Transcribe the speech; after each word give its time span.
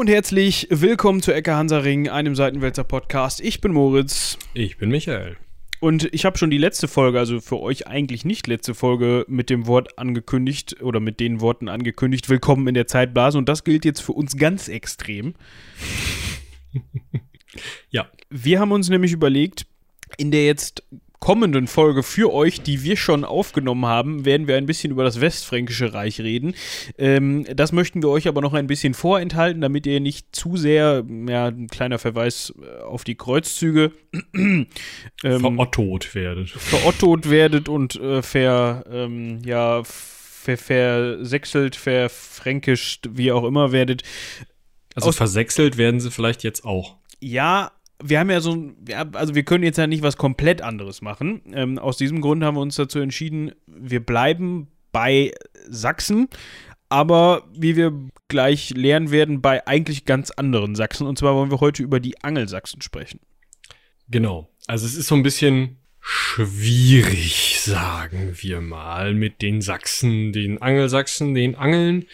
und 0.00 0.08
herzlich 0.08 0.66
willkommen 0.70 1.20
zu 1.20 1.30
Ecke 1.30 1.54
Hansaring, 1.54 2.08
einem 2.08 2.34
Seitenwälzer 2.34 2.84
Podcast. 2.84 3.38
Ich 3.42 3.60
bin 3.60 3.72
Moritz. 3.72 4.38
Ich 4.54 4.78
bin 4.78 4.88
Michael. 4.88 5.36
Und 5.78 6.08
ich 6.14 6.24
habe 6.24 6.38
schon 6.38 6.48
die 6.48 6.56
letzte 6.56 6.88
Folge, 6.88 7.18
also 7.18 7.38
für 7.42 7.60
euch 7.60 7.86
eigentlich 7.86 8.24
nicht 8.24 8.46
letzte 8.46 8.72
Folge, 8.72 9.26
mit 9.28 9.50
dem 9.50 9.66
Wort 9.66 9.98
angekündigt 9.98 10.80
oder 10.80 11.00
mit 11.00 11.20
den 11.20 11.42
Worten 11.42 11.68
angekündigt, 11.68 12.30
willkommen 12.30 12.66
in 12.66 12.72
der 12.72 12.86
Zeitblase. 12.86 13.36
Und 13.36 13.46
das 13.50 13.62
gilt 13.62 13.84
jetzt 13.84 14.00
für 14.00 14.12
uns 14.12 14.38
ganz 14.38 14.68
extrem. 14.68 15.34
ja. 17.90 18.08
Wir 18.30 18.58
haben 18.58 18.72
uns 18.72 18.88
nämlich 18.88 19.12
überlegt, 19.12 19.66
in 20.16 20.30
der 20.30 20.46
jetzt 20.46 20.82
kommenden 21.20 21.66
Folge 21.66 22.02
für 22.02 22.32
euch, 22.32 22.62
die 22.62 22.82
wir 22.82 22.96
schon 22.96 23.24
aufgenommen 23.24 23.86
haben, 23.86 24.24
werden 24.24 24.48
wir 24.48 24.56
ein 24.56 24.66
bisschen 24.66 24.90
über 24.90 25.04
das 25.04 25.20
Westfränkische 25.20 25.92
Reich 25.92 26.20
reden. 26.20 26.54
Ähm, 26.98 27.46
das 27.54 27.72
möchten 27.72 28.02
wir 28.02 28.08
euch 28.08 28.26
aber 28.26 28.40
noch 28.40 28.54
ein 28.54 28.66
bisschen 28.66 28.94
vorenthalten, 28.94 29.60
damit 29.60 29.86
ihr 29.86 30.00
nicht 30.00 30.34
zu 30.34 30.56
sehr, 30.56 31.04
ja, 31.28 31.46
ein 31.48 31.68
kleiner 31.68 31.98
Verweis 31.98 32.54
äh, 32.60 32.82
auf 32.82 33.04
die 33.04 33.16
Kreuzzüge, 33.16 33.92
ähm, 34.34 34.66
verottot 35.22 36.14
werdet. 36.14 36.50
Verottot 36.50 37.28
werdet 37.28 37.68
und 37.68 37.96
äh, 37.96 38.22
ver, 38.22 38.84
ähm, 38.90 39.40
ja, 39.44 39.82
ver, 39.84 40.56
versechselt, 40.56 41.76
verfränkischt, 41.76 43.10
wie 43.12 43.30
auch 43.30 43.44
immer 43.44 43.72
werdet. 43.72 44.02
Also 44.94 45.10
Aus 45.10 45.16
versechselt 45.16 45.76
werden 45.76 46.00
sie 46.00 46.10
vielleicht 46.10 46.42
jetzt 46.42 46.64
auch. 46.64 46.96
Ja, 47.20 47.72
wir 48.02 48.18
haben 48.18 48.30
ja 48.30 48.40
so, 48.40 48.72
also 49.12 49.34
wir 49.34 49.42
können 49.42 49.64
jetzt 49.64 49.78
ja 49.78 49.86
nicht 49.86 50.02
was 50.02 50.16
komplett 50.16 50.62
anderes 50.62 51.02
machen. 51.02 51.42
Ähm, 51.52 51.78
aus 51.78 51.96
diesem 51.96 52.20
Grund 52.20 52.42
haben 52.44 52.56
wir 52.56 52.62
uns 52.62 52.76
dazu 52.76 52.98
entschieden, 52.98 53.52
wir 53.66 54.00
bleiben 54.00 54.68
bei 54.92 55.32
Sachsen, 55.68 56.28
aber 56.88 57.44
wie 57.52 57.76
wir 57.76 57.92
gleich 58.28 58.70
lernen 58.70 59.10
werden, 59.10 59.40
bei 59.40 59.66
eigentlich 59.66 60.04
ganz 60.04 60.30
anderen 60.30 60.74
Sachsen. 60.74 61.06
Und 61.06 61.18
zwar 61.18 61.34
wollen 61.34 61.50
wir 61.50 61.60
heute 61.60 61.82
über 61.82 62.00
die 62.00 62.22
Angelsachsen 62.22 62.82
sprechen. 62.82 63.20
Genau. 64.08 64.48
Also 64.66 64.86
es 64.86 64.96
ist 64.96 65.06
so 65.06 65.14
ein 65.14 65.22
bisschen 65.22 65.76
schwierig, 66.00 67.60
sagen 67.60 68.32
wir 68.40 68.60
mal, 68.60 69.14
mit 69.14 69.42
den 69.42 69.60
Sachsen, 69.60 70.32
den 70.32 70.60
Angelsachsen, 70.60 71.34
den 71.34 71.54
Angeln, 71.54 72.06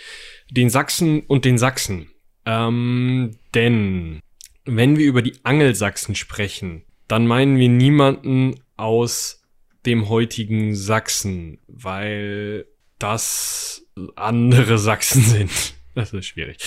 den 0.51 0.71
Sachsen 0.71 1.21
und 1.21 1.45
den 1.45 1.57
Sachsen. 1.59 2.11
Ähm, 2.45 3.37
denn 3.55 4.21
wenn 4.67 4.99
wir 4.99 5.07
über 5.07 5.23
die 5.23 5.35
Angelsachsen 5.45 6.15
sprechen, 6.15 6.85
dann 7.09 7.27
meinen 7.27 7.59
wir 7.59 7.69
niemanden 7.69 8.61
aus 8.77 9.43
dem 9.87 10.09
heutigen 10.09 10.75
Sachsen, 10.75 11.59
weil 11.69 12.67
das 12.99 13.87
andere 14.17 14.79
Sachsen 14.79 15.23
sind. 15.23 15.75
Das 15.95 16.13
ist 16.13 16.27
schwierig. 16.27 16.59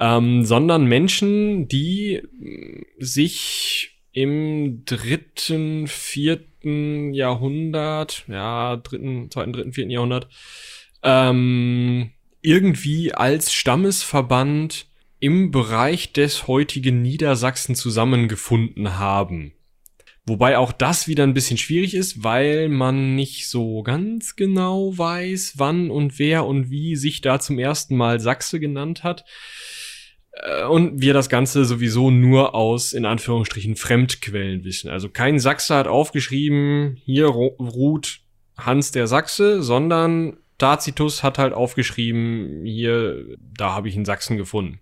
Ähm, 0.00 0.44
sondern 0.44 0.86
Menschen, 0.86 1.68
die 1.68 2.22
sich 2.98 3.92
im 4.12 4.84
dritten, 4.84 5.86
vierten 5.86 7.12
Jahrhundert, 7.12 8.24
ja, 8.28 8.76
dritten, 8.76 9.30
zweiten, 9.30 9.52
dritten, 9.52 9.72
vierten 9.72 9.90
Jahrhundert, 9.90 10.28
ähm, 11.02 12.10
irgendwie 12.40 13.12
als 13.12 13.52
Stammesverband 13.52 14.86
im 15.26 15.50
Bereich 15.50 16.12
des 16.12 16.46
heutigen 16.46 17.02
Niedersachsen 17.02 17.74
zusammengefunden 17.74 18.96
haben. 18.96 19.54
Wobei 20.24 20.56
auch 20.56 20.70
das 20.70 21.08
wieder 21.08 21.24
ein 21.24 21.34
bisschen 21.34 21.58
schwierig 21.58 21.94
ist, 21.94 22.22
weil 22.22 22.68
man 22.68 23.16
nicht 23.16 23.48
so 23.48 23.82
ganz 23.82 24.36
genau 24.36 24.96
weiß, 24.96 25.54
wann 25.56 25.90
und 25.90 26.20
wer 26.20 26.46
und 26.46 26.70
wie 26.70 26.94
sich 26.94 27.22
da 27.22 27.40
zum 27.40 27.58
ersten 27.58 27.96
Mal 27.96 28.20
Sachse 28.20 28.60
genannt 28.60 29.02
hat. 29.02 29.24
Äh, 30.30 30.62
und 30.66 31.02
wir 31.02 31.12
das 31.12 31.28
Ganze 31.28 31.64
sowieso 31.64 32.12
nur 32.12 32.54
aus, 32.54 32.92
in 32.92 33.04
Anführungsstrichen, 33.04 33.74
Fremdquellen 33.74 34.62
wissen. 34.62 34.90
Also 34.90 35.08
kein 35.08 35.40
Sachse 35.40 35.74
hat 35.74 35.88
aufgeschrieben, 35.88 37.00
hier 37.04 37.26
ruht 37.26 38.20
Hans 38.56 38.92
der 38.92 39.08
Sachse, 39.08 39.60
sondern 39.60 40.36
Tacitus 40.58 41.22
hat 41.22 41.38
halt 41.38 41.52
aufgeschrieben, 41.52 42.64
hier, 42.64 43.36
da 43.38 43.74
habe 43.74 43.88
ich 43.88 43.96
in 43.96 44.04
Sachsen 44.04 44.36
gefunden. 44.36 44.80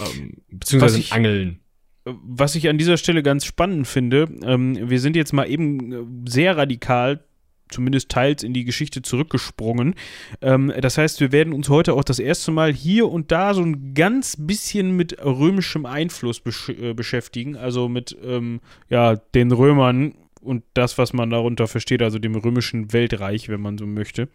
Ähm, 0.00 0.38
beziehungsweise 0.50 0.98
ich, 0.98 1.12
Angeln. 1.12 1.60
Was 2.04 2.54
ich 2.54 2.68
an 2.68 2.78
dieser 2.78 2.96
Stelle 2.96 3.22
ganz 3.22 3.44
spannend 3.44 3.86
finde, 3.86 4.28
ähm, 4.42 4.88
wir 4.88 5.00
sind 5.00 5.16
jetzt 5.16 5.32
mal 5.32 5.48
eben 5.48 5.92
äh, 5.92 6.30
sehr 6.30 6.56
radikal 6.56 7.24
zumindest 7.70 8.08
teils 8.08 8.42
in 8.42 8.52
die 8.52 8.64
Geschichte 8.64 9.02
zurückgesprungen. 9.02 9.94
Ähm, 10.40 10.72
das 10.80 10.98
heißt, 10.98 11.20
wir 11.20 11.32
werden 11.32 11.52
uns 11.52 11.68
heute 11.68 11.94
auch 11.94 12.04
das 12.04 12.18
erste 12.18 12.50
Mal 12.50 12.72
hier 12.72 13.08
und 13.08 13.32
da 13.32 13.54
so 13.54 13.62
ein 13.62 13.94
ganz 13.94 14.36
bisschen 14.38 14.96
mit 14.96 15.24
römischem 15.24 15.86
Einfluss 15.86 16.40
besch 16.40 16.70
äh, 16.70 16.94
beschäftigen, 16.94 17.56
also 17.56 17.88
mit 17.88 18.16
ähm, 18.24 18.60
ja, 18.88 19.16
den 19.16 19.52
Römern 19.52 20.14
und 20.40 20.64
das, 20.74 20.98
was 20.98 21.12
man 21.12 21.30
darunter 21.30 21.68
versteht, 21.68 22.02
also 22.02 22.18
dem 22.18 22.34
römischen 22.34 22.92
Weltreich, 22.92 23.48
wenn 23.48 23.60
man 23.60 23.78
so 23.78 23.86
möchte. 23.86 24.28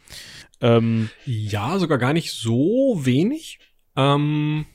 Ähm, 0.61 1.09
ja, 1.25 1.79
sogar 1.79 1.97
gar 1.97 2.13
nicht 2.13 2.31
so 2.31 2.99
wenig. 3.03 3.59
Ähm, 3.95 4.65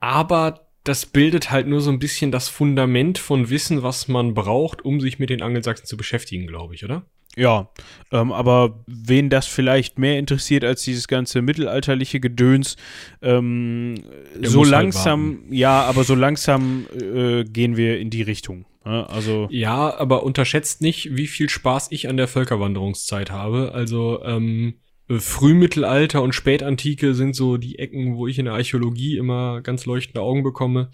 aber 0.00 0.68
das 0.84 1.06
bildet 1.06 1.50
halt 1.50 1.66
nur 1.66 1.80
so 1.80 1.90
ein 1.90 1.98
bisschen 1.98 2.32
das 2.32 2.48
Fundament 2.48 3.18
von 3.18 3.50
Wissen, 3.50 3.82
was 3.82 4.08
man 4.08 4.34
braucht, 4.34 4.84
um 4.84 5.00
sich 5.00 5.18
mit 5.18 5.30
den 5.30 5.42
Angelsachsen 5.42 5.86
zu 5.86 5.96
beschäftigen, 5.96 6.46
glaube 6.46 6.74
ich, 6.74 6.84
oder? 6.84 7.04
Ja, 7.34 7.70
ähm, 8.10 8.30
aber 8.30 8.84
wen 8.86 9.30
das 9.30 9.46
vielleicht 9.46 9.98
mehr 9.98 10.18
interessiert 10.18 10.64
als 10.64 10.82
dieses 10.82 11.08
ganze 11.08 11.40
mittelalterliche 11.40 12.20
Gedöns, 12.20 12.76
ähm, 13.22 13.94
so 14.42 14.62
halt 14.62 14.70
langsam, 14.70 15.38
halt 15.44 15.54
ja, 15.54 15.82
aber 15.82 16.04
so 16.04 16.14
langsam 16.14 16.86
äh, 16.94 17.44
gehen 17.44 17.76
wir 17.76 17.98
in 17.98 18.10
die 18.10 18.22
Richtung. 18.22 18.66
Ja, 18.84 19.04
also 19.04 19.48
ja, 19.50 19.96
aber 19.96 20.22
unterschätzt 20.24 20.80
nicht, 20.80 21.16
wie 21.16 21.26
viel 21.26 21.48
Spaß 21.48 21.88
ich 21.90 22.08
an 22.08 22.16
der 22.16 22.28
Völkerwanderungszeit 22.28 23.30
habe. 23.30 23.72
Also 23.74 24.22
ähm, 24.24 24.74
Frühmittelalter 25.08 26.22
und 26.22 26.34
Spätantike 26.34 27.14
sind 27.14 27.34
so 27.34 27.56
die 27.56 27.78
Ecken, 27.78 28.16
wo 28.16 28.26
ich 28.26 28.38
in 28.38 28.46
der 28.46 28.54
Archäologie 28.54 29.16
immer 29.16 29.60
ganz 29.60 29.86
leuchtende 29.86 30.20
Augen 30.20 30.42
bekomme. 30.42 30.90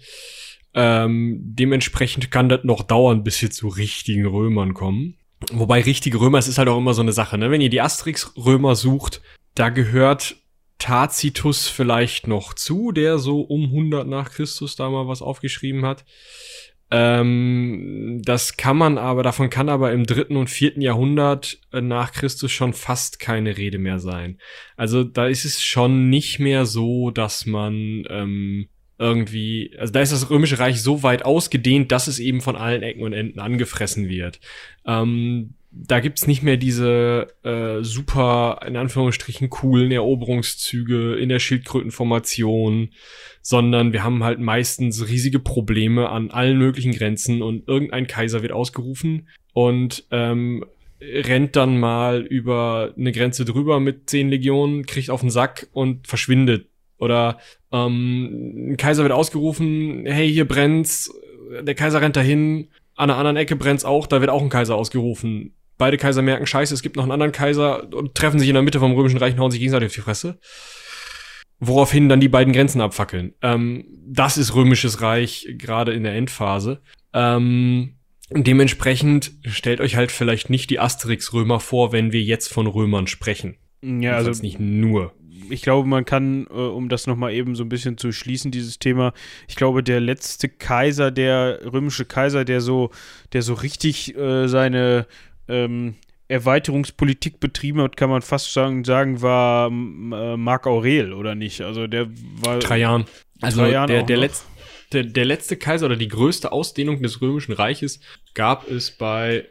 Ähm, 0.73 1.39
dementsprechend 1.41 2.29
kann 2.31 2.49
das 2.49 2.63
noch 2.63 2.83
dauern, 2.83 3.23
bis 3.23 3.41
wir 3.41 3.49
zu 3.49 3.67
richtigen 3.67 4.25
Römern 4.25 4.73
kommen. 4.73 5.15
Wobei 5.51 5.81
richtige 5.81 6.19
Römer, 6.19 6.37
es 6.37 6.47
ist 6.47 6.57
halt 6.57 6.67
auch 6.67 6.77
immer 6.77 6.93
so 6.93 7.01
eine 7.01 7.13
Sache, 7.13 7.37
ne? 7.37 7.49
Wenn 7.49 7.61
ihr 7.61 7.69
die 7.69 7.81
Asterix-Römer 7.81 8.75
sucht, 8.75 9.21
da 9.55 9.69
gehört 9.69 10.35
Tacitus 10.79 11.67
vielleicht 11.67 12.27
noch 12.27 12.53
zu, 12.53 12.91
der 12.91 13.19
so 13.19 13.41
um 13.41 13.65
100 13.65 14.07
nach 14.07 14.31
Christus 14.31 14.75
da 14.75 14.89
mal 14.89 15.07
was 15.07 15.21
aufgeschrieben 15.21 15.85
hat. 15.85 16.05
Ähm, 16.91 18.21
das 18.23 18.57
kann 18.57 18.77
man 18.77 18.97
aber, 18.97 19.21
davon 19.21 19.49
kann 19.49 19.69
aber 19.69 19.91
im 19.91 20.05
dritten 20.05 20.37
und 20.37 20.49
vierten 20.49 20.81
Jahrhundert 20.81 21.59
äh, 21.71 21.81
nach 21.81 22.11
Christus 22.11 22.51
schon 22.51 22.73
fast 22.73 23.19
keine 23.19 23.57
Rede 23.57 23.77
mehr 23.77 23.99
sein. 23.99 24.39
Also 24.75 25.03
da 25.03 25.27
ist 25.27 25.45
es 25.45 25.61
schon 25.61 26.09
nicht 26.09 26.39
mehr 26.39 26.65
so, 26.65 27.11
dass 27.11 27.45
man 27.45 28.05
ähm, 28.09 28.69
irgendwie, 28.97 29.75
also 29.79 29.93
da 29.93 30.01
ist 30.01 30.11
das 30.11 30.29
Römische 30.29 30.59
Reich 30.59 30.81
so 30.81 31.03
weit 31.03 31.23
ausgedehnt, 31.23 31.91
dass 31.91 32.07
es 32.07 32.19
eben 32.19 32.41
von 32.41 32.55
allen 32.55 32.81
Ecken 32.81 33.03
und 33.03 33.13
Enden 33.13 33.39
angefressen 33.39 34.09
wird. 34.09 34.39
Ähm, 34.85 35.53
da 35.71 35.99
gibt's 35.99 36.25
nicht 36.25 36.41
mehr 36.41 36.57
diese 36.57 37.27
äh, 37.43 37.83
super, 37.83 38.61
in 38.65 38.75
Anführungsstrichen, 38.75 39.49
coolen 39.49 39.91
Eroberungszüge 39.91 41.15
in 41.15 41.29
der 41.29 41.39
Schildkrötenformation, 41.39 42.89
sondern 43.41 43.93
wir 43.93 44.03
haben 44.03 44.23
halt 44.23 44.39
meistens 44.39 45.07
riesige 45.07 45.39
Probleme 45.39 46.09
an 46.09 46.31
allen 46.31 46.57
möglichen 46.57 46.93
Grenzen 46.93 47.41
und 47.41 47.67
irgendein 47.67 48.07
Kaiser 48.07 48.41
wird 48.41 48.51
ausgerufen 48.51 49.29
und 49.53 50.05
ähm, 50.11 50.65
rennt 51.01 51.55
dann 51.55 51.79
mal 51.79 52.21
über 52.21 52.93
eine 52.97 53.11
Grenze 53.11 53.45
drüber 53.45 53.79
mit 53.79 54.09
zehn 54.09 54.29
Legionen, 54.29 54.85
kriegt 54.85 55.11
auf 55.11 55.21
den 55.21 55.29
Sack 55.29 55.67
und 55.71 56.07
verschwindet 56.07 56.67
oder 56.97 57.39
ähm, 57.71 58.71
ein 58.71 58.77
Kaiser 58.77 59.03
wird 59.03 59.13
ausgerufen, 59.13 60.05
hey, 60.05 60.31
hier 60.31 60.47
brennt's, 60.47 61.13
der 61.61 61.75
Kaiser 61.75 62.01
rennt 62.01 62.15
dahin, 62.15 62.69
an 62.95 63.09
einer 63.09 63.17
anderen 63.17 63.37
Ecke 63.37 63.55
brennt's 63.55 63.85
auch, 63.85 64.07
da 64.07 64.19
wird 64.19 64.29
auch 64.29 64.41
ein 64.41 64.49
Kaiser 64.49 64.75
ausgerufen. 64.75 65.53
Beide 65.79 65.97
Kaiser 65.97 66.21
merken, 66.21 66.45
scheiße, 66.45 66.73
es 66.73 66.81
gibt 66.81 66.97
noch 66.97 67.03
einen 67.03 67.13
anderen 67.13 67.31
Kaiser 67.31 67.91
und 67.93 68.13
treffen 68.13 68.37
sich 68.37 68.49
in 68.49 68.53
der 68.53 68.63
Mitte 68.63 68.79
vom 68.79 68.91
Römischen 68.91 69.17
Reich 69.17 69.33
und 69.33 69.39
hauen 69.39 69.49
sich 69.49 69.61
gegenseitig 69.61 69.87
auf 69.87 69.95
die 69.95 70.01
Fresse. 70.01 70.37
Woraufhin 71.59 72.09
dann 72.09 72.19
die 72.19 72.27
beiden 72.27 72.51
Grenzen 72.51 72.81
abfackeln. 72.81 73.33
Ähm, 73.41 73.85
das 74.05 74.37
ist 74.37 74.53
Römisches 74.53 75.01
Reich, 75.01 75.47
gerade 75.57 75.93
in 75.93 76.03
der 76.03 76.15
Endphase. 76.15 76.81
Ähm, 77.13 77.95
dementsprechend 78.29 79.31
stellt 79.45 79.79
euch 79.79 79.95
halt 79.95 80.11
vielleicht 80.11 80.49
nicht 80.49 80.69
die 80.69 80.79
Asterix-Römer 80.79 81.61
vor, 81.61 81.93
wenn 81.93 82.11
wir 82.11 82.21
jetzt 82.21 82.51
von 82.51 82.67
Römern 82.67 83.07
sprechen. 83.07 83.55
Ja, 83.81 84.15
also 84.17 84.31
nicht 84.41 84.59
nur 84.59 85.13
ich 85.51 85.61
glaube, 85.61 85.87
man 85.87 86.05
kann, 86.05 86.47
äh, 86.49 86.53
um 86.53 86.89
das 86.89 87.07
nochmal 87.07 87.33
eben 87.33 87.55
so 87.55 87.63
ein 87.63 87.69
bisschen 87.69 87.97
zu 87.97 88.11
schließen, 88.11 88.51
dieses 88.51 88.79
Thema, 88.79 89.13
ich 89.47 89.55
glaube, 89.55 89.83
der 89.83 89.99
letzte 89.99 90.49
Kaiser, 90.49 91.11
der 91.11 91.59
römische 91.71 92.05
Kaiser, 92.05 92.45
der 92.45 92.61
so, 92.61 92.91
der 93.33 93.41
so 93.41 93.53
richtig 93.53 94.15
äh, 94.15 94.47
seine 94.47 95.07
ähm, 95.49 95.95
Erweiterungspolitik 96.27 97.39
betrieben 97.39 97.81
hat, 97.81 97.97
kann 97.97 98.09
man 98.09 98.21
fast 98.21 98.53
sagen, 98.53 98.83
sagen 98.83 99.21
war 99.21 99.67
äh, 99.67 100.37
Marc 100.37 100.67
Aurel, 100.67 101.13
oder 101.13 101.35
nicht? 101.35 101.61
Also 101.61 101.87
der 101.87 102.07
war. 102.43 102.59
Trajan. 102.59 103.05
Also 103.41 103.65
der, 103.65 104.03
der, 104.03 104.17
Letz-, 104.17 104.43
der, 104.91 105.03
der 105.03 105.25
letzte 105.25 105.57
Kaiser 105.57 105.87
oder 105.87 105.95
die 105.95 106.07
größte 106.07 106.51
Ausdehnung 106.51 107.01
des 107.01 107.21
Römischen 107.21 107.53
Reiches 107.53 107.99
gab 108.35 108.69
es 108.69 108.91
bei 108.91 109.47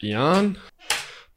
Trajan, 0.00 0.58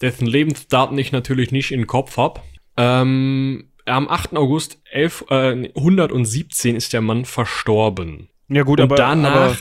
dessen 0.02 0.28
Lebensdaten 0.28 0.98
ich 0.98 1.12
natürlich 1.12 1.52
nicht 1.52 1.72
in 1.72 1.82
den 1.82 1.88
Kopf 1.88 2.18
hab. 2.18 2.44
Ähm, 2.78 3.70
am 3.86 4.08
8. 4.08 4.36
August 4.38 4.80
11, 4.92 5.26
äh, 5.30 5.70
117 5.76 6.76
ist 6.76 6.94
der 6.94 7.02
Mann 7.02 7.26
verstorben. 7.26 8.30
Ja 8.48 8.64
gut, 8.64 8.80
Und 8.80 8.86
aber 8.86 8.96
danach- 8.96 9.36
aber, 9.36 9.58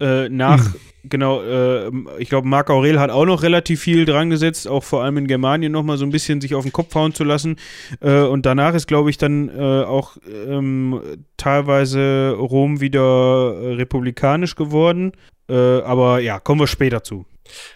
äh, 0.00 0.28
nach 0.28 0.74
genau, 1.04 1.42
äh, 1.42 1.90
ich 2.18 2.28
glaube 2.28 2.48
Marc 2.48 2.70
Aurel 2.70 2.98
hat 2.98 3.10
auch 3.10 3.24
noch 3.24 3.42
relativ 3.42 3.80
viel 3.80 4.04
dran 4.04 4.30
gesetzt, 4.30 4.68
auch 4.68 4.84
vor 4.84 5.02
allem 5.02 5.16
in 5.18 5.26
Germanien 5.26 5.72
noch 5.72 5.82
mal 5.82 5.96
so 5.96 6.04
ein 6.04 6.10
bisschen 6.10 6.40
sich 6.40 6.54
auf 6.54 6.64
den 6.64 6.72
Kopf 6.72 6.94
hauen 6.94 7.14
zu 7.14 7.24
lassen. 7.24 7.56
Äh, 8.00 8.22
und 8.22 8.46
danach 8.46 8.74
ist 8.74 8.86
glaube 8.86 9.10
ich 9.10 9.18
dann 9.18 9.48
äh, 9.48 9.84
auch 9.84 10.16
ähm, 10.28 11.00
teilweise 11.36 12.34
Rom 12.38 12.80
wieder 12.80 13.76
republikanisch 13.78 14.56
geworden. 14.56 15.12
Äh, 15.48 15.54
aber 15.54 16.20
ja, 16.20 16.38
kommen 16.38 16.60
wir 16.60 16.66
später 16.66 17.02
zu. 17.02 17.26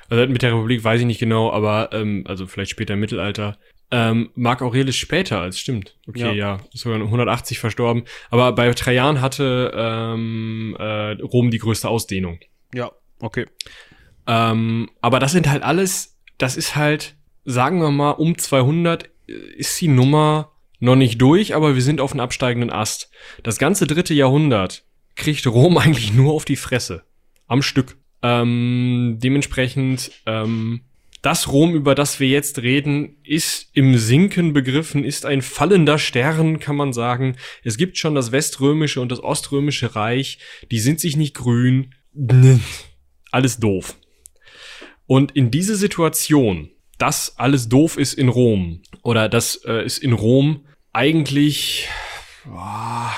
Also 0.08 0.26
mit 0.30 0.42
der 0.42 0.52
Republik 0.52 0.84
weiß 0.84 1.00
ich 1.00 1.06
nicht 1.06 1.18
genau, 1.18 1.50
aber 1.50 1.90
ähm, 1.92 2.24
also 2.26 2.46
vielleicht 2.46 2.70
später 2.70 2.94
im 2.94 3.00
Mittelalter. 3.00 3.58
Ähm, 3.96 4.30
Marc 4.34 4.60
Aurelius 4.60 4.96
später 4.96 5.40
als 5.40 5.60
stimmt. 5.60 5.96
Okay, 6.08 6.20
Ja. 6.20 6.32
ja, 6.32 6.60
ist 6.72 6.80
sogar 6.80 6.98
180 7.00 7.60
verstorben. 7.60 8.02
Aber 8.28 8.50
bei 8.50 8.72
Trajan 8.74 9.20
hatte 9.20 9.72
ähm, 9.72 10.74
äh, 10.80 11.12
Rom 11.22 11.52
die 11.52 11.58
größte 11.58 11.88
Ausdehnung. 11.88 12.40
Ja, 12.74 12.90
okay. 13.20 13.46
Ähm, 14.26 14.90
aber 15.00 15.20
das 15.20 15.30
sind 15.30 15.48
halt 15.48 15.62
alles, 15.62 16.18
das 16.38 16.56
ist 16.56 16.74
halt, 16.74 17.14
sagen 17.44 17.80
wir 17.80 17.92
mal, 17.92 18.10
um 18.10 18.36
200 18.36 19.08
ist 19.28 19.80
die 19.80 19.86
Nummer 19.86 20.50
noch 20.80 20.96
nicht 20.96 21.20
durch, 21.22 21.54
aber 21.54 21.76
wir 21.76 21.82
sind 21.82 22.00
auf 22.00 22.10
einem 22.10 22.20
absteigenden 22.20 22.70
Ast. 22.70 23.10
Das 23.44 23.58
ganze 23.58 23.86
dritte 23.86 24.12
Jahrhundert 24.12 24.84
kriegt 25.14 25.46
Rom 25.46 25.78
eigentlich 25.78 26.12
nur 26.12 26.32
auf 26.32 26.44
die 26.44 26.56
Fresse. 26.56 27.04
Am 27.46 27.62
Stück. 27.62 27.96
Ähm, 28.22 29.18
dementsprechend, 29.22 30.10
ähm, 30.26 30.80
das 31.24 31.48
Rom, 31.48 31.74
über 31.74 31.94
das 31.94 32.20
wir 32.20 32.28
jetzt 32.28 32.60
reden, 32.60 33.16
ist 33.24 33.70
im 33.72 33.96
Sinken 33.96 34.52
begriffen, 34.52 35.04
ist 35.04 35.24
ein 35.24 35.40
fallender 35.40 35.98
Stern, 35.98 36.58
kann 36.58 36.76
man 36.76 36.92
sagen. 36.92 37.36
Es 37.62 37.78
gibt 37.78 37.96
schon 37.96 38.14
das 38.14 38.30
Weströmische 38.30 39.00
und 39.00 39.10
das 39.10 39.24
Oströmische 39.24 39.96
Reich, 39.96 40.38
die 40.70 40.80
sind 40.80 41.00
sich 41.00 41.16
nicht 41.16 41.34
grün. 41.34 41.94
Alles 43.30 43.58
doof. 43.58 43.96
Und 45.06 45.32
in 45.32 45.50
diese 45.50 45.76
Situation, 45.76 46.70
dass 46.98 47.38
alles 47.38 47.70
doof 47.70 47.96
ist 47.96 48.12
in 48.12 48.28
Rom, 48.28 48.82
oder 49.02 49.30
dass 49.30 49.56
äh, 49.64 49.80
es 49.80 49.96
in 49.96 50.12
Rom 50.12 50.66
eigentlich, 50.92 51.88
ah, 52.50 53.12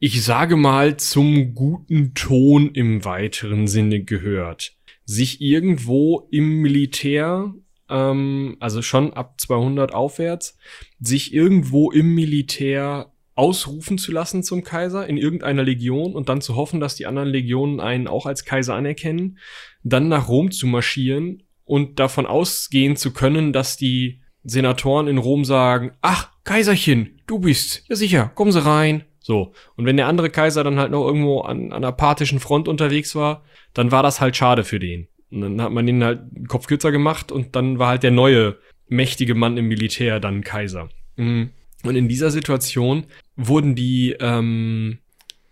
ich 0.00 0.24
sage 0.24 0.56
mal, 0.56 0.96
zum 0.96 1.54
guten 1.54 2.14
Ton 2.14 2.70
im 2.74 3.04
weiteren 3.04 3.68
Sinne 3.68 4.02
gehört, 4.02 4.72
sich 5.12 5.42
irgendwo 5.42 6.26
im 6.30 6.62
Militär, 6.62 7.54
ähm, 7.90 8.56
also 8.60 8.80
schon 8.80 9.12
ab 9.12 9.40
200 9.40 9.92
aufwärts, 9.92 10.56
sich 11.00 11.34
irgendwo 11.34 11.90
im 11.90 12.14
Militär 12.14 13.12
ausrufen 13.34 13.98
zu 13.98 14.12
lassen 14.12 14.42
zum 14.42 14.62
Kaiser 14.62 15.06
in 15.06 15.16
irgendeiner 15.16 15.62
Legion 15.62 16.14
und 16.14 16.28
dann 16.28 16.40
zu 16.40 16.56
hoffen, 16.56 16.80
dass 16.80 16.96
die 16.96 17.06
anderen 17.06 17.28
Legionen 17.28 17.80
einen 17.80 18.08
auch 18.08 18.26
als 18.26 18.44
Kaiser 18.44 18.74
anerkennen, 18.74 19.38
dann 19.82 20.08
nach 20.08 20.28
Rom 20.28 20.50
zu 20.50 20.66
marschieren 20.66 21.42
und 21.64 21.98
davon 21.98 22.26
ausgehen 22.26 22.96
zu 22.96 23.12
können, 23.12 23.52
dass 23.52 23.76
die 23.76 24.20
Senatoren 24.44 25.08
in 25.08 25.18
Rom 25.18 25.44
sagen, 25.44 25.92
ach, 26.00 26.30
Kaiserchen, 26.44 27.20
du 27.26 27.38
bist, 27.38 27.84
ja 27.88 27.96
sicher, 27.96 28.32
kommen 28.34 28.52
Sie 28.52 28.64
rein. 28.64 29.04
So. 29.22 29.52
Und 29.76 29.86
wenn 29.86 29.96
der 29.96 30.08
andere 30.08 30.30
Kaiser 30.30 30.64
dann 30.64 30.78
halt 30.78 30.90
noch 30.90 31.06
irgendwo 31.06 31.40
an, 31.40 31.72
an 31.72 31.82
der 31.82 31.92
parthischen 31.92 32.40
Front 32.40 32.68
unterwegs 32.68 33.14
war, 33.14 33.44
dann 33.72 33.92
war 33.92 34.02
das 34.02 34.20
halt 34.20 34.36
schade 34.36 34.64
für 34.64 34.78
den. 34.78 35.08
Und 35.30 35.40
dann 35.40 35.62
hat 35.62 35.72
man 35.72 35.88
ihn 35.88 36.04
halt 36.04 36.20
den 36.30 36.48
Kopf 36.48 36.66
kürzer 36.66 36.92
gemacht 36.92 37.32
und 37.32 37.56
dann 37.56 37.78
war 37.78 37.88
halt 37.88 38.02
der 38.02 38.10
neue 38.10 38.58
mächtige 38.88 39.34
Mann 39.34 39.56
im 39.56 39.68
Militär 39.68 40.20
dann 40.20 40.42
Kaiser. 40.42 40.90
Mhm. 41.16 41.50
Und 41.84 41.96
in 41.96 42.08
dieser 42.08 42.30
Situation 42.30 43.04
wurden 43.36 43.74
die 43.74 44.14
ähm, 44.20 44.98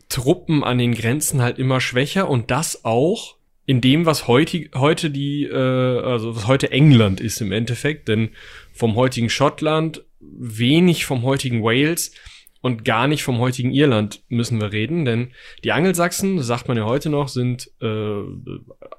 Truppen 0.08 0.62
an 0.62 0.78
den 0.78 0.94
Grenzen 0.94 1.40
halt 1.40 1.58
immer 1.58 1.81
schwächer 1.81 2.28
und 2.28 2.50
das 2.50 2.84
auch 2.84 3.37
in 3.67 3.81
dem, 3.81 4.05
was 4.05 4.26
heute, 4.26 4.69
heute 4.75 5.11
die, 5.11 5.44
äh, 5.44 5.55
also 5.55 6.34
was 6.37 6.46
heute 6.46 6.72
England 6.72 7.20
ist 7.20 7.40
im 7.40 7.52
Endeffekt, 7.52 8.08
denn 8.08 8.31
vom 8.72 8.96
heutigen 8.96 9.31
Schottland, 9.31 10.05
wenig 10.20 11.05
vom 11.05 11.22
heutigen 11.22 11.62
Wales 11.62 12.12
und 12.60 12.84
gar 12.84 13.08
nicht 13.08 13.22
vom 13.22 13.38
heutigen 13.38 13.72
Irland 13.72 14.22
müssen 14.28 14.60
wir 14.60 14.72
reden, 14.72 15.04
denn 15.04 15.32
die 15.64 15.72
Angelsachsen, 15.72 16.42
sagt 16.42 16.68
man 16.68 16.76
ja 16.76 16.84
heute 16.84 17.10
noch, 17.10 17.28
sind 17.28 17.70
äh, 17.80 18.22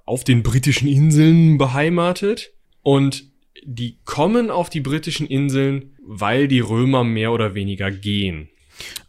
auf 0.05 0.23
den 0.23 0.43
britischen 0.43 0.87
Inseln 0.87 1.57
beheimatet 1.57 2.53
und 2.81 3.25
die 3.63 3.97
kommen 4.05 4.49
auf 4.49 4.69
die 4.69 4.81
britischen 4.81 5.27
Inseln, 5.27 5.95
weil 6.03 6.47
die 6.47 6.59
Römer 6.59 7.03
mehr 7.03 7.31
oder 7.31 7.53
weniger 7.53 7.91
gehen. 7.91 8.49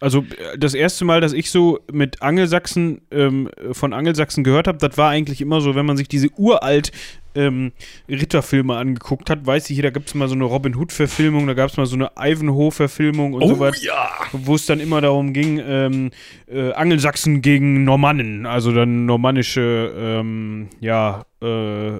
Also 0.01 0.21
äh, 0.21 0.59
das 0.59 0.75
erste 0.75 1.05
Mal, 1.05 1.21
dass 1.21 1.33
ich 1.33 1.51
so 1.51 1.81
mit 1.93 2.23
Angelsachsen 2.23 3.03
ähm, 3.11 3.49
von 3.73 3.93
Angelsachsen 3.93 4.45
gehört 4.45 4.69
habe, 4.69 4.79
das 4.79 4.97
war 4.99 5.11
eigentlich 5.11 5.41
immer 5.41 5.61
so, 5.61 5.75
wenn 5.75 5.87
man 5.87 5.97
sich 5.97 6.09
diese 6.09 6.29
uralt 6.37 6.93
ähm, 7.35 7.73
Ritterfilme 8.09 8.77
angeguckt 8.77 9.31
hat, 9.31 9.47
weiß 9.47 9.71
ich, 9.71 9.81
da 9.81 9.91
gibt 9.91 10.09
es 10.09 10.15
mal 10.15 10.29
so 10.29 10.35
eine 10.35 10.45
Robin 10.45 10.77
Hood-Verfilmung, 10.77 11.47
da 11.47 11.55
gab 11.55 11.71
es 11.71 11.77
mal 11.77 11.87
so 11.87 11.97
eine 11.97 12.11
Ivanhoe-Verfilmung 12.19 13.35
und 13.35 13.49
so 13.49 13.59
weiter, 13.59 13.83
ja! 13.83 14.11
wo 14.33 14.55
es 14.55 14.67
dann 14.67 14.81
immer 14.81 15.01
darum 15.01 15.33
ging, 15.33 15.61
ähm, 15.65 16.11
äh, 16.47 16.73
Angelsachsen 16.73 17.43
gegen 17.43 17.85
Normannen, 17.85 18.47
also 18.47 18.73
dann 18.73 19.07
normannische, 19.07 19.93
ähm, 19.97 20.69
ja, 20.81 21.25
äh, 21.41 21.99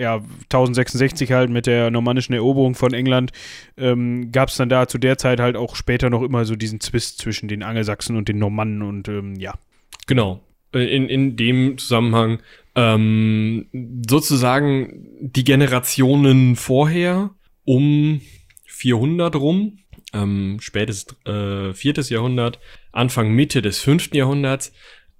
ja, 0.00 0.22
1066 0.44 1.32
halt 1.32 1.50
mit 1.50 1.66
der 1.66 1.90
normannischen 1.90 2.34
Eroberung 2.34 2.74
von 2.74 2.94
England, 2.94 3.32
ähm, 3.76 4.32
gab 4.32 4.48
es 4.48 4.56
dann 4.56 4.68
da 4.68 4.88
zu 4.88 4.98
der 4.98 5.18
Zeit 5.18 5.40
halt 5.40 5.56
auch 5.56 5.76
später 5.76 6.10
noch 6.10 6.22
immer 6.22 6.44
so 6.44 6.56
diesen 6.56 6.80
Zwist 6.80 7.18
zwischen 7.18 7.48
den 7.48 7.62
Angelsachsen 7.62 8.16
und 8.16 8.28
den 8.28 8.38
Normannen 8.38 8.82
und 8.82 9.08
ähm, 9.08 9.36
ja. 9.36 9.54
Genau. 10.06 10.40
In, 10.72 11.08
in 11.08 11.36
dem 11.36 11.78
Zusammenhang 11.78 12.38
ähm, 12.76 13.66
sozusagen 14.08 15.06
die 15.20 15.44
Generationen 15.44 16.56
vorher 16.56 17.30
um 17.64 18.20
400 18.66 19.36
rum, 19.36 19.78
ähm, 20.12 20.58
spätes 20.60 21.06
äh, 21.24 21.72
viertes 21.74 22.08
Jahrhundert, 22.08 22.58
Anfang 22.92 23.32
Mitte 23.32 23.62
des 23.62 23.80
fünften 23.80 24.16
Jahrhunderts, 24.16 24.72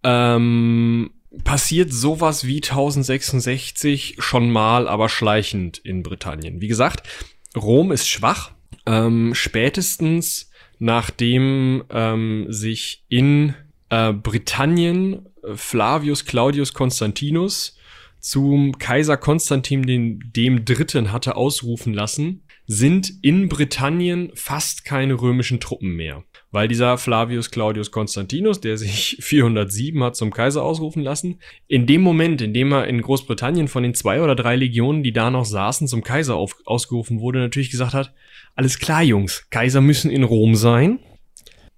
ähm, 0.02 1.10
passiert 1.44 1.92
sowas 1.92 2.44
wie 2.44 2.56
1066 2.56 4.16
schon 4.18 4.50
mal, 4.50 4.88
aber 4.88 5.08
schleichend 5.08 5.78
in 5.78 6.02
Britannien. 6.02 6.60
Wie 6.60 6.68
gesagt, 6.68 7.08
Rom 7.56 7.92
ist 7.92 8.08
schwach. 8.08 8.52
Ähm, 8.86 9.34
spätestens 9.34 10.50
nachdem 10.80 11.84
ähm, 11.90 12.46
sich 12.48 13.04
in 13.08 13.54
äh, 13.90 14.12
Britannien 14.12 15.26
äh, 15.44 15.54
Flavius 15.54 16.24
Claudius 16.24 16.72
Constantinus 16.72 17.76
zum 18.18 18.78
Kaiser 18.78 19.16
Konstantin 19.16 19.82
den, 19.82 20.32
dem 20.34 20.64
Dritten 20.64 21.12
hatte 21.12 21.36
ausrufen 21.36 21.94
lassen, 21.94 22.42
sind 22.66 23.12
in 23.22 23.48
Britannien 23.48 24.30
fast 24.34 24.84
keine 24.84 25.14
römischen 25.14 25.60
Truppen 25.60 25.94
mehr. 25.96 26.24
Weil 26.52 26.66
dieser 26.66 26.98
Flavius 26.98 27.50
Claudius 27.50 27.90
Constantinus, 27.92 28.60
der 28.60 28.76
sich 28.76 29.18
407 29.20 30.02
hat 30.02 30.16
zum 30.16 30.32
Kaiser 30.32 30.62
ausrufen 30.62 31.02
lassen, 31.02 31.40
in 31.68 31.86
dem 31.86 32.00
Moment, 32.00 32.42
in 32.42 32.52
dem 32.52 32.72
er 32.72 32.86
in 32.88 33.02
Großbritannien 33.02 33.68
von 33.68 33.82
den 33.82 33.94
zwei 33.94 34.20
oder 34.20 34.34
drei 34.34 34.56
Legionen, 34.56 35.02
die 35.02 35.12
da 35.12 35.30
noch 35.30 35.44
saßen, 35.44 35.86
zum 35.86 36.02
Kaiser 36.02 36.36
auf, 36.36 36.56
ausgerufen 36.64 37.20
wurde, 37.20 37.38
natürlich 37.38 37.70
gesagt 37.70 37.94
hat, 37.94 38.12
alles 38.54 38.78
klar, 38.78 39.02
Jungs, 39.02 39.46
Kaiser 39.50 39.80
müssen 39.80 40.10
in 40.10 40.24
Rom 40.24 40.54
sein, 40.56 40.98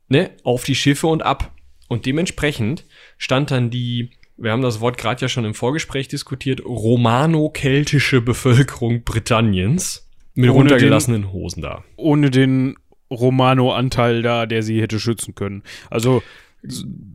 ne, 0.08 0.30
auf 0.42 0.64
die 0.64 0.74
Schiffe 0.74 1.06
und 1.06 1.22
ab. 1.22 1.54
Und 1.88 2.06
dementsprechend 2.06 2.86
stand 3.18 3.50
dann 3.50 3.68
die, 3.68 4.10
wir 4.38 4.52
haben 4.52 4.62
das 4.62 4.80
Wort 4.80 4.96
gerade 4.96 5.20
ja 5.20 5.28
schon 5.28 5.44
im 5.44 5.52
Vorgespräch 5.52 6.08
diskutiert, 6.08 6.64
romano-keltische 6.64 8.22
Bevölkerung 8.22 9.04
Britanniens 9.04 10.08
mit 10.34 10.48
Ohne 10.48 10.60
runtergelassenen 10.60 11.32
Hosen 11.32 11.60
da. 11.60 11.84
Ohne 11.96 12.30
den 12.30 12.76
Romano-Anteil 13.12 14.22
da, 14.22 14.46
der 14.46 14.62
sie 14.62 14.80
hätte 14.80 14.98
schützen 14.98 15.34
können. 15.34 15.62
Also, 15.90 16.22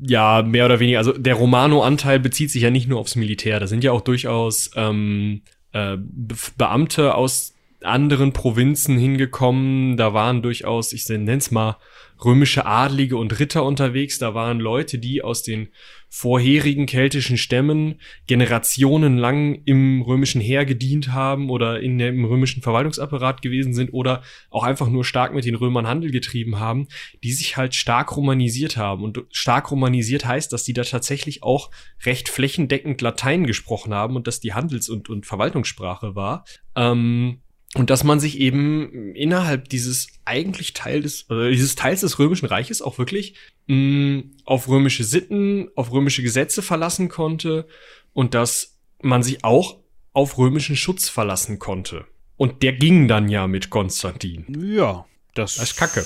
Ja, 0.01 0.44
mehr 0.44 0.66
oder 0.66 0.80
weniger. 0.80 0.98
Also 0.98 1.13
der 1.13 1.36
Romano-Anteil 1.36 2.20
bezieht 2.20 2.51
sich 2.51 2.63
ja 2.63 2.70
nicht 2.70 2.89
nur 2.89 3.00
aufs 3.00 3.16
Militär. 3.16 3.60
Da 3.60 3.68
sind 3.68 3.84
ja 3.84 3.94
auch 3.94 4.01
durchaus 4.01 4.72
ähm, 4.75 5.42
äh, 5.72 5.98
Be 5.98 6.36
Beamte 6.58 7.16
aus 7.16 7.54
anderen 7.82 8.34
Provinzen 8.34 8.98
hingekommen. 8.98 9.96
Da 9.96 10.13
waren 10.13 10.42
durchaus, 10.42 10.92
ich 10.92 11.08
nenne 11.08 11.38
es 11.38 11.51
mal, 11.51 11.77
römische 12.24 12.66
Adlige 12.66 13.18
und 13.18 13.39
Ritter 13.39 13.63
unterwegs. 13.63 14.20
Da 14.20 14.34
waren 14.34 14.60
Leute, 14.60 14.98
die 14.98 15.22
aus 15.22 15.44
den 15.44 15.70
vorherigen 16.10 16.86
keltischen 16.86 17.38
Stämmen 17.38 18.00
generationenlang 18.28 19.62
im 19.66 20.02
römischen 20.02 20.42
Heer 20.42 20.66
gedient 20.66 21.12
haben 21.12 21.50
oder 21.50 21.82
in 21.82 21.98
dem 21.98 22.24
römischen 22.26 22.62
Verwaltungsapparat 22.62 23.42
gewesen 23.42 23.74
sind 23.74 23.94
oder 23.94 24.24
auch 24.50 24.64
einfach 24.64 24.88
nur 24.88 25.04
stark 25.04 25.34
mit 25.34 25.46
den 25.46 25.56
Römern 25.56 25.88
Handel 25.88 26.12
getrieben 26.12 26.60
haben, 26.60 26.88
die 27.24 27.34
sich 27.34 27.58
halt 27.58 27.76
stark 27.76 28.16
romanisiert 28.16 28.78
haben. 28.78 29.04
Und 29.04 29.26
stark 29.32 29.70
romanisiert 29.70 30.26
heißt, 30.26 30.52
dass 30.54 30.64
die 30.64 30.74
da 30.74 30.84
tatsächlich 30.84 31.44
auch 31.44 31.72
recht 32.06 32.30
flächendeckend 32.30 33.02
Latein 33.02 33.46
gesprochen 33.46 33.94
haben 33.94 34.16
und 34.16 34.28
dass 34.28 34.40
die 34.40 34.54
Handels- 34.54 34.90
und, 34.90 35.10
und 35.10 35.26
Verwaltungssprache 35.26 36.16
war. 36.16 36.46
Ähm, 36.76 37.42
und 37.76 37.90
dass 37.90 38.04
man 38.04 38.20
sich 38.20 38.40
eben 38.40 39.14
innerhalb 39.14 39.70
dieses 39.70 40.08
eigentlich 40.26 40.74
Teil 40.74 41.02
des, 41.02 41.30
oder 41.30 41.50
dieses 41.50 41.76
Teils 41.76 42.02
des 42.02 42.18
Römischen 42.18 42.46
Reiches 42.46 42.82
auch 42.82 42.98
wirklich 42.98 43.36
mh, 43.68 44.24
auf 44.46 44.68
römische 44.68 45.04
Sitten, 45.04 45.70
auf 45.76 45.92
römische 45.92 46.24
Gesetze 46.24 46.62
verlassen 46.62 47.10
konnte 47.10 47.68
und 48.14 48.34
dass 48.34 48.78
man 49.02 49.24
sich 49.24 49.44
auch 49.44 49.78
auf 50.14 50.38
römischen 50.38 50.76
Schutz 50.76 51.10
verlassen 51.10 51.60
konnte. 51.60 52.06
Und 52.38 52.64
der 52.64 52.74
ging 52.74 53.08
dann 53.08 53.30
ja 53.30 53.48
mit 53.48 53.70
Konstantin. 53.70 54.46
Ja, 54.76 55.06
das, 55.34 55.56
Das 55.56 55.72
ist 55.72 55.78
Kacke. 55.78 56.06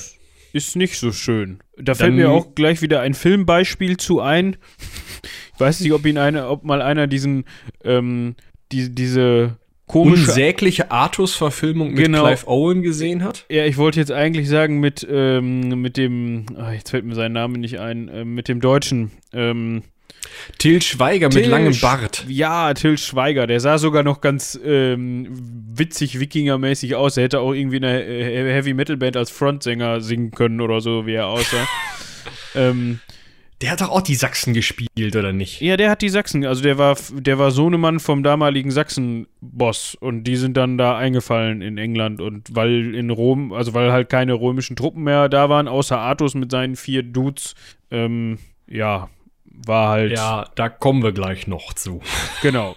ist 0.54 0.76
nicht 0.76 0.98
so 0.98 1.12
schön. 1.12 1.60
Da 1.78 1.84
Dann- 1.94 1.96
fällt 1.96 2.14
mir 2.16 2.30
auch 2.32 2.54
gleich 2.56 2.82
wieder 2.82 3.02
ein 3.02 3.14
Filmbeispiel 3.14 3.98
zu 3.98 4.20
ein. 4.22 4.58
Ich 5.54 5.60
weiß 5.68 5.82
nicht, 5.82 5.92
ob 5.94 6.04
ihn 6.08 6.18
eine, 6.18 6.48
ob 6.48 6.64
mal 6.64 6.82
einer 6.82 7.06
diesen, 7.06 7.46
ähm, 7.84 8.34
die, 8.72 8.90
diese 8.96 9.60
komische. 9.92 10.30
Unsägliche 10.30 10.90
Artus-Verfilmung 10.90 11.90
mit 11.90 12.06
Genau. 12.06 12.24
Clive 12.26 12.48
Owen 12.48 12.82
gesehen 12.82 13.24
hat. 13.24 13.46
Ja, 13.50 13.66
ich 13.66 13.78
wollte 13.78 14.00
jetzt 14.00 14.12
eigentlich 14.12 14.48
sagen 14.48 14.80
mit, 14.80 15.06
ähm, 15.10 15.82
mit 15.82 15.98
dem, 15.98 16.46
ah, 16.58 16.72
jetzt 16.72 16.92
fällt 16.92 17.06
mir 17.06 17.16
sein 17.16 17.34
Name 17.34 17.58
nicht 17.58 17.80
ein, 17.80 18.10
ähm, 18.14 18.34
mit 18.34 18.48
dem 18.48 18.62
Deutschen. 18.62 19.12
Ähm, 19.34 19.84
Till 20.60 20.82
Schweiger 20.82 21.28
mit 21.28 21.38
Till 21.44 21.50
langem 21.50 21.78
Bart. 21.82 22.26
Ja, 22.28 22.74
Till 22.74 22.98
Schweiger, 22.98 23.48
der 23.48 23.60
sah 23.60 23.78
sogar 23.78 24.04
noch 24.04 24.22
ganz 24.22 24.58
ähm, 24.64 25.28
witzig 25.74 26.20
Wikinger-mäßig 26.20 26.96
aus. 26.96 27.18
Er 27.18 27.24
hätte 27.24 27.40
auch 27.40 27.54
irgendwie 27.54 27.78
in 27.78 27.86
einer 27.86 28.02
äh, 28.02 28.54
Heavy 28.54 28.74
Metal 28.74 28.98
Band 28.98 29.18
als 29.18 29.32
Frontsänger 29.32 30.00
singen 30.00 30.32
können 30.32 30.62
oder 30.62 30.80
so, 30.80 31.06
wie 31.06 31.16
er 31.16 31.28
aussah. 31.28 31.68
ähm, 32.56 33.00
Der 33.62 33.72
hat 33.72 33.82
doch 33.82 33.90
auch 33.90 34.02
die 34.02 34.16
Sachsen 34.16 34.54
gespielt, 34.54 35.16
oder 35.16 35.34
nicht? 35.34 35.62
ja, 35.62 35.78
der 35.78 35.92
hat 35.92 36.02
die 36.02 36.10
Sachsen, 36.10 36.46
also 36.46 36.64
der 36.64 36.78
war, 36.78 36.98
der 37.12 37.38
war 37.38 37.52
Sohnemann 37.52 38.00
vom 38.00 38.24
damaligen 38.24 38.72
Sachsen-Boss 38.72 39.96
und 39.96 40.24
die 40.24 40.36
sind 40.36 40.58
dann 40.58 40.78
da 40.78 40.98
eingefallen 40.98 41.62
in 41.62 41.78
England 41.78 42.22
und 42.22 42.56
weil 42.56 42.96
in 42.96 43.10
Rom, 43.12 43.54
also 43.54 43.74
weil 43.74 43.92
halt 43.92 44.10
keine 44.10 44.34
römischen 44.34 44.76
Truppen 44.76 45.04
mehr 45.04 45.30
da 45.30 45.50
waren, 45.50 45.68
außer 45.68 46.00
Artus 46.00 46.34
mit 46.34 46.50
seinen 46.52 46.76
vier 46.76 47.04
Dudes, 47.04 47.54
ähm, 47.92 48.40
ja, 48.68 49.10
war 49.46 49.90
halt, 49.90 50.14
Ja, 50.14 50.50
da 50.56 50.70
kommen 50.70 51.04
wir 51.04 51.12
gleich 51.12 51.46
noch 51.46 51.74
zu. 51.74 52.02
genau. 52.42 52.76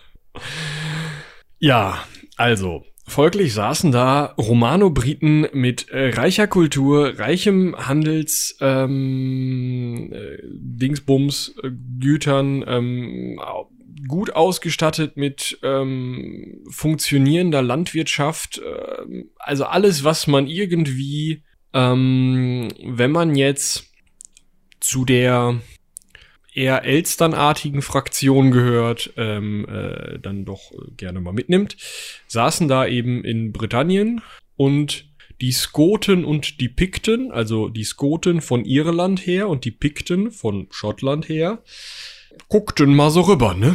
Ja, 1.60 1.98
also, 2.36 2.84
folglich 3.06 3.52
saßen 3.52 3.92
da 3.92 4.34
Romano-Briten 4.38 5.48
mit 5.52 5.88
äh, 5.90 6.10
reicher 6.10 6.46
Kultur, 6.46 7.18
reichem 7.18 7.76
Handels, 7.76 8.56
ähm, 8.60 10.10
äh, 10.12 10.38
Dingsbums, 10.42 11.54
äh, 11.62 11.70
Gütern, 12.00 12.64
ähm, 12.66 13.40
gut 14.08 14.34
ausgestattet 14.34 15.16
mit 15.16 15.58
ähm, 15.62 16.62
funktionierender 16.70 17.62
Landwirtschaft, 17.62 18.60
ähm, 18.64 19.30
also 19.38 19.64
alles, 19.64 20.04
was 20.04 20.26
man 20.26 20.46
irgendwie, 20.46 21.42
ähm, 21.72 22.68
wenn 22.84 23.12
man 23.12 23.34
jetzt 23.34 23.90
zu 24.80 25.04
der 25.04 25.60
eher 26.54 26.84
Elsternartigen 26.84 27.82
Fraktion 27.82 28.50
gehört, 28.50 29.12
ähm, 29.16 29.66
äh, 29.68 30.18
dann 30.20 30.44
doch 30.44 30.72
gerne 30.96 31.20
mal 31.20 31.32
mitnimmt, 31.32 31.76
saßen 32.28 32.68
da 32.68 32.86
eben 32.86 33.24
in 33.24 33.52
Britannien 33.52 34.22
und 34.56 35.06
die 35.40 35.52
Skoten 35.52 36.24
und 36.24 36.60
die 36.60 36.68
Pikten, 36.68 37.32
also 37.32 37.68
die 37.68 37.84
Skoten 37.84 38.40
von 38.40 38.64
Irland 38.64 39.26
her 39.26 39.48
und 39.48 39.64
die 39.64 39.72
Pikten 39.72 40.30
von 40.30 40.68
Schottland 40.70 41.28
her, 41.28 41.58
guckten 42.48 42.94
mal 42.94 43.10
so 43.10 43.22
rüber, 43.22 43.54
ne? 43.54 43.74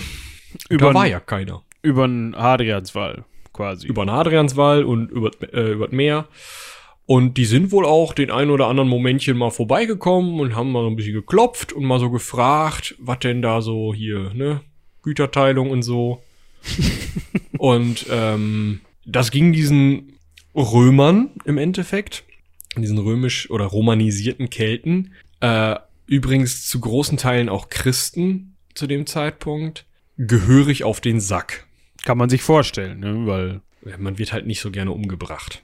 Über, 0.69 0.87
da 0.87 0.93
war 0.93 1.07
ja 1.07 1.19
keiner. 1.19 1.63
über 1.81 2.07
den 2.07 2.35
Hadrianswall 2.35 3.25
quasi. 3.53 3.87
Über 3.87 4.05
den 4.05 4.09
Adrianswall 4.09 4.83
und 4.83 5.11
über, 5.11 5.31
äh, 5.53 5.73
über 5.73 5.87
das 5.87 5.93
Meer. 5.93 6.27
Und 7.09 7.37
die 7.37 7.45
sind 7.45 7.71
wohl 7.71 7.87
auch 7.87 8.13
den 8.13 8.29
ein 8.29 8.51
oder 8.51 8.67
anderen 8.67 8.87
Momentchen 8.87 9.35
mal 9.35 9.49
vorbeigekommen 9.49 10.39
und 10.39 10.55
haben 10.55 10.71
mal 10.71 10.83
so 10.83 10.89
ein 10.91 10.95
bisschen 10.95 11.15
geklopft 11.15 11.73
und 11.73 11.83
mal 11.83 11.99
so 11.99 12.11
gefragt, 12.11 12.93
was 12.99 13.17
denn 13.17 13.41
da 13.41 13.63
so 13.63 13.95
hier, 13.95 14.31
ne? 14.35 14.61
Güterteilung 15.01 15.71
und 15.71 15.81
so. 15.81 16.21
und 17.57 18.05
ähm, 18.11 18.81
das 19.07 19.31
ging 19.31 19.53
diesen 19.53 20.19
Römern 20.53 21.31
im 21.45 21.57
Endeffekt, 21.57 22.25
diesen 22.77 22.99
römisch 22.99 23.49
oder 23.49 23.65
romanisierten 23.65 24.51
Kelten, 24.51 25.15
äh, 25.39 25.77
übrigens 26.05 26.67
zu 26.67 26.79
großen 26.79 27.17
Teilen 27.17 27.49
auch 27.49 27.69
Christen 27.69 28.55
zu 28.75 28.85
dem 28.85 29.07
Zeitpunkt, 29.07 29.87
gehörig 30.17 30.83
auf 30.83 31.01
den 31.01 31.19
Sack. 31.19 31.65
Kann 32.05 32.19
man 32.19 32.29
sich 32.29 32.43
vorstellen, 32.43 32.99
ne? 32.99 33.25
weil 33.25 33.61
man 33.97 34.19
wird 34.19 34.31
halt 34.31 34.45
nicht 34.45 34.59
so 34.61 34.69
gerne 34.69 34.91
umgebracht. 34.91 35.63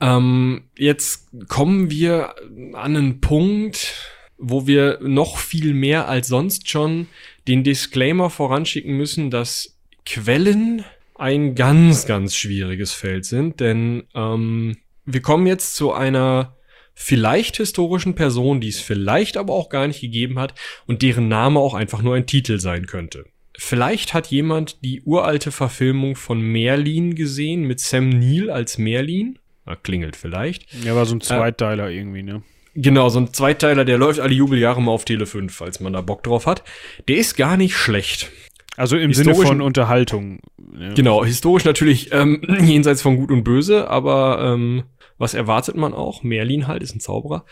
Ähm, 0.00 0.64
jetzt 0.76 1.28
kommen 1.48 1.90
wir 1.90 2.34
an 2.72 2.96
einen 2.96 3.20
Punkt, 3.20 3.94
wo 4.38 4.66
wir 4.66 4.98
noch 5.02 5.38
viel 5.38 5.74
mehr 5.74 6.08
als 6.08 6.28
sonst 6.28 6.70
schon 6.70 7.06
den 7.46 7.64
Disclaimer 7.64 8.30
voranschicken 8.30 8.96
müssen, 8.96 9.30
dass 9.30 9.76
Quellen 10.06 10.84
ein 11.14 11.54
ganz, 11.54 12.06
ganz 12.06 12.34
schwieriges 12.34 12.92
Feld 12.92 13.26
sind, 13.26 13.60
denn 13.60 14.04
ähm, 14.14 14.78
wir 15.04 15.20
kommen 15.20 15.46
jetzt 15.46 15.76
zu 15.76 15.92
einer 15.92 16.56
vielleicht 16.94 17.58
historischen 17.58 18.14
Person, 18.14 18.60
die 18.60 18.68
es 18.68 18.80
vielleicht 18.80 19.36
aber 19.36 19.52
auch 19.52 19.68
gar 19.68 19.86
nicht 19.86 20.00
gegeben 20.00 20.38
hat 20.38 20.54
und 20.86 21.02
deren 21.02 21.28
Name 21.28 21.60
auch 21.60 21.74
einfach 21.74 22.02
nur 22.02 22.14
ein 22.14 22.26
Titel 22.26 22.58
sein 22.58 22.86
könnte. 22.86 23.26
Vielleicht 23.56 24.14
hat 24.14 24.28
jemand 24.28 24.84
die 24.84 25.02
uralte 25.02 25.52
Verfilmung 25.52 26.16
von 26.16 26.40
Merlin 26.40 27.14
gesehen 27.14 27.62
mit 27.62 27.80
Sam 27.80 28.08
Neill 28.08 28.48
als 28.48 28.78
Merlin. 28.78 29.38
Na, 29.70 29.76
klingelt 29.76 30.16
vielleicht. 30.16 30.66
ja, 30.84 30.96
war 30.96 31.06
so 31.06 31.14
ein 31.14 31.20
Zweiteiler 31.20 31.90
irgendwie, 31.90 32.22
ne? 32.22 32.42
Genau, 32.74 33.08
so 33.08 33.20
ein 33.20 33.32
Zweiteiler, 33.32 33.84
der 33.84 33.98
läuft 33.98 34.20
alle 34.20 34.34
Jubeljahre 34.34 34.80
mal 34.82 34.92
auf 34.92 35.04
Tele 35.04 35.26
5, 35.26 35.54
falls 35.54 35.80
man 35.80 35.92
da 35.92 36.00
Bock 36.00 36.22
drauf 36.22 36.46
hat. 36.46 36.62
Der 37.08 37.16
ist 37.16 37.36
gar 37.36 37.56
nicht 37.56 37.76
schlecht. 37.76 38.30
Also 38.76 38.96
im 38.96 39.12
Sinne 39.12 39.34
von 39.34 39.60
Unterhaltung. 39.60 40.40
Ne? 40.56 40.94
Genau, 40.94 41.24
historisch 41.24 41.64
natürlich 41.64 42.12
ähm, 42.12 42.42
jenseits 42.62 43.02
von 43.02 43.16
Gut 43.16 43.30
und 43.30 43.44
Böse, 43.44 43.88
aber 43.88 44.40
ähm, 44.42 44.84
was 45.18 45.34
erwartet 45.34 45.76
man 45.76 45.94
auch? 45.94 46.22
Merlin 46.22 46.66
halt 46.66 46.82
ist 46.82 46.94
ein 46.94 47.00
Zauberer. 47.00 47.44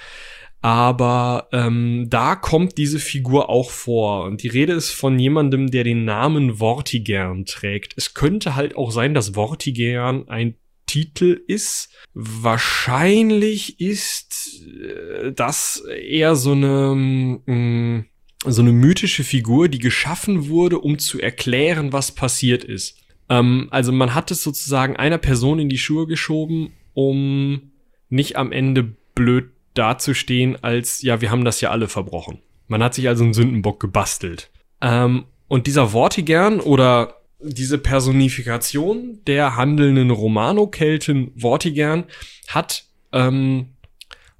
Aber 0.60 1.48
ähm, 1.52 2.06
da 2.08 2.34
kommt 2.34 2.78
diese 2.78 2.98
Figur 2.98 3.48
auch 3.48 3.70
vor. 3.70 4.24
Und 4.24 4.42
die 4.42 4.48
Rede 4.48 4.72
ist 4.72 4.90
von 4.90 5.18
jemandem, 5.18 5.70
der 5.70 5.84
den 5.84 6.04
Namen 6.04 6.56
Vortigern 6.56 7.44
trägt. 7.44 7.94
Es 7.96 8.14
könnte 8.14 8.56
halt 8.56 8.76
auch 8.76 8.90
sein, 8.90 9.14
dass 9.14 9.30
Vortigern 9.30 10.28
ein 10.28 10.56
Titel 10.88 11.40
ist. 11.46 11.90
Wahrscheinlich 12.14 13.78
ist 13.78 14.66
äh, 14.66 15.32
das 15.32 15.84
eher 15.86 16.34
so 16.34 16.52
eine 16.52 17.40
mh, 17.46 18.04
so 18.44 18.62
eine 18.62 18.72
mythische 18.72 19.24
Figur, 19.24 19.68
die 19.68 19.78
geschaffen 19.78 20.48
wurde, 20.48 20.78
um 20.80 20.98
zu 20.98 21.20
erklären, 21.20 21.92
was 21.92 22.12
passiert 22.12 22.64
ist. 22.64 22.96
Ähm, 23.28 23.68
also 23.70 23.92
man 23.92 24.14
hat 24.14 24.30
es 24.30 24.42
sozusagen 24.42 24.96
einer 24.96 25.18
Person 25.18 25.58
in 25.58 25.68
die 25.68 25.78
Schuhe 25.78 26.06
geschoben, 26.06 26.72
um 26.94 27.72
nicht 28.08 28.36
am 28.36 28.52
Ende 28.52 28.96
blöd 29.14 29.50
dazustehen, 29.74 30.56
als 30.62 31.02
ja, 31.02 31.20
wir 31.20 31.30
haben 31.30 31.44
das 31.44 31.60
ja 31.60 31.70
alle 31.70 31.88
verbrochen. 31.88 32.40
Man 32.66 32.82
hat 32.82 32.94
sich 32.94 33.08
also 33.08 33.24
einen 33.24 33.34
Sündenbock 33.34 33.80
gebastelt. 33.80 34.50
Ähm, 34.80 35.24
und 35.48 35.66
dieser 35.66 35.88
Vortigern 35.88 36.60
oder 36.60 37.17
diese 37.40 37.78
Personifikation 37.78 39.20
der 39.26 39.56
handelnden 39.56 40.10
Romano-Kelten 40.10 41.32
Vortigern 41.36 42.04
hat 42.48 42.84
ähm, 43.12 43.70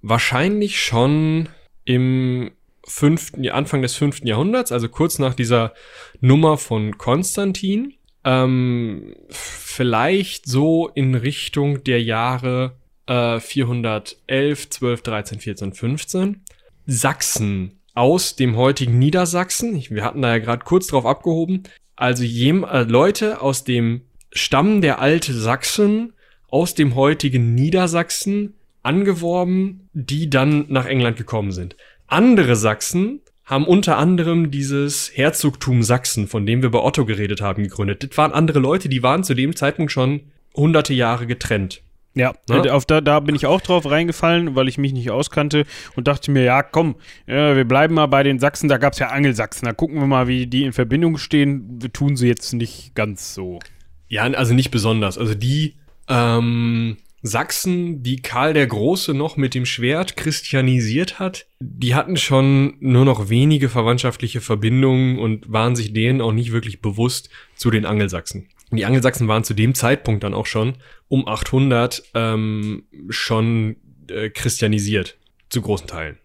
wahrscheinlich 0.03 0.81
schon 0.81 1.49
im 1.85 2.51
fünften, 2.85 3.49
Anfang 3.49 3.83
des 3.83 3.95
fünften 3.95 4.27
Jahrhunderts, 4.27 4.73
also 4.73 4.89
kurz 4.89 5.19
nach 5.19 5.35
dieser 5.35 5.75
Nummer 6.21 6.59
von 6.59 6.99
Konstantin, 6.99 7.95
ähm, 8.25 9.15
vielleicht 9.29 10.47
so 10.47 10.89
in 10.89 11.15
Richtung 11.15 11.85
der 11.85 12.03
Jahre 12.03 12.77
äh, 13.07 13.39
411, 13.39 14.71
12, 14.71 15.03
13, 15.03 15.41
14, 15.41 15.73
15, 15.73 16.45
Sachsen 16.87 17.81
aus 17.95 18.37
dem 18.37 18.57
heutigen 18.57 18.99
Niedersachsen, 18.99 19.83
wir 19.91 20.05
hatten 20.05 20.23
da 20.23 20.31
ja 20.31 20.39
gerade 20.39 20.65
kurz 20.65 20.89
drauf 20.89 21.05
abgehoben, 21.05 21.65
also 21.99 22.23
jem, 22.23 22.65
äh, 22.65 22.85
Leute 22.85 23.41
aus 23.43 23.65
dem 23.65 24.03
Stamm 24.33 24.81
der 24.81 25.01
alte 25.01 25.33
Sachsen 25.33 26.13
aus 26.49 26.75
dem 26.75 26.95
heutigen 26.95 27.55
Niedersachsen 27.55 28.55
angeworben, 28.83 29.89
die 29.93 30.31
dann 30.31 30.67
nach 30.69 30.87
England 30.87 31.17
gekommen 31.17 31.51
sind. 31.51 31.77
Andere 32.07 32.57
Sachsen 32.57 33.21
haben 33.45 33.67
unter 33.67 33.97
anderem 33.97 34.51
dieses 34.51 35.11
Herzogtum 35.15 35.83
Sachsen, 35.83 36.29
von 36.29 36.47
dem 36.47 36.63
wir 36.63 36.71
bei 36.71 36.79
Otto 36.79 37.05
geredet 37.05 37.41
haben, 37.41 37.65
gegründet. 37.65 38.05
Das 38.05 38.17
waren 38.17 38.33
andere 38.33 38.61
Leute, 38.61 38.89
die 38.89 39.03
waren 39.03 39.25
zu 39.25 39.35
dem 39.35 39.57
Zeitpunkt 39.57 39.91
schon 39.91 40.21
hunderte 40.55 40.95
Jahre 40.95 41.27
getrennt. 41.27 41.83
Ja, 42.15 42.33
ne? 42.49 42.73
auf 42.73 42.85
da, 42.85 43.01
da 43.01 43.21
bin 43.21 43.35
ich 43.35 43.47
auch 43.47 43.61
drauf 43.61 43.89
reingefallen, 43.89 44.57
weil 44.57 44.69
ich 44.69 44.77
mich 44.77 44.93
nicht 44.93 45.11
auskannte 45.11 45.65
und 45.95 46.09
dachte 46.09 46.31
mir, 46.31 46.43
ja, 46.43 46.63
komm, 46.63 46.97
ja, 47.27 47.55
wir 47.55 47.65
bleiben 47.65 47.95
mal 47.95 48.07
bei 48.07 48.23
den 48.23 48.39
Sachsen, 48.39 48.69
da 48.69 48.79
gab 48.79 48.95
es 48.95 48.99
ja 48.99 49.09
Angelsachsen, 49.09 49.67
da 49.67 49.73
gucken 49.73 50.01
wir 50.01 50.07
mal, 50.07 50.27
wie 50.27 50.47
die 50.47 50.65
in 50.65 50.73
Verbindung 50.73 51.17
stehen. 51.19 51.81
Wir 51.81 51.93
tun 51.93 52.17
sie 52.17 52.27
jetzt 52.27 52.53
nicht 52.55 52.95
ganz 52.95 53.35
so. 53.35 53.61
Ja, 54.09 54.23
also 54.23 54.55
nicht 54.55 54.71
besonders. 54.71 55.19
Also 55.19 55.35
die 55.35 55.77
ähm, 56.09 56.97
Sachsen, 57.23 58.03
die 58.03 58.23
Karl 58.23 58.55
der 58.55 58.67
Große 58.67 59.13
noch 59.13 59.37
mit 59.37 59.55
dem 59.55 59.67
Schwert 59.67 60.17
christianisiert 60.17 61.19
hat, 61.19 61.47
die 61.61 61.95
hatten 61.95 62.17
schon 62.17 62.75
nur 62.81 63.05
noch 63.05 63.29
wenige 63.29 63.69
verwandtschaftliche 63.69 64.41
Verbindungen 64.41 65.19
und 65.19 65.53
waren 65.53 65.75
sich 65.75 65.93
denen 65.93 66.21
auch 66.21 66.33
nicht 66.33 66.53
wirklich 66.53 66.81
bewusst 66.81 67.29
zu 67.57 67.71
den 67.71 67.87
Angelsachsen. 67.87 68.49
Die 68.71 68.85
Angelsachsen 68.85 69.29
waren 69.29 69.45
zu 69.45 69.55
dem 69.55 69.75
Zeitpunkt 69.75 70.23
dann 70.23 70.35
auch 70.35 70.47
schon 70.47 70.75
um 71.09 71.27
800 71.27 72.03
ähm, 72.15 72.85
schon 73.09 73.77
äh, 74.09 74.31
christianisiert, 74.31 75.19
zu 75.49 75.63
großen 75.63 75.87
Teilen. 75.87 76.19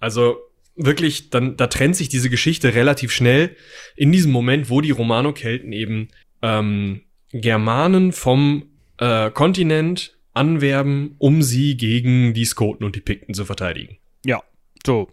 Also 0.00 0.36
wirklich, 0.76 1.30
dann 1.30 1.56
da 1.56 1.66
trennt 1.66 1.96
sich 1.96 2.08
diese 2.08 2.30
Geschichte 2.30 2.74
relativ 2.74 3.12
schnell 3.12 3.56
in 3.96 4.12
diesem 4.12 4.32
Moment, 4.32 4.70
wo 4.70 4.80
die 4.80 4.90
Romano-Kelten 4.90 5.72
eben 5.72 6.08
ähm, 6.42 7.02
Germanen 7.32 8.12
vom 8.12 8.70
äh, 8.98 9.30
Kontinent 9.30 10.16
anwerben, 10.32 11.14
um 11.18 11.42
sie 11.42 11.76
gegen 11.76 12.34
die 12.34 12.44
Skoten 12.44 12.84
und 12.84 12.96
die 12.96 13.00
Pikten 13.00 13.34
zu 13.34 13.44
verteidigen. 13.44 13.98
Ja, 14.24 14.42
so. 14.84 15.08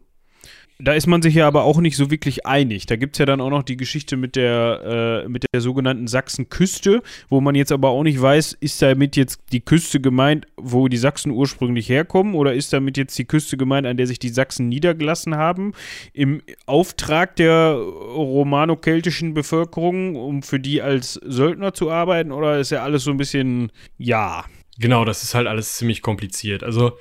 Da 0.83 0.93
ist 0.93 1.05
man 1.05 1.21
sich 1.21 1.35
ja 1.35 1.47
aber 1.47 1.63
auch 1.63 1.79
nicht 1.79 1.95
so 1.95 2.09
wirklich 2.09 2.45
einig. 2.45 2.87
Da 2.87 2.95
gibt 2.95 3.15
es 3.15 3.19
ja 3.19 3.25
dann 3.25 3.39
auch 3.39 3.51
noch 3.51 3.61
die 3.61 3.77
Geschichte 3.77 4.17
mit 4.17 4.35
der, 4.35 5.23
äh, 5.25 5.29
mit 5.29 5.45
der 5.53 5.61
sogenannten 5.61 6.07
Sachsenküste, 6.07 7.03
wo 7.29 7.39
man 7.39 7.53
jetzt 7.53 7.71
aber 7.71 7.89
auch 7.89 8.01
nicht 8.01 8.19
weiß, 8.19 8.53
ist 8.53 8.81
damit 8.81 9.15
jetzt 9.15 9.41
die 9.51 9.61
Küste 9.61 9.99
gemeint, 9.99 10.47
wo 10.57 10.87
die 10.87 10.97
Sachsen 10.97 11.31
ursprünglich 11.31 11.87
herkommen, 11.87 12.33
oder 12.33 12.53
ist 12.53 12.73
damit 12.73 12.97
jetzt 12.97 13.17
die 13.19 13.25
Küste 13.25 13.57
gemeint, 13.57 13.85
an 13.85 13.97
der 13.97 14.07
sich 14.07 14.17
die 14.17 14.29
Sachsen 14.29 14.69
niedergelassen 14.69 15.35
haben, 15.35 15.73
im 16.13 16.41
Auftrag 16.65 17.35
der 17.35 17.73
romano-keltischen 17.73 19.33
Bevölkerung, 19.33 20.15
um 20.15 20.41
für 20.41 20.59
die 20.59 20.81
als 20.81 21.13
Söldner 21.13 21.73
zu 21.73 21.91
arbeiten, 21.91 22.31
oder 22.31 22.59
ist 22.59 22.71
ja 22.71 22.83
alles 22.83 23.03
so 23.03 23.11
ein 23.11 23.17
bisschen, 23.17 23.71
ja. 23.97 24.45
Genau, 24.79 25.05
das 25.05 25.21
ist 25.21 25.35
halt 25.35 25.45
alles 25.45 25.77
ziemlich 25.77 26.01
kompliziert. 26.01 26.63
Also 26.63 26.93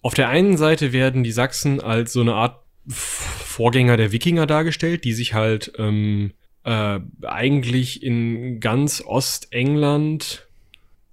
auf 0.00 0.14
der 0.14 0.28
einen 0.28 0.56
Seite 0.56 0.92
werden 0.92 1.22
die 1.22 1.32
Sachsen 1.32 1.80
als 1.80 2.12
so 2.12 2.20
eine 2.20 2.34
Art 2.34 2.65
Vorgänger 2.88 3.96
der 3.96 4.12
Wikinger 4.12 4.46
dargestellt, 4.46 5.04
die 5.04 5.12
sich 5.12 5.34
halt 5.34 5.72
ähm, 5.78 6.32
äh, 6.64 7.00
eigentlich 7.22 8.02
in 8.02 8.60
ganz 8.60 9.02
Ostengland 9.04 10.46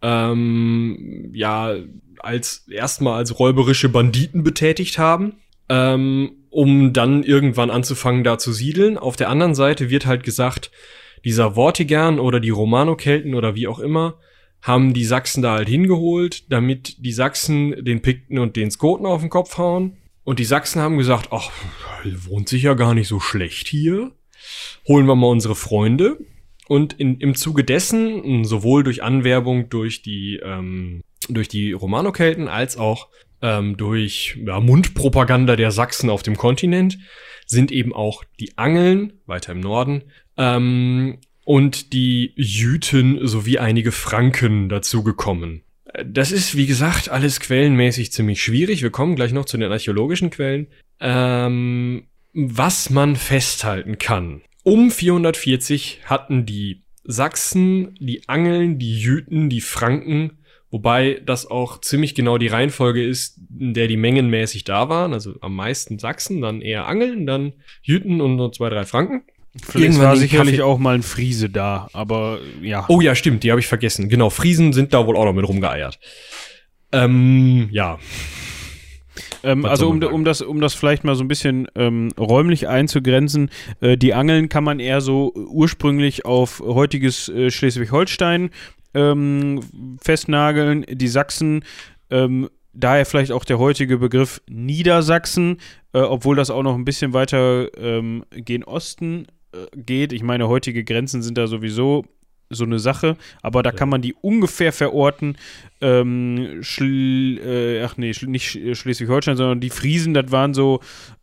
ähm, 0.02 1.32
ja 1.34 1.76
als 2.20 2.68
erstmal 2.70 3.18
als 3.18 3.40
räuberische 3.40 3.90
Banditen 3.90 4.44
betätigt 4.44 4.98
haben, 4.98 5.34
ähm, 5.70 6.32
um 6.50 6.94
dann 6.94 7.24
irgendwann 7.24 7.70
anzufangen 7.70 8.24
da 8.24 8.38
zu 8.38 8.54
siedeln. 8.54 8.98
Auf 8.98 9.16
der 9.16 9.30
anderen 9.30 9.56
Seite 9.56 9.90
wird 9.90 10.06
halt 10.06 10.24
gesagt, 10.24 10.72
dieser 11.26 11.54
Vortigern 11.54 12.20
oder 12.20 12.40
die 12.40 12.50
Romano-Kelten 12.50 13.34
oder 13.34 13.56
wie 13.56 13.68
auch 13.68 13.80
immer 13.80 14.16
haben 14.62 14.94
die 14.94 15.06
Sachsen 15.06 15.42
da 15.42 15.54
halt 15.54 15.68
hingeholt, 15.68 16.52
damit 16.52 17.04
die 17.06 17.12
Sachsen 17.12 17.84
den 17.84 18.02
Pikten 18.02 18.40
und 18.40 18.56
den 18.56 18.72
Skoten 18.72 19.06
auf 19.06 19.22
den 19.22 19.30
Kopf 19.30 19.58
hauen 19.58 19.98
und 20.24 20.40
die 20.40 20.46
Sachsen 20.46 20.82
haben 20.82 20.98
gesagt, 20.98 21.30
ach, 21.32 21.52
wohnt 22.04 22.50
sich 22.50 22.64
ja 22.64 22.74
gar 22.74 22.94
nicht 22.94 23.08
so 23.08 23.20
schlecht 23.20 23.68
hier. 23.68 24.12
Holen 24.88 25.06
wir 25.06 25.16
mal 25.16 25.28
unsere 25.28 25.56
Freunde. 25.56 26.18
Und 26.68 26.94
in, 26.94 27.20
im 27.20 27.36
Zuge 27.36 27.64
dessen, 27.64 28.46
sowohl 28.46 28.84
durch 28.84 29.04
Anwerbung 29.04 29.70
durch 29.70 30.02
die, 30.02 30.40
ähm, 30.44 31.02
durch 31.28 31.50
die 31.50 31.74
Romano-Kelten 31.74 32.48
als 32.48 32.78
auch 32.78 33.10
ähm, 33.42 33.76
durch 33.76 34.40
ja, 34.46 34.60
Mundpropaganda 34.62 35.58
der 35.58 35.72
Sachsen 35.72 36.10
auf 36.10 36.24
dem 36.24 36.38
Kontinent, 36.38 36.98
sind 37.46 37.72
eben 37.72 37.94
auch 37.94 38.24
die 38.40 38.58
Angeln, 38.58 39.20
weiter 39.26 39.52
im 39.52 39.60
Norden, 39.60 40.04
ähm, 40.38 41.20
und 41.46 41.92
die 41.92 42.32
Jüten 42.38 43.28
sowie 43.28 43.60
einige 43.60 43.92
Franken 43.92 44.70
dazugekommen. 44.70 45.63
Das 46.06 46.32
ist, 46.32 46.56
wie 46.56 46.66
gesagt, 46.66 47.10
alles 47.10 47.40
quellenmäßig 47.40 48.12
ziemlich 48.12 48.42
schwierig. 48.42 48.82
Wir 48.82 48.90
kommen 48.90 49.16
gleich 49.16 49.32
noch 49.32 49.46
zu 49.46 49.58
den 49.58 49.72
archäologischen 49.72 50.32
Quellen. 50.32 50.68
Ähm, 51.00 52.08
was 52.34 52.90
man 52.90 53.16
festhalten 53.16 54.00
kann. 54.00 54.42
Um 54.64 54.90
440 54.90 56.02
hatten 56.06 56.46
die 56.46 56.84
Sachsen, 57.04 57.96
die 58.00 58.28
Angeln, 58.28 58.80
die 58.80 58.98
Jüten, 58.98 59.50
die 59.50 59.62
Franken, 59.62 60.40
wobei 60.72 61.22
das 61.26 61.46
auch 61.46 61.82
ziemlich 61.82 62.16
genau 62.16 62.38
die 62.38 62.48
Reihenfolge 62.48 63.06
ist, 63.06 63.40
in 63.60 63.74
der 63.74 63.88
die 63.88 63.98
Mengen 63.98 64.30
mäßig 64.30 64.64
da 64.64 64.90
waren. 64.90 65.14
Also 65.14 65.36
am 65.42 65.56
meisten 65.56 66.00
Sachsen, 66.00 66.42
dann 66.42 66.62
eher 66.62 66.88
Angeln, 66.88 67.28
dann 67.28 67.54
Jüten 67.82 68.22
und 68.22 68.38
noch 68.38 68.52
zwei, 68.52 68.70
drei 68.70 68.86
Franken. 68.86 69.24
Vielleicht 69.62 70.00
war 70.00 70.16
sicherlich 70.18 70.58
Kaffee 70.58 70.64
auch 70.64 70.80
mal 70.80 70.96
ein 70.96 71.04
Friese 71.04 71.50
da, 71.50 71.88
aber 71.94 72.40
ja. 72.62 72.86
Oh 72.88 73.02
ja, 73.02 73.14
stimmt, 73.14 73.44
die 73.44 73.52
habe 73.52 73.60
ich 73.60 73.68
vergessen. 73.68 74.10
Genau, 74.10 74.32
Friesen 74.32 74.74
sind 74.74 74.94
da 74.94 75.06
wohl 75.06 75.16
auch 75.16 75.26
noch 75.26 75.34
mit 75.34 75.48
rumgeeiert. 75.48 76.00
Ähm, 76.92 77.70
ja. 77.72 78.00
Ähm, 79.44 79.66
also 79.66 79.90
um, 79.90 80.02
um, 80.02 80.26
das, 80.26 80.42
um 80.42 80.60
das 80.60 80.74
vielleicht 80.74 81.04
mal 81.04 81.16
so 81.16 81.24
ein 81.24 81.28
bisschen 81.28 81.68
ähm, 81.76 82.10
räumlich 82.18 82.68
einzugrenzen, 82.68 83.52
äh, 83.80 83.96
die 83.96 84.16
Angeln 84.16 84.50
kann 84.50 84.64
man 84.64 84.80
eher 84.80 85.02
so 85.02 85.34
ursprünglich 85.36 86.26
auf 86.26 86.60
heutiges 86.60 87.30
äh, 87.30 87.52
Schleswig-Holstein 87.52 88.50
ähm, 88.96 89.60
festnageln. 90.02 90.86
Die 90.90 91.08
Sachsen, 91.08 91.64
ähm, 92.10 92.50
daher 92.74 93.06
vielleicht 93.06 93.32
auch 93.32 93.46
der 93.46 93.60
heutige 93.60 93.98
Begriff 94.00 94.42
Niedersachsen, 94.50 95.58
äh, 95.94 96.00
obwohl 96.00 96.36
das 96.36 96.50
auch 96.50 96.64
noch 96.64 96.76
ein 96.76 96.86
bisschen 96.86 97.14
weiter 97.14 97.70
ähm, 97.78 98.26
gen 98.32 98.64
Osten 98.64 99.28
geht. 99.76 100.14
Ich 100.14 100.24
meine, 100.24 100.48
heutige 100.48 100.84
Grenzen 100.84 101.22
sind 101.22 101.38
da 101.38 101.48
sowieso 101.48 102.06
so 102.50 102.66
eine 102.66 102.80
Sache, 102.80 103.18
aber 103.42 103.64
da 103.64 103.72
kann 103.72 103.90
man 103.90 104.02
die 104.02 104.14
ungefähr 104.14 104.72
verorten. 104.72 105.38
Ähm, 105.82 106.60
Schl 106.62 107.40
äh, 107.40 107.84
ach 107.84 107.98
nee, 107.98 108.14
nicht 108.26 108.78
Schleswig-Holstein, 108.78 109.38
sondern 109.38 109.60
die 109.60 109.70
Friesen, 109.70 110.14
das 110.14 110.32
waren 110.32 110.54
so, 110.54 110.80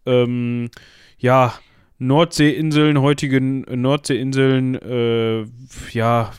ähm, 0.06 0.70
ja, 1.18 1.54
Nordseeinseln, 1.98 3.00
heutige 3.00 3.40
Nordseeinseln, 3.40 4.74
äh, 4.74 5.44
ja. 5.92 6.32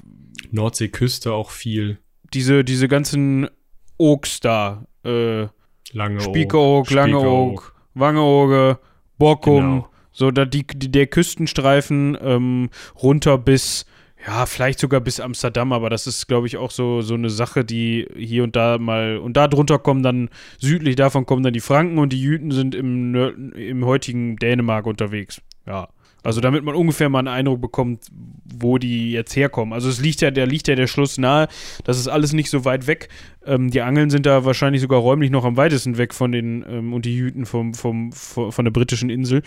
Nordseeküste 0.50 1.32
auch 1.32 1.52
viel. 1.52 2.00
Diese, 2.34 2.64
diese 2.64 2.88
ganzen 2.88 3.48
Oaks 3.98 4.40
da, 4.40 4.86
äh, 5.06 5.48
Lange 5.94 6.22
Spiekeroog, 6.22 6.90
Langeoog, 6.90 7.76
Wangeoge, 7.94 8.80
Borkum, 9.18 9.56
genau. 9.56 9.91
So 10.12 10.32
da 10.32 10.46
die, 10.46 10.66
der 10.66 11.08
Küstenstreifen 11.08 12.18
ähm, 12.22 12.70
runter 13.02 13.38
bis 13.38 13.86
ja, 14.26 14.46
vielleicht 14.46 14.80
sogar 14.80 15.02
bis 15.02 15.20
Amsterdam, 15.20 15.74
aber 15.74 15.90
das 15.90 16.06
ist, 16.06 16.28
glaube 16.28 16.46
ich, 16.46 16.58
auch 16.58 16.70
so, 16.70 17.02
so 17.02 17.16
eine 17.16 17.30
Sache, 17.30 17.66
die 17.66 18.08
hier 18.16 18.44
und 18.44 18.56
da 18.56 18.78
mal. 18.78 19.18
Und 19.18 19.36
da 19.36 19.48
drunter 19.48 19.80
kommen 19.80 20.04
dann, 20.04 20.30
südlich 20.60 20.96
davon 20.96 21.26
kommen 21.26 21.42
dann 21.42 21.54
die 21.54 21.60
Franken 21.60 21.98
und 21.98 22.14
die 22.14 22.22
Jüten 22.22 22.52
sind 22.52 22.76
im, 22.76 23.16
im 23.54 23.86
heutigen 23.86 24.36
Dänemark 24.36 24.86
unterwegs. 24.86 25.42
Ja. 25.66 25.90
Also 26.24 26.40
damit 26.40 26.64
man 26.64 26.76
ungefähr 26.76 27.10
mal 27.10 27.20
einen 27.20 27.28
Eindruck 27.28 27.62
bekommt, 27.62 28.06
wo 28.12 28.78
die 28.78 29.12
jetzt 29.12 29.36
herkommen. 29.36 29.74
Also 29.74 29.90
es 29.90 30.00
liegt 30.00 30.22
ja, 30.22 30.30
der 30.30 30.46
liegt 30.46 30.68
ja 30.68 30.76
der 30.76 30.88
Schluss 30.88 31.18
nahe. 31.18 31.48
Das 31.84 31.98
ist 31.98 32.08
alles 32.08 32.34
nicht 32.34 32.50
so 32.50 32.64
weit 32.64 32.86
weg. 32.86 33.10
Ähm, 33.46 33.72
die 33.72 33.82
Angeln 33.82 34.12
sind 34.12 34.26
da 34.26 34.46
wahrscheinlich 34.46 34.82
sogar 34.82 35.00
räumlich 35.00 35.32
noch 35.32 35.46
am 35.46 35.58
weitesten 35.58 35.98
weg 35.98 36.14
von 36.14 36.32
den 36.32 36.64
ähm, 36.70 36.94
und 36.94 37.06
die 37.06 37.16
Jüten 37.16 37.46
vom, 37.46 37.74
vom, 37.74 38.12
vom, 38.12 38.52
von 38.52 38.66
der 38.66 38.72
britischen 38.72 39.10
Insel. 39.10 39.42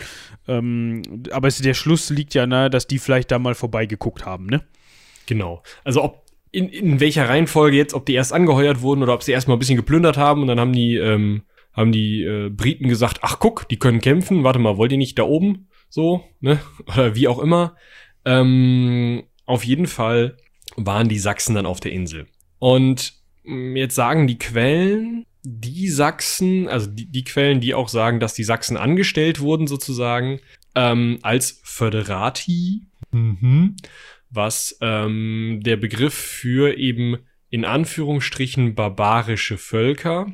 Ähm, 0.48 1.02
aber 1.30 1.46
es, 1.46 1.58
der 1.58 1.74
Schluss 1.74 2.10
liegt 2.10 2.34
ja 2.34 2.46
nahe, 2.46 2.70
dass 2.70 2.88
die 2.88 2.98
vielleicht 2.98 3.30
da 3.30 3.38
mal 3.38 3.54
vorbeigeguckt 3.54 4.26
haben, 4.26 4.46
ne? 4.46 4.62
Genau. 5.26 5.62
Also 5.84 6.02
ob 6.02 6.24
in, 6.50 6.68
in 6.68 7.00
welcher 7.00 7.28
Reihenfolge 7.28 7.76
jetzt, 7.76 7.94
ob 7.94 8.06
die 8.06 8.14
erst 8.14 8.32
angeheuert 8.32 8.80
wurden 8.80 9.02
oder 9.02 9.14
ob 9.14 9.22
sie 9.22 9.32
erstmal 9.32 9.56
ein 9.56 9.60
bisschen 9.60 9.76
geplündert 9.76 10.16
haben 10.16 10.42
und 10.42 10.48
dann 10.48 10.60
haben 10.60 10.72
die, 10.72 10.96
ähm, 10.96 11.42
haben 11.72 11.92
die 11.92 12.22
äh, 12.22 12.48
Briten 12.50 12.88
gesagt, 12.88 13.18
ach 13.22 13.38
guck, 13.38 13.68
die 13.68 13.78
können 13.78 14.00
kämpfen, 14.00 14.44
warte 14.44 14.58
mal, 14.58 14.76
wollt 14.76 14.92
ihr 14.92 14.98
nicht 14.98 15.18
da 15.18 15.24
oben? 15.24 15.66
So, 15.88 16.24
ne? 16.40 16.60
Oder 16.86 17.14
wie 17.14 17.28
auch 17.28 17.38
immer. 17.38 17.76
Ähm, 18.24 19.24
auf 19.46 19.64
jeden 19.64 19.86
Fall 19.86 20.36
waren 20.76 21.08
die 21.08 21.18
Sachsen 21.18 21.54
dann 21.54 21.66
auf 21.66 21.80
der 21.80 21.92
Insel. 21.92 22.26
Und 22.58 23.14
mm, 23.44 23.76
jetzt 23.76 23.94
sagen 23.94 24.26
die 24.26 24.38
Quellen, 24.38 25.26
die 25.42 25.88
Sachsen, 25.88 26.68
also 26.68 26.86
die, 26.90 27.06
die 27.06 27.24
Quellen, 27.24 27.60
die 27.60 27.74
auch 27.74 27.88
sagen, 27.88 28.18
dass 28.18 28.34
die 28.34 28.44
Sachsen 28.44 28.76
angestellt 28.76 29.40
wurden 29.40 29.66
sozusagen, 29.66 30.40
ähm, 30.74 31.18
als 31.22 31.60
Föderati, 31.62 32.86
mhm. 33.12 33.76
was 34.30 34.78
ähm, 34.80 35.60
der 35.62 35.76
Begriff 35.76 36.14
für 36.14 36.76
eben 36.76 37.18
in 37.50 37.64
Anführungsstrichen 37.64 38.74
barbarische 38.74 39.58
Völker 39.58 40.26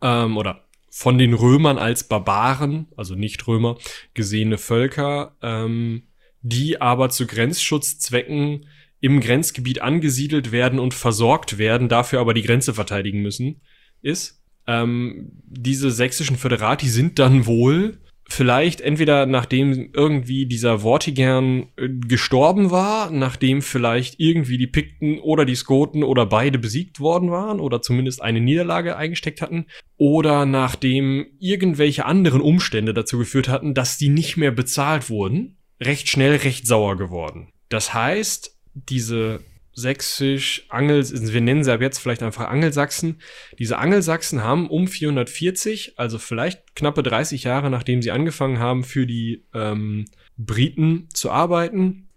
ähm, 0.00 0.36
oder 0.36 0.64
von 1.00 1.16
den 1.16 1.32
Römern 1.32 1.78
als 1.78 2.04
Barbaren, 2.04 2.86
also 2.94 3.14
nicht 3.14 3.46
Römer, 3.46 3.78
gesehene 4.12 4.58
Völker, 4.58 5.34
ähm, 5.40 6.02
die 6.42 6.78
aber 6.82 7.08
zu 7.08 7.26
Grenzschutzzwecken 7.26 8.66
im 9.00 9.20
Grenzgebiet 9.20 9.80
angesiedelt 9.80 10.52
werden 10.52 10.78
und 10.78 10.92
versorgt 10.92 11.56
werden, 11.56 11.88
dafür 11.88 12.20
aber 12.20 12.34
die 12.34 12.42
Grenze 12.42 12.74
verteidigen 12.74 13.22
müssen, 13.22 13.62
ist. 14.02 14.42
Ähm, 14.66 15.30
diese 15.46 15.90
sächsischen 15.90 16.36
Föderati 16.36 16.90
sind 16.90 17.18
dann 17.18 17.46
wohl 17.46 17.96
vielleicht 18.32 18.80
entweder 18.80 19.26
nachdem 19.26 19.90
irgendwie 19.92 20.46
dieser 20.46 20.80
Vortigern 20.80 21.66
äh, 21.76 21.88
gestorben 21.88 22.70
war, 22.70 23.10
nachdem 23.10 23.60
vielleicht 23.62 24.18
irgendwie 24.18 24.56
die 24.56 24.66
Pikten 24.66 25.18
oder 25.18 25.44
die 25.44 25.56
Skoten 25.56 26.02
oder 26.04 26.26
beide 26.26 26.58
besiegt 26.58 27.00
worden 27.00 27.30
waren 27.30 27.60
oder 27.60 27.82
zumindest 27.82 28.22
eine 28.22 28.40
Niederlage 28.40 28.96
eingesteckt 28.96 29.42
hatten, 29.42 29.66
oder 29.96 30.46
nachdem 30.46 31.26
irgendwelche 31.38 32.06
anderen 32.06 32.40
Umstände 32.40 32.94
dazu 32.94 33.18
geführt 33.18 33.48
hatten, 33.48 33.74
dass 33.74 33.98
die 33.98 34.08
nicht 34.08 34.36
mehr 34.36 34.52
bezahlt 34.52 35.10
wurden, 35.10 35.58
recht 35.80 36.08
schnell 36.08 36.36
recht 36.36 36.66
sauer 36.66 36.96
geworden. 36.96 37.48
Das 37.68 37.92
heißt, 37.92 38.56
diese 38.74 39.40
sächsisch, 39.72 40.66
Angel, 40.68 41.04
wir 41.04 41.40
nennen 41.40 41.64
sie 41.64 41.72
ab 41.72 41.80
jetzt 41.80 41.98
vielleicht 41.98 42.22
einfach 42.22 42.48
Angelsachsen. 42.48 43.20
Diese 43.58 43.78
Angelsachsen 43.78 44.42
haben 44.42 44.68
um 44.68 44.88
440, 44.88 45.94
also 45.96 46.18
vielleicht 46.18 46.74
knappe 46.74 47.02
30 47.02 47.44
Jahre 47.44 47.70
nachdem 47.70 48.02
sie 48.02 48.10
angefangen 48.10 48.58
haben, 48.58 48.84
für 48.84 49.06
die 49.06 49.44
ähm, 49.54 50.06
Briten 50.36 51.08
zu 51.12 51.30
arbeiten, 51.30 52.08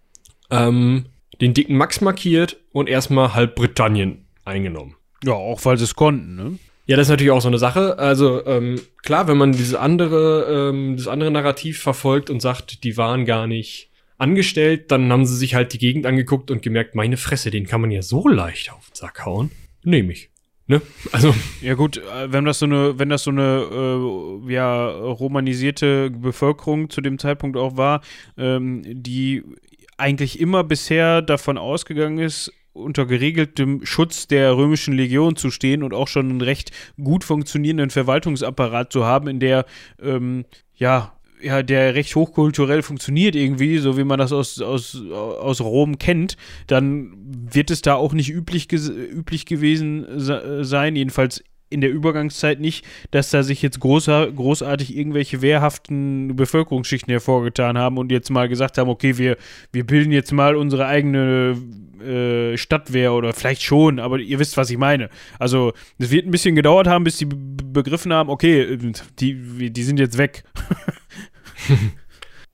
ähm, 0.50 1.06
den 1.40 1.54
dicken 1.54 1.76
Max 1.76 2.00
markiert 2.00 2.58
und 2.72 2.88
erstmal 2.88 3.34
halb 3.34 3.54
Britannien 3.54 4.26
eingenommen. 4.44 4.96
Ja, 5.24 5.32
auch 5.32 5.64
weil 5.64 5.78
sie 5.78 5.84
es 5.84 5.94
konnten, 5.94 6.34
ne? 6.34 6.58
Ja, 6.86 6.96
das 6.96 7.06
ist 7.06 7.10
natürlich 7.10 7.32
auch 7.32 7.40
so 7.40 7.48
eine 7.48 7.58
Sache. 7.58 7.98
Also 7.98 8.44
ähm, 8.44 8.78
klar, 9.02 9.26
wenn 9.26 9.38
man 9.38 9.52
diese 9.52 9.80
andere, 9.80 10.70
ähm, 10.70 10.96
das 10.98 11.08
andere 11.08 11.30
Narrativ 11.30 11.80
verfolgt 11.80 12.28
und 12.28 12.40
sagt, 12.40 12.84
die 12.84 12.98
waren 12.98 13.24
gar 13.24 13.46
nicht 13.46 13.90
angestellt, 14.18 14.90
dann 14.90 15.10
haben 15.12 15.26
sie 15.26 15.36
sich 15.36 15.54
halt 15.54 15.72
die 15.72 15.78
Gegend 15.78 16.06
angeguckt 16.06 16.50
und 16.50 16.62
gemerkt, 16.62 16.94
meine 16.94 17.16
Fresse, 17.16 17.50
den 17.50 17.66
kann 17.66 17.80
man 17.80 17.90
ja 17.90 18.02
so 18.02 18.28
leicht 18.28 18.72
auf 18.72 18.90
den 18.90 18.94
Sack 18.94 19.24
hauen. 19.24 19.50
Nehme 19.82 20.12
ich. 20.12 20.30
Ne? 20.66 20.80
Also. 21.12 21.34
Ja 21.60 21.74
gut, 21.74 21.98
äh, 21.98 22.32
wenn 22.32 22.44
das 22.44 22.58
so 22.58 22.66
eine, 22.66 22.98
wenn 22.98 23.10
das 23.10 23.24
so 23.24 23.30
eine 23.30 24.40
äh, 24.48 24.52
ja, 24.52 24.88
romanisierte 24.88 26.10
Bevölkerung 26.10 26.88
zu 26.88 27.00
dem 27.00 27.18
Zeitpunkt 27.18 27.56
auch 27.56 27.76
war, 27.76 28.00
ähm, 28.38 28.82
die 28.86 29.42
eigentlich 29.98 30.40
immer 30.40 30.64
bisher 30.64 31.22
davon 31.22 31.58
ausgegangen 31.58 32.18
ist, 32.18 32.52
unter 32.72 33.06
geregeltem 33.06 33.84
Schutz 33.84 34.26
der 34.26 34.56
römischen 34.56 34.94
Legion 34.94 35.36
zu 35.36 35.50
stehen 35.50 35.82
und 35.82 35.94
auch 35.94 36.08
schon 36.08 36.28
einen 36.28 36.40
recht 36.40 36.72
gut 37.02 37.24
funktionierenden 37.24 37.90
Verwaltungsapparat 37.90 38.92
zu 38.92 39.04
haben, 39.04 39.28
in 39.28 39.40
der 39.40 39.64
ähm, 40.02 40.44
ja 40.74 41.13
ja, 41.42 41.62
der 41.62 41.94
recht 41.94 42.14
hochkulturell 42.14 42.82
funktioniert 42.82 43.36
irgendwie, 43.36 43.78
so 43.78 43.96
wie 43.98 44.04
man 44.04 44.18
das 44.18 44.32
aus, 44.32 44.60
aus, 44.60 45.02
aus 45.10 45.60
Rom 45.60 45.98
kennt, 45.98 46.36
dann 46.66 47.12
wird 47.16 47.70
es 47.70 47.82
da 47.82 47.94
auch 47.94 48.12
nicht 48.12 48.30
üblich, 48.30 48.72
üblich 48.72 49.46
gewesen 49.46 50.06
sein, 50.64 50.96
jedenfalls 50.96 51.42
in 51.70 51.80
der 51.80 51.90
Übergangszeit 51.90 52.60
nicht, 52.60 52.86
dass 53.10 53.30
da 53.30 53.42
sich 53.42 53.60
jetzt 53.60 53.80
großer, 53.80 54.30
großartig 54.30 54.96
irgendwelche 54.96 55.42
wehrhaften 55.42 56.36
Bevölkerungsschichten 56.36 57.10
hervorgetan 57.10 57.76
haben 57.76 57.98
und 57.98 58.12
jetzt 58.12 58.30
mal 58.30 58.48
gesagt 58.48 58.78
haben, 58.78 58.88
okay, 58.88 59.18
wir, 59.18 59.36
wir 59.72 59.84
bilden 59.84 60.12
jetzt 60.12 60.32
mal 60.32 60.54
unsere 60.54 60.86
eigene 60.86 61.56
äh, 62.00 62.56
Stadtwehr 62.56 63.12
oder 63.12 63.32
vielleicht 63.32 63.62
schon, 63.62 63.98
aber 63.98 64.20
ihr 64.20 64.38
wisst, 64.38 64.56
was 64.56 64.70
ich 64.70 64.78
meine. 64.78 65.10
Also 65.38 65.72
es 65.98 66.10
wird 66.10 66.26
ein 66.26 66.30
bisschen 66.30 66.54
gedauert 66.54 66.86
haben, 66.86 67.02
bis 67.02 67.16
die 67.16 67.26
begriffen 67.26 68.12
haben, 68.12 68.30
okay, 68.30 68.78
die, 69.18 69.70
die 69.72 69.82
sind 69.82 69.98
jetzt 69.98 70.16
weg. 70.16 70.44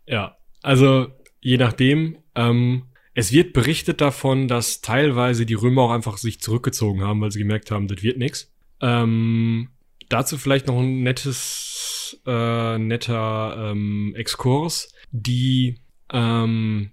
ja, 0.06 0.36
also 0.62 1.08
je 1.40 1.56
nachdem. 1.56 2.18
Ähm, 2.34 2.84
es 3.12 3.32
wird 3.32 3.52
berichtet 3.52 4.00
davon, 4.00 4.46
dass 4.46 4.80
teilweise 4.80 5.44
die 5.44 5.54
Römer 5.54 5.82
auch 5.82 5.90
einfach 5.90 6.16
sich 6.16 6.40
zurückgezogen 6.40 7.02
haben, 7.02 7.20
weil 7.20 7.30
sie 7.32 7.40
gemerkt 7.40 7.70
haben, 7.70 7.88
das 7.88 8.02
wird 8.02 8.18
nichts. 8.18 8.52
Ähm, 8.80 9.70
dazu 10.08 10.38
vielleicht 10.38 10.68
noch 10.68 10.78
ein 10.78 11.02
nettes, 11.02 12.20
äh, 12.26 12.78
netter 12.78 13.72
ähm, 13.72 14.14
Exkurs. 14.16 14.92
Die 15.10 15.80
ähm, 16.12 16.92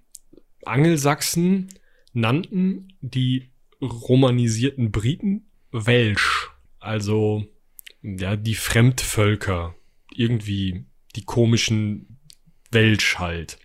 Angelsachsen 0.66 1.70
nannten 2.14 2.94
die 3.02 3.52
romanisierten 3.82 4.92
Briten 4.92 5.46
Welsch, 5.72 6.50
also 6.80 7.46
ja 8.02 8.36
die 8.36 8.56
Fremdvölker, 8.56 9.76
irgendwie 10.14 10.87
die 11.18 11.26
komischen 11.26 12.20
Welsch 12.72 13.18
halt. 13.18 13.58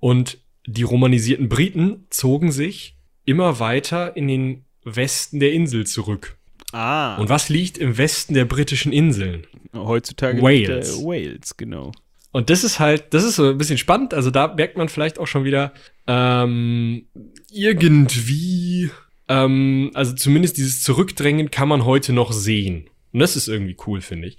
Und 0.00 0.38
die 0.66 0.82
romanisierten 0.82 1.48
Briten 1.48 2.06
zogen 2.10 2.52
sich 2.52 2.96
immer 3.24 3.58
weiter 3.60 4.16
in 4.16 4.28
den 4.28 4.64
Westen 4.84 5.40
der 5.40 5.52
Insel 5.52 5.86
zurück. 5.86 6.36
Ah. 6.72 7.16
Und 7.16 7.28
was 7.28 7.48
liegt 7.48 7.78
im 7.78 7.96
Westen 7.96 8.34
der 8.34 8.44
britischen 8.44 8.92
Inseln? 8.92 9.46
Heutzutage 9.74 10.42
Wales. 10.42 10.96
Liegt, 10.96 11.06
Wales, 11.06 11.56
genau. 11.56 11.92
Und 12.32 12.50
das 12.50 12.64
ist 12.64 12.80
halt, 12.80 13.14
das 13.14 13.22
ist 13.22 13.36
so 13.36 13.50
ein 13.50 13.58
bisschen 13.58 13.78
spannend. 13.78 14.12
Also 14.12 14.30
da 14.30 14.52
merkt 14.52 14.76
man 14.76 14.88
vielleicht 14.88 15.18
auch 15.18 15.26
schon 15.26 15.44
wieder 15.44 15.72
ähm, 16.08 17.06
irgendwie, 17.50 18.90
ähm, 19.28 19.90
also 19.94 20.14
zumindest 20.14 20.56
dieses 20.56 20.82
Zurückdrängen 20.82 21.50
kann 21.52 21.68
man 21.68 21.84
heute 21.84 22.12
noch 22.12 22.32
sehen. 22.32 22.90
Und 23.12 23.20
das 23.20 23.36
ist 23.36 23.46
irgendwie 23.46 23.76
cool, 23.86 24.00
finde 24.00 24.28
ich. 24.28 24.38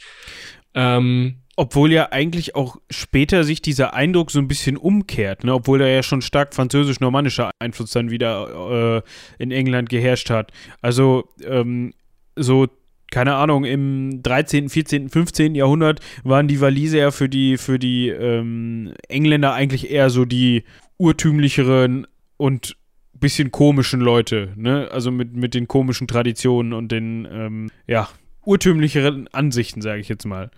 Ähm, 0.73 1.37
obwohl 1.55 1.91
ja 1.91 2.11
eigentlich 2.11 2.55
auch 2.55 2.77
später 2.89 3.43
sich 3.43 3.61
dieser 3.61 3.93
Eindruck 3.93 4.31
so 4.31 4.39
ein 4.39 4.47
bisschen 4.47 4.77
umkehrt, 4.77 5.43
ne? 5.43 5.53
obwohl 5.53 5.79
da 5.79 5.87
ja 5.87 6.03
schon 6.03 6.21
stark 6.21 6.53
französisch-normannischer 6.53 7.51
Einfluss 7.59 7.91
dann 7.91 8.11
wieder 8.11 9.03
äh, 9.37 9.43
in 9.43 9.51
England 9.51 9.89
geherrscht 9.89 10.29
hat. 10.29 10.51
Also 10.81 11.29
ähm, 11.43 11.93
so 12.35 12.67
keine 13.11 13.35
Ahnung, 13.35 13.63
im 13.63 14.23
13., 14.23 14.67
14., 14.67 15.09
15. 15.09 15.55
Jahrhundert 15.55 16.01
waren 16.23 16.47
die 16.47 16.59
Waliser 16.59 16.97
ja 16.97 17.11
für 17.11 17.29
die, 17.29 17.57
für 17.57 17.79
die 17.79 18.09
ähm, 18.09 18.93
Engländer 19.07 19.53
eigentlich 19.53 19.89
eher 19.89 20.09
so 20.09 20.25
die 20.25 20.63
urtümlicheren 20.97 22.07
und 22.37 22.75
bisschen 23.13 23.51
komischen 23.51 24.01
Leute, 24.01 24.51
ne? 24.55 24.89
Also 24.91 25.11
mit, 25.11 25.35
mit 25.35 25.53
den 25.53 25.67
komischen 25.67 26.07
Traditionen 26.07 26.73
und 26.73 26.91
den, 26.91 27.27
ähm, 27.31 27.71
ja, 27.87 28.09
urtümlicheren 28.45 29.27
Ansichten, 29.31 29.81
sage 29.81 30.01
ich 30.01 30.09
jetzt 30.09 30.25
mal. 30.25 30.51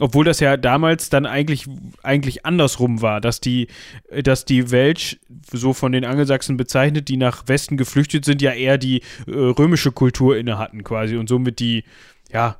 Obwohl 0.00 0.24
das 0.24 0.40
ja 0.40 0.56
damals 0.56 1.08
dann 1.08 1.24
eigentlich, 1.24 1.66
eigentlich 2.02 2.44
andersrum 2.44 3.00
war, 3.00 3.20
dass 3.20 3.40
die, 3.40 3.68
dass 4.22 4.44
die 4.44 4.72
Welsch, 4.72 5.18
so 5.52 5.72
von 5.72 5.92
den 5.92 6.04
Angelsachsen 6.04 6.56
bezeichnet, 6.56 7.08
die 7.08 7.16
nach 7.16 7.46
Westen 7.46 7.76
geflüchtet 7.76 8.24
sind, 8.24 8.42
ja 8.42 8.52
eher 8.52 8.76
die 8.76 9.02
äh, 9.26 9.30
römische 9.30 9.92
Kultur 9.92 10.36
inne 10.36 10.58
hatten 10.58 10.82
quasi 10.82 11.16
und 11.16 11.28
somit 11.28 11.60
die, 11.60 11.84
ja, 12.32 12.56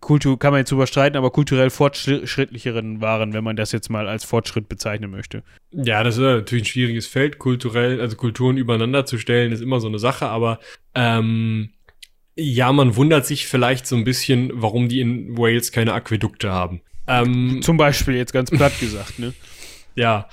Kultur 0.00 0.38
kann 0.38 0.52
man 0.52 0.60
jetzt 0.60 0.72
überstreiten, 0.72 1.18
aber 1.18 1.30
kulturell 1.30 1.68
fortschrittlicheren 1.68 3.02
waren, 3.02 3.34
wenn 3.34 3.44
man 3.44 3.56
das 3.56 3.70
jetzt 3.70 3.90
mal 3.90 4.08
als 4.08 4.24
Fortschritt 4.24 4.66
bezeichnen 4.66 5.10
möchte. 5.10 5.42
Ja, 5.72 6.02
das 6.02 6.16
ist 6.16 6.22
natürlich 6.22 6.64
ein 6.64 6.68
schwieriges 6.68 7.06
Feld, 7.06 7.38
kulturell, 7.38 8.00
also 8.00 8.16
Kulturen 8.16 8.56
übereinander 8.56 9.04
zu 9.04 9.18
stellen, 9.18 9.52
ist 9.52 9.60
immer 9.60 9.80
so 9.80 9.88
eine 9.88 9.98
Sache, 9.98 10.28
aber 10.28 10.58
ähm, 10.94 11.73
ja, 12.36 12.72
man 12.72 12.96
wundert 12.96 13.26
sich 13.26 13.46
vielleicht 13.46 13.86
so 13.86 13.96
ein 13.96 14.04
bisschen, 14.04 14.50
warum 14.54 14.88
die 14.88 15.00
in 15.00 15.36
Wales 15.38 15.72
keine 15.72 15.92
Aquädukte 15.92 16.50
haben. 16.50 16.80
Ähm, 17.06 17.60
Zum 17.62 17.76
Beispiel 17.76 18.14
jetzt 18.14 18.32
ganz 18.32 18.50
platt 18.50 18.78
gesagt, 18.80 19.18
ne? 19.18 19.32
Ja. 19.94 20.28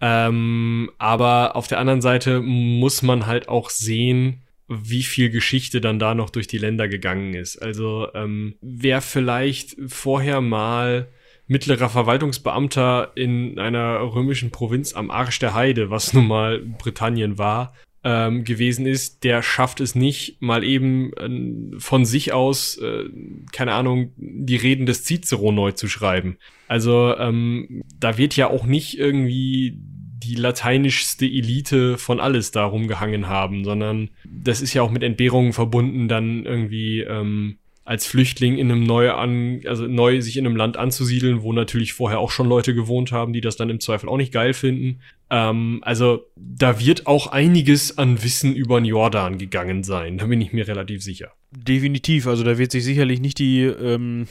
Ähm, 0.00 0.90
aber 0.98 1.56
auf 1.56 1.66
der 1.66 1.78
anderen 1.78 2.00
Seite 2.00 2.40
muss 2.40 3.02
man 3.02 3.26
halt 3.26 3.48
auch 3.48 3.68
sehen, 3.68 4.42
wie 4.66 5.02
viel 5.02 5.28
Geschichte 5.28 5.80
dann 5.80 5.98
da 5.98 6.14
noch 6.14 6.30
durch 6.30 6.46
die 6.46 6.58
Länder 6.58 6.88
gegangen 6.88 7.34
ist. 7.34 7.58
Also 7.58 8.08
ähm, 8.14 8.54
wer 8.62 9.02
vielleicht 9.02 9.76
vorher 9.86 10.40
mal 10.40 11.08
mittlerer 11.46 11.90
Verwaltungsbeamter 11.90 13.12
in 13.14 13.58
einer 13.58 14.00
römischen 14.00 14.50
Provinz 14.50 14.94
am 14.94 15.10
Arsch 15.10 15.38
der 15.38 15.52
Heide, 15.52 15.90
was 15.90 16.14
nun 16.14 16.26
mal 16.26 16.60
Britannien 16.60 17.36
war, 17.36 17.74
ähm, 18.04 18.44
gewesen 18.44 18.86
ist, 18.86 19.24
der 19.24 19.42
schafft 19.42 19.80
es 19.80 19.94
nicht, 19.94 20.40
mal 20.40 20.62
eben 20.62 21.12
äh, 21.14 21.80
von 21.80 22.04
sich 22.04 22.32
aus, 22.32 22.76
äh, 22.76 23.04
keine 23.52 23.72
Ahnung, 23.72 24.12
die 24.16 24.56
Reden 24.56 24.86
des 24.86 25.04
Cicero 25.04 25.50
neu 25.50 25.72
zu 25.72 25.88
schreiben. 25.88 26.36
Also 26.68 27.16
ähm, 27.16 27.82
da 27.98 28.18
wird 28.18 28.36
ja 28.36 28.48
auch 28.48 28.66
nicht 28.66 28.98
irgendwie 28.98 29.78
die 30.24 30.34
lateinischste 30.34 31.26
Elite 31.26 31.98
von 31.98 32.20
alles 32.20 32.50
da 32.50 32.64
rumgehangen 32.64 33.28
haben, 33.28 33.64
sondern 33.64 34.10
das 34.24 34.60
ist 34.60 34.74
ja 34.74 34.82
auch 34.82 34.90
mit 34.90 35.02
Entbehrungen 35.02 35.52
verbunden, 35.52 36.08
dann 36.08 36.44
irgendwie 36.44 37.00
ähm, 37.00 37.58
als 37.84 38.06
Flüchtling 38.06 38.56
in 38.56 38.70
einem 38.70 38.84
neu 38.84 39.10
an, 39.12 39.60
also 39.66 39.86
neu 39.86 40.20
sich 40.22 40.36
in 40.38 40.46
einem 40.46 40.56
Land 40.56 40.76
anzusiedeln, 40.76 41.42
wo 41.42 41.52
natürlich 41.52 41.92
vorher 41.92 42.18
auch 42.18 42.30
schon 42.30 42.48
Leute 42.48 42.74
gewohnt 42.74 43.12
haben, 43.12 43.32
die 43.32 43.42
das 43.42 43.56
dann 43.56 43.68
im 43.68 43.80
Zweifel 43.80 44.08
auch 44.08 44.16
nicht 44.16 44.32
geil 44.32 44.54
finden. 44.54 45.00
Ähm, 45.30 45.80
also 45.82 46.24
da 46.36 46.80
wird 46.80 47.06
auch 47.06 47.26
einiges 47.26 47.98
an 47.98 48.22
Wissen 48.22 48.54
über 48.54 48.80
den 48.80 48.86
Jordan 48.86 49.36
gegangen 49.36 49.84
sein, 49.84 50.18
da 50.18 50.26
bin 50.26 50.40
ich 50.40 50.52
mir 50.52 50.66
relativ 50.66 51.02
sicher. 51.02 51.32
Definitiv, 51.50 52.26
also 52.26 52.42
da 52.42 52.56
wird 52.56 52.72
sich 52.72 52.84
sicherlich 52.84 53.20
nicht 53.20 53.38
die 53.38 53.62
ähm, 53.62 54.26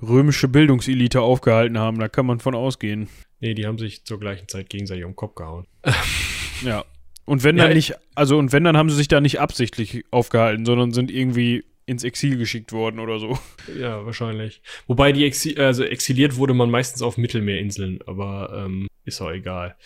römische 0.00 0.48
Bildungselite 0.48 1.20
aufgehalten 1.20 1.78
haben. 1.78 1.98
Da 1.98 2.08
kann 2.08 2.26
man 2.26 2.40
von 2.40 2.54
ausgehen. 2.54 3.08
Nee, 3.40 3.54
die 3.54 3.66
haben 3.66 3.78
sich 3.78 4.04
zur 4.04 4.18
gleichen 4.18 4.48
Zeit 4.48 4.70
gegenseitig 4.70 5.04
um 5.04 5.10
den 5.10 5.16
Kopf 5.16 5.34
gehauen. 5.34 5.66
Ja. 6.64 6.84
Und 7.26 7.42
wenn 7.42 7.56
dann 7.56 7.68
Ja, 7.68 7.74
nicht, 7.74 7.94
also 8.14 8.38
und 8.38 8.52
wenn 8.52 8.64
dann 8.64 8.76
haben 8.76 8.88
sie 8.88 8.96
sich 8.96 9.08
da 9.08 9.20
nicht 9.20 9.40
absichtlich 9.40 10.04
aufgehalten, 10.10 10.64
sondern 10.64 10.92
sind 10.92 11.10
irgendwie 11.10 11.64
ins 11.86 12.02
Exil 12.04 12.36
geschickt 12.36 12.72
worden 12.72 12.98
oder 12.98 13.18
so. 13.18 13.38
Ja, 13.78 14.04
wahrscheinlich. 14.04 14.60
Wobei 14.86 15.12
die 15.12 15.24
Exi 15.24 15.56
also 15.56 15.84
exiliert 15.84 16.36
wurde 16.36 16.52
man 16.54 16.70
meistens 16.70 17.00
auf 17.02 17.16
Mittelmeerinseln, 17.16 18.00
aber 18.06 18.64
ähm, 18.66 18.88
ist 19.04 19.20
auch 19.20 19.30
egal. 19.30 19.76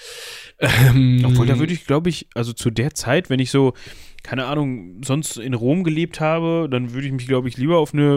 Ähm, 0.59 1.23
Obwohl, 1.27 1.47
da 1.47 1.59
würde 1.59 1.73
ich, 1.75 1.87
glaube 1.87 2.09
ich, 2.09 2.27
also 2.35 2.53
zu 2.55 2.71
der 2.71 2.95
Zeit, 2.95 3.29
wenn 3.29 3.39
ich 3.39 3.51
so, 3.51 3.75
keine 4.23 4.47
Ahnung, 4.47 5.03
sonst 5.05 5.37
in 5.37 5.53
Rom 5.55 5.85
gelebt 5.85 6.21
habe, 6.21 6.69
dann 6.71 6.93
würde 6.95 7.07
ich 7.07 7.13
mich, 7.13 7.27
glaube 7.27 7.49
ich, 7.49 7.57
lieber 7.59 7.79
auf 7.79 7.93
eine 7.93 8.15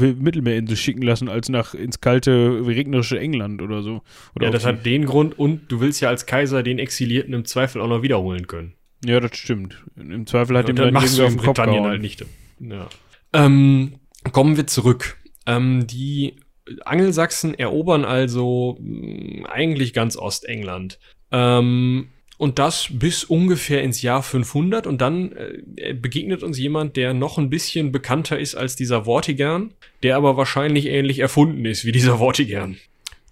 äh, 0.00 0.12
Mittelmeerinsel 0.12 0.76
schicken 0.76 1.02
lassen, 1.02 1.28
als 1.28 1.48
nach 1.50 1.74
ins 1.74 2.00
kalte, 2.00 2.62
regnerische 2.66 3.18
England 3.18 3.60
oder 3.60 3.82
so. 3.82 4.02
Oder 4.34 4.46
ja, 4.46 4.50
das 4.50 4.64
hat 4.64 4.86
den 4.86 5.04
Grund 5.04 5.38
und 5.38 5.70
du 5.70 5.80
willst 5.80 6.00
ja 6.00 6.08
als 6.08 6.24
Kaiser 6.26 6.62
den 6.62 6.78
Exilierten 6.78 7.34
im 7.34 7.44
Zweifel 7.44 7.82
auch 7.82 7.88
noch 7.88 8.02
wiederholen 8.02 8.46
können. 8.46 8.74
ja, 9.04 9.20
das 9.20 9.36
stimmt. 9.36 9.82
Im 9.96 10.26
Zweifel 10.26 10.56
hat 10.56 10.64
Und 10.66 10.70
ihm 10.70 10.76
dann 10.76 10.86
dann 10.86 10.94
machst 10.94 11.18
irgendwie 11.18 11.18
du 11.18 11.24
auf 11.26 11.32
den 11.32 11.38
Kopf 11.38 11.56
Britannien 11.56 11.82
gehauen. 11.82 11.90
halt 11.90 12.02
nicht. 12.02 12.24
Ja. 12.62 12.88
Ähm, 13.32 13.98
kommen 14.32 14.56
wir 14.56 14.66
zurück. 14.66 15.18
Ähm, 15.46 15.86
die 15.86 16.36
Angelsachsen 16.84 17.54
erobern 17.58 18.04
also 18.04 18.78
mh, 18.80 19.48
eigentlich 19.48 19.92
ganz 19.92 20.16
Ostengland. 20.16 20.98
Ähm, 21.30 22.08
und 22.38 22.58
das 22.58 22.88
bis 22.90 23.24
ungefähr 23.24 23.82
ins 23.82 24.02
Jahr 24.02 24.22
500 24.22 24.86
und 24.86 25.00
dann 25.00 25.32
äh, 25.76 25.94
begegnet 25.94 26.42
uns 26.42 26.58
jemand, 26.58 26.96
der 26.96 27.14
noch 27.14 27.38
ein 27.38 27.50
bisschen 27.50 27.92
bekannter 27.92 28.38
ist 28.38 28.54
als 28.54 28.74
dieser 28.74 29.04
Vortigern, 29.04 29.74
der 30.02 30.16
aber 30.16 30.36
wahrscheinlich 30.36 30.86
ähnlich 30.86 31.20
erfunden 31.20 31.64
ist 31.64 31.84
wie 31.84 31.92
dieser 31.92 32.18
Vortigern. 32.18 32.78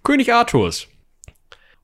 König 0.03 0.33
Arthurs. 0.33 0.87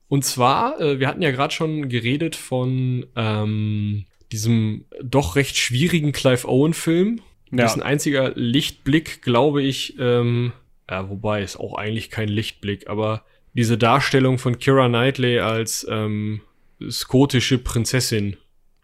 Und 0.08 0.24
zwar, 0.24 0.80
äh, 0.80 1.00
wir 1.00 1.08
hatten 1.08 1.22
ja 1.22 1.30
gerade 1.30 1.52
schon 1.52 1.88
geredet 1.88 2.34
von 2.34 3.06
ähm, 3.14 4.06
diesem 4.32 4.86
doch 5.02 5.36
recht 5.36 5.56
schwierigen 5.56 6.12
Clive 6.12 6.48
Owen-Film. 6.48 7.20
Ja. 7.50 7.58
Das 7.58 7.72
ist 7.72 7.82
ein 7.82 7.82
einziger 7.82 8.32
Lichtblick, 8.34 9.22
glaube 9.22 9.62
ich. 9.62 9.96
Ähm, 9.98 10.52
ja, 10.90 11.08
wobei 11.08 11.42
ist 11.42 11.58
auch 11.58 11.74
eigentlich 11.74 12.10
kein 12.10 12.28
Lichtblick, 12.28 12.88
aber 12.88 13.24
diese 13.54 13.76
Darstellung 13.76 14.38
von 14.38 14.58
Kira 14.58 14.88
Knightley 14.88 15.40
als 15.40 15.86
ähm, 15.90 16.40
skotische 16.88 17.58
Prinzessin 17.58 18.36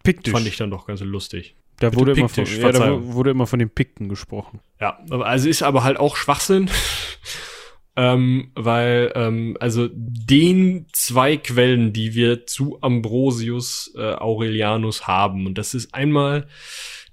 Piktisch. 0.02 0.32
fand 0.32 0.46
ich 0.46 0.56
dann 0.56 0.70
doch 0.70 0.86
ganz 0.86 1.00
lustig. 1.00 1.54
da 1.78 1.90
bitte 1.90 2.00
wurde 2.00 2.12
immer, 2.12 2.28
von, 2.28 2.44
ja, 2.44 2.72
da 2.72 3.02
wurde 3.02 3.30
immer 3.30 3.46
von 3.46 3.58
den 3.58 3.70
Pikten 3.70 4.08
gesprochen. 4.08 4.60
Ja, 4.80 4.98
also 5.10 5.48
ist 5.48 5.62
aber 5.62 5.84
halt 5.84 5.98
auch 5.98 6.16
Schwachsinn. 6.16 6.70
ähm, 7.96 8.50
weil, 8.54 9.12
ähm, 9.14 9.56
also 9.60 9.88
den 9.92 10.86
zwei 10.92 11.36
Quellen, 11.36 11.92
die 11.92 12.14
wir 12.14 12.46
zu 12.46 12.78
Ambrosius 12.82 13.94
äh, 13.96 14.14
Aurelianus 14.14 15.06
haben, 15.06 15.46
und 15.46 15.56
das 15.56 15.74
ist 15.74 15.94
einmal 15.94 16.48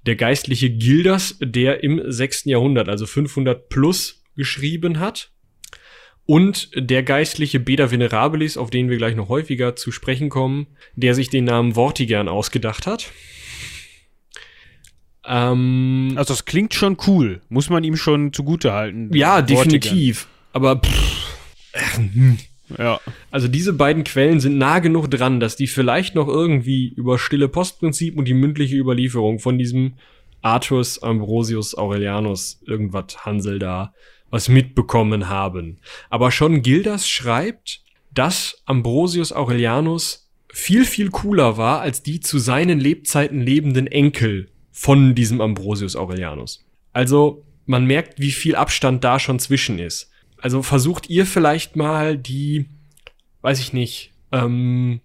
der 0.06 0.16
geistliche 0.16 0.70
Gildas, 0.70 1.36
der 1.40 1.82
im 1.84 2.02
6. 2.04 2.44
Jahrhundert, 2.46 2.88
also 2.88 3.06
500 3.06 3.68
plus, 3.68 4.22
geschrieben 4.36 4.98
hat. 4.98 5.30
Und 6.24 6.70
der 6.76 7.02
geistliche 7.02 7.58
Beda 7.60 7.90
Venerabilis, 7.90 8.56
auf 8.56 8.70
den 8.70 8.88
wir 8.88 8.96
gleich 8.96 9.16
noch 9.16 9.28
häufiger 9.28 9.74
zu 9.76 9.90
sprechen 9.90 10.28
kommen, 10.28 10.68
der 10.94 11.14
sich 11.14 11.30
den 11.30 11.44
Namen 11.44 11.74
Vortigern 11.74 12.28
ausgedacht 12.28 12.86
hat. 12.86 13.10
Ähm, 15.24 16.12
Also 16.16 16.32
das 16.32 16.44
klingt 16.44 16.74
schon 16.74 16.96
cool. 17.06 17.40
Muss 17.48 17.70
man 17.70 17.84
ihm 17.84 17.96
schon 17.96 18.32
zugute 18.32 18.72
halten. 18.72 19.10
ja, 19.14 19.36
Vortigern. 19.36 19.64
definitiv. 19.64 20.28
Aber 20.52 20.76
pff, 20.80 21.36
hm. 21.96 22.38
Ja. 22.78 23.00
also 23.30 23.48
diese 23.48 23.72
beiden 23.72 24.04
Quellen 24.04 24.40
sind 24.40 24.58
nah 24.58 24.78
genug 24.78 25.10
dran, 25.10 25.40
dass 25.40 25.56
die 25.56 25.66
vielleicht 25.66 26.14
noch 26.14 26.28
irgendwie 26.28 26.88
über 26.88 27.18
stille 27.18 27.48
Postprinzip 27.48 28.16
und 28.16 28.26
die 28.26 28.34
mündliche 28.34 28.76
Überlieferung 28.76 29.38
von 29.38 29.58
diesem 29.58 29.94
Arthurs 30.42 31.02
Ambrosius 31.02 31.76
Aurelianus 31.76 32.60
irgendwas 32.66 33.24
Hansel 33.24 33.58
da 33.58 33.92
was 34.32 34.48
mitbekommen 34.48 35.28
haben. 35.28 35.78
Aber 36.08 36.32
schon 36.32 36.62
Gildas 36.62 37.08
schreibt, 37.08 37.82
dass 38.12 38.62
Ambrosius 38.64 39.32
Aurelianus 39.32 40.30
viel, 40.52 40.84
viel 40.84 41.10
cooler 41.10 41.56
war 41.58 41.80
als 41.80 42.02
die 42.02 42.20
zu 42.20 42.38
seinen 42.38 42.80
Lebzeiten 42.80 43.40
lebenden 43.40 43.86
Enkel 43.86 44.48
von 44.70 45.14
diesem 45.14 45.40
Ambrosius 45.40 45.96
Aurelianus. 45.96 46.64
Also 46.92 47.44
man 47.66 47.84
merkt, 47.86 48.20
wie 48.20 48.32
viel 48.32 48.56
Abstand 48.56 49.04
da 49.04 49.18
schon 49.18 49.38
zwischen 49.38 49.78
ist. 49.78 50.10
Also 50.42 50.62
versucht 50.62 51.08
ihr 51.08 51.24
vielleicht 51.24 51.76
mal 51.76 52.18
die, 52.18 52.66
weiß 53.42 53.60
ich 53.60 53.72
nicht, 53.72 54.12
ähm, 54.32 55.00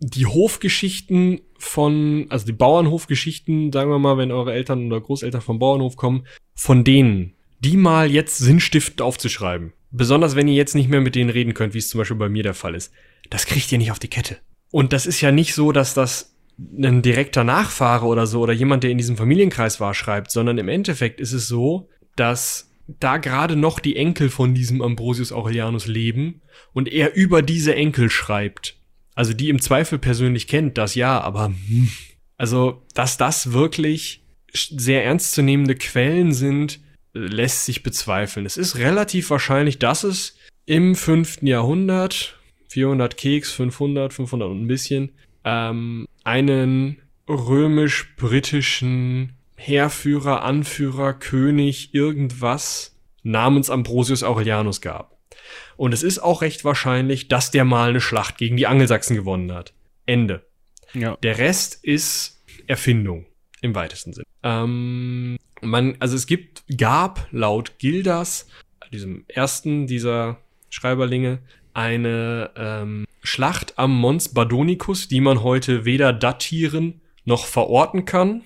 die 0.00 0.26
Hofgeschichten 0.26 1.40
von, 1.58 2.26
also 2.28 2.44
die 2.44 2.52
Bauernhofgeschichten, 2.52 3.72
sagen 3.72 3.90
wir 3.90 3.98
mal, 3.98 4.18
wenn 4.18 4.32
eure 4.32 4.52
Eltern 4.52 4.86
oder 4.86 5.00
Großeltern 5.00 5.40
vom 5.40 5.60
Bauernhof 5.60 5.96
kommen, 5.96 6.26
von 6.54 6.82
denen, 6.82 7.34
die 7.60 7.76
mal 7.76 8.10
jetzt 8.10 8.38
sinnstiftend 8.38 9.00
aufzuschreiben. 9.00 9.72
Besonders 9.90 10.34
wenn 10.34 10.48
ihr 10.48 10.54
jetzt 10.54 10.74
nicht 10.74 10.90
mehr 10.90 11.00
mit 11.00 11.14
denen 11.14 11.30
reden 11.30 11.54
könnt, 11.54 11.74
wie 11.74 11.78
es 11.78 11.88
zum 11.88 11.98
Beispiel 11.98 12.16
bei 12.16 12.28
mir 12.28 12.42
der 12.42 12.54
Fall 12.54 12.74
ist. 12.74 12.92
Das 13.30 13.46
kriegt 13.46 13.70
ihr 13.70 13.78
nicht 13.78 13.92
auf 13.92 13.98
die 13.98 14.08
Kette. 14.08 14.38
Und 14.70 14.92
das 14.92 15.06
ist 15.06 15.20
ja 15.20 15.32
nicht 15.32 15.54
so, 15.54 15.70
dass 15.72 15.94
das 15.94 16.34
ein 16.58 17.02
direkter 17.02 17.44
Nachfahre 17.44 18.06
oder 18.06 18.26
so 18.26 18.40
oder 18.40 18.52
jemand, 18.52 18.82
der 18.82 18.90
in 18.90 18.98
diesem 18.98 19.16
Familienkreis 19.16 19.78
war, 19.78 19.94
schreibt, 19.94 20.32
sondern 20.32 20.58
im 20.58 20.68
Endeffekt 20.68 21.20
ist 21.20 21.32
es 21.32 21.46
so, 21.46 21.88
dass 22.16 22.67
da 22.88 23.18
gerade 23.18 23.54
noch 23.54 23.80
die 23.80 23.96
Enkel 23.96 24.30
von 24.30 24.54
diesem 24.54 24.80
Ambrosius 24.80 25.30
Aurelianus 25.30 25.86
leben 25.86 26.40
und 26.72 26.88
er 26.88 27.14
über 27.14 27.42
diese 27.42 27.74
Enkel 27.74 28.10
schreibt. 28.10 28.76
Also 29.14 29.34
die 29.34 29.50
im 29.50 29.60
Zweifel 29.60 29.98
persönlich 29.98 30.48
kennt, 30.48 30.78
das 30.78 30.94
ja, 30.94 31.20
aber 31.20 31.48
hm. 31.48 31.90
also, 32.36 32.82
dass 32.94 33.18
das 33.18 33.52
wirklich 33.52 34.22
sehr 34.52 35.04
ernstzunehmende 35.04 35.74
Quellen 35.74 36.32
sind, 36.32 36.80
lässt 37.12 37.66
sich 37.66 37.82
bezweifeln. 37.82 38.46
Es 38.46 38.56
ist 38.56 38.76
relativ 38.76 39.30
wahrscheinlich, 39.30 39.78
dass 39.78 40.04
es 40.04 40.36
im 40.66 40.94
fünften 40.94 41.46
Jahrhundert, 41.46 42.38
400 42.68 43.16
Keks, 43.16 43.52
500, 43.52 44.12
500 44.12 44.50
und 44.50 44.62
ein 44.62 44.68
bisschen, 44.68 45.12
ähm, 45.44 46.06
einen 46.24 46.98
römisch-britischen 47.28 49.32
Heerführer, 49.58 50.42
Anführer, 50.42 51.12
König, 51.12 51.92
irgendwas 51.92 52.96
namens 53.22 53.70
Ambrosius 53.70 54.22
Aurelianus 54.22 54.80
gab. 54.80 55.18
Und 55.76 55.92
es 55.92 56.02
ist 56.02 56.20
auch 56.20 56.42
recht 56.42 56.64
wahrscheinlich, 56.64 57.28
dass 57.28 57.50
der 57.50 57.64
mal 57.64 57.90
eine 57.90 58.00
Schlacht 58.00 58.38
gegen 58.38 58.56
die 58.56 58.66
Angelsachsen 58.66 59.16
gewonnen 59.16 59.52
hat. 59.52 59.74
Ende. 60.06 60.46
Ja. 60.94 61.16
Der 61.22 61.38
Rest 61.38 61.84
ist 61.84 62.40
Erfindung 62.66 63.26
im 63.60 63.74
weitesten 63.74 64.12
Sinne. 64.12 64.26
Ähm, 64.42 65.38
man, 65.60 65.96
also 65.98 66.14
es 66.14 66.26
gibt, 66.26 66.64
gab 66.76 67.26
laut 67.32 67.78
Gildas, 67.78 68.48
diesem 68.92 69.24
ersten 69.28 69.86
dieser 69.86 70.38
Schreiberlinge, 70.70 71.40
eine 71.74 72.50
ähm, 72.56 73.06
Schlacht 73.22 73.78
am 73.78 73.94
Mons 73.98 74.30
Badonicus, 74.30 75.08
die 75.08 75.20
man 75.20 75.42
heute 75.42 75.84
weder 75.84 76.12
datieren 76.12 77.00
noch 77.24 77.44
verorten 77.44 78.04
kann, 78.04 78.42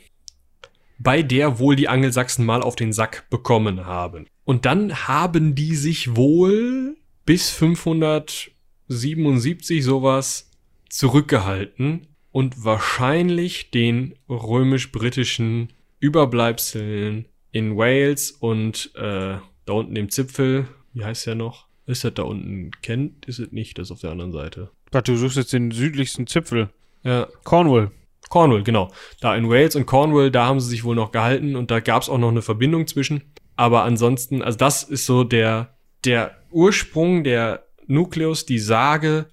bei 1.03 1.23
der 1.23 1.59
wohl 1.59 1.77
die 1.77 1.89
Angelsachsen 1.89 2.45
mal 2.45 2.61
auf 2.63 2.77
den 2.77 2.93
Sack 2.93 3.31
bekommen 3.31 3.87
haben. 3.87 4.27
Und 4.45 4.67
dann 4.67 5.07
haben 5.07 5.55
die 5.55 5.77
sich 5.77 6.17
wohl 6.17 6.97
bis 7.25 7.51
577 7.51 9.85
sowas 9.85 10.51
zurückgehalten 10.89 12.09
und 12.33 12.65
wahrscheinlich 12.65 13.71
den 13.71 14.17
römisch-britischen 14.29 15.69
Überbleibseln 16.01 17.29
in 17.53 17.77
Wales 17.77 18.33
und 18.33 18.91
äh, 18.97 19.37
da 19.65 19.73
unten 19.73 19.97
im 19.97 20.11
Zipfel, 20.11 20.67
wie 20.93 21.05
heißt 21.05 21.27
der 21.27 21.35
noch? 21.35 21.67
Ist 21.87 22.05
das 22.05 22.15
da 22.15 22.23
unten 22.23 22.71
Kent? 22.83 23.27
Ist 23.27 23.39
es 23.39 23.53
nicht, 23.53 23.79
das 23.79 23.89
ist 23.89 23.93
auf 23.93 24.01
der 24.01 24.11
anderen 24.11 24.33
Seite. 24.33 24.71
Warte, 24.91 25.13
du 25.13 25.19
suchst 25.19 25.37
jetzt 25.37 25.53
den 25.53 25.71
südlichsten 25.71 26.27
Zipfel. 26.27 26.71
Ja, 27.05 27.29
Cornwall. 27.45 27.91
Cornwall, 28.29 28.63
genau. 28.63 28.91
Da 29.21 29.37
in 29.37 29.49
Wales 29.49 29.77
und 29.77 29.87
Cornwall, 29.87 30.31
da 30.31 30.47
haben 30.47 30.61
sie 30.61 30.71
sich 30.71 30.85
wohl 30.85 30.97
noch 30.97 31.13
gehalten 31.13 31.57
und 31.57 31.71
da 31.71 31.81
gab 31.81 32.03
es 32.03 32.09
auch 32.09 32.19
noch 32.19 32.31
eine 32.31 32.43
Verbindung 32.43 32.87
zwischen. 32.87 33.23
Aber 33.57 33.85
ansonsten, 33.85 34.43
also 34.43 34.59
das 34.59 34.83
ist 34.83 35.07
so 35.07 35.25
der, 35.25 35.77
der 36.05 36.37
Ursprung, 36.51 37.25
der 37.25 37.65
Nukleus, 37.87 38.47
die 38.47 38.59
Sage, 38.59 39.27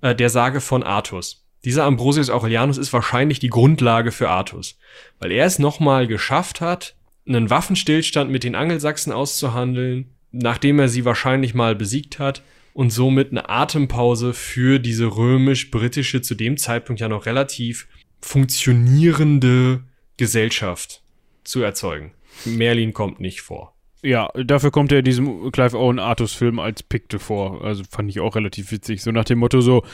äh, 0.00 0.14
der 0.14 0.30
Sage 0.30 0.60
von 0.60 0.82
Artus. 0.82 1.44
Dieser 1.64 1.84
Ambrosius 1.84 2.30
Aurelianus 2.30 2.78
ist 2.78 2.92
wahrscheinlich 2.92 3.40
die 3.40 3.50
Grundlage 3.50 4.12
für 4.12 4.28
Artus, 4.28 4.78
weil 5.18 5.32
er 5.32 5.46
es 5.46 5.58
nochmal 5.58 6.06
geschafft 6.06 6.60
hat, 6.60 6.94
einen 7.26 7.50
Waffenstillstand 7.50 8.30
mit 8.30 8.44
den 8.44 8.54
Angelsachsen 8.54 9.12
auszuhandeln, 9.12 10.14
nachdem 10.30 10.78
er 10.78 10.88
sie 10.88 11.04
wahrscheinlich 11.04 11.54
mal 11.54 11.74
besiegt 11.74 12.18
hat 12.18 12.42
und 12.72 12.90
somit 12.90 13.30
eine 13.30 13.48
Atempause 13.48 14.32
für 14.32 14.78
diese 14.78 15.06
römisch-britische, 15.06 16.22
zu 16.22 16.34
dem 16.34 16.56
Zeitpunkt 16.56 17.00
ja 17.00 17.08
noch 17.08 17.26
relativ 17.26 17.88
funktionierende 18.26 19.82
Gesellschaft 20.16 21.02
zu 21.44 21.62
erzeugen. 21.62 22.12
Merlin 22.44 22.92
kommt 22.92 23.20
nicht 23.20 23.40
vor. 23.40 23.74
Ja, 24.02 24.30
dafür 24.34 24.70
kommt 24.70 24.92
er 24.92 24.98
in 24.98 25.04
diesem 25.04 25.50
Clive 25.52 25.78
Owen 25.78 25.98
Artus-Film 25.98 26.58
als 26.58 26.82
Pikte 26.82 27.18
vor. 27.18 27.64
Also 27.64 27.82
fand 27.88 28.10
ich 28.10 28.20
auch 28.20 28.36
relativ 28.36 28.70
witzig. 28.70 29.02
So 29.02 29.10
nach 29.10 29.24
dem 29.24 29.38
Motto 29.38 29.60
so, 29.60 29.84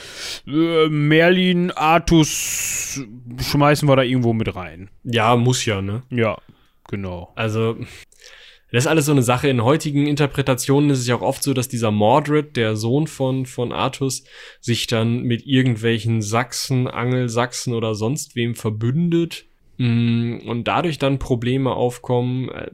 äh, 0.46 0.88
Merlin, 0.88 1.70
Artus 1.70 3.00
schmeißen 3.40 3.88
wir 3.88 3.96
da 3.96 4.02
irgendwo 4.02 4.32
mit 4.32 4.54
rein. 4.54 4.90
Ja, 5.04 5.36
muss 5.36 5.64
ja, 5.64 5.80
ne? 5.80 6.02
Ja, 6.10 6.38
genau. 6.88 7.32
Also, 7.36 7.76
das 8.72 8.84
ist 8.84 8.88
alles 8.88 9.06
so 9.06 9.12
eine 9.12 9.22
Sache. 9.22 9.48
In 9.48 9.62
heutigen 9.62 10.06
Interpretationen 10.06 10.90
ist 10.90 10.98
es 11.00 11.06
ja 11.06 11.14
auch 11.16 11.22
oft 11.22 11.42
so, 11.42 11.54
dass 11.54 11.68
dieser 11.68 11.90
Mordred, 11.90 12.56
der 12.56 12.74
Sohn 12.76 13.06
von, 13.06 13.46
von 13.46 13.70
Artus, 13.72 14.24
sich 14.60 14.86
dann 14.86 15.22
mit 15.22 15.46
irgendwelchen 15.46 16.22
Sachsen, 16.22 16.88
Angelsachsen 16.88 17.74
oder 17.74 17.94
sonst 17.94 18.34
wem 18.34 18.54
verbündet 18.54 19.44
mm, 19.78 20.38
und 20.46 20.64
dadurch 20.68 20.98
dann 20.98 21.18
Probleme 21.18 21.70
aufkommen. 21.72 22.48
Äh, 22.48 22.70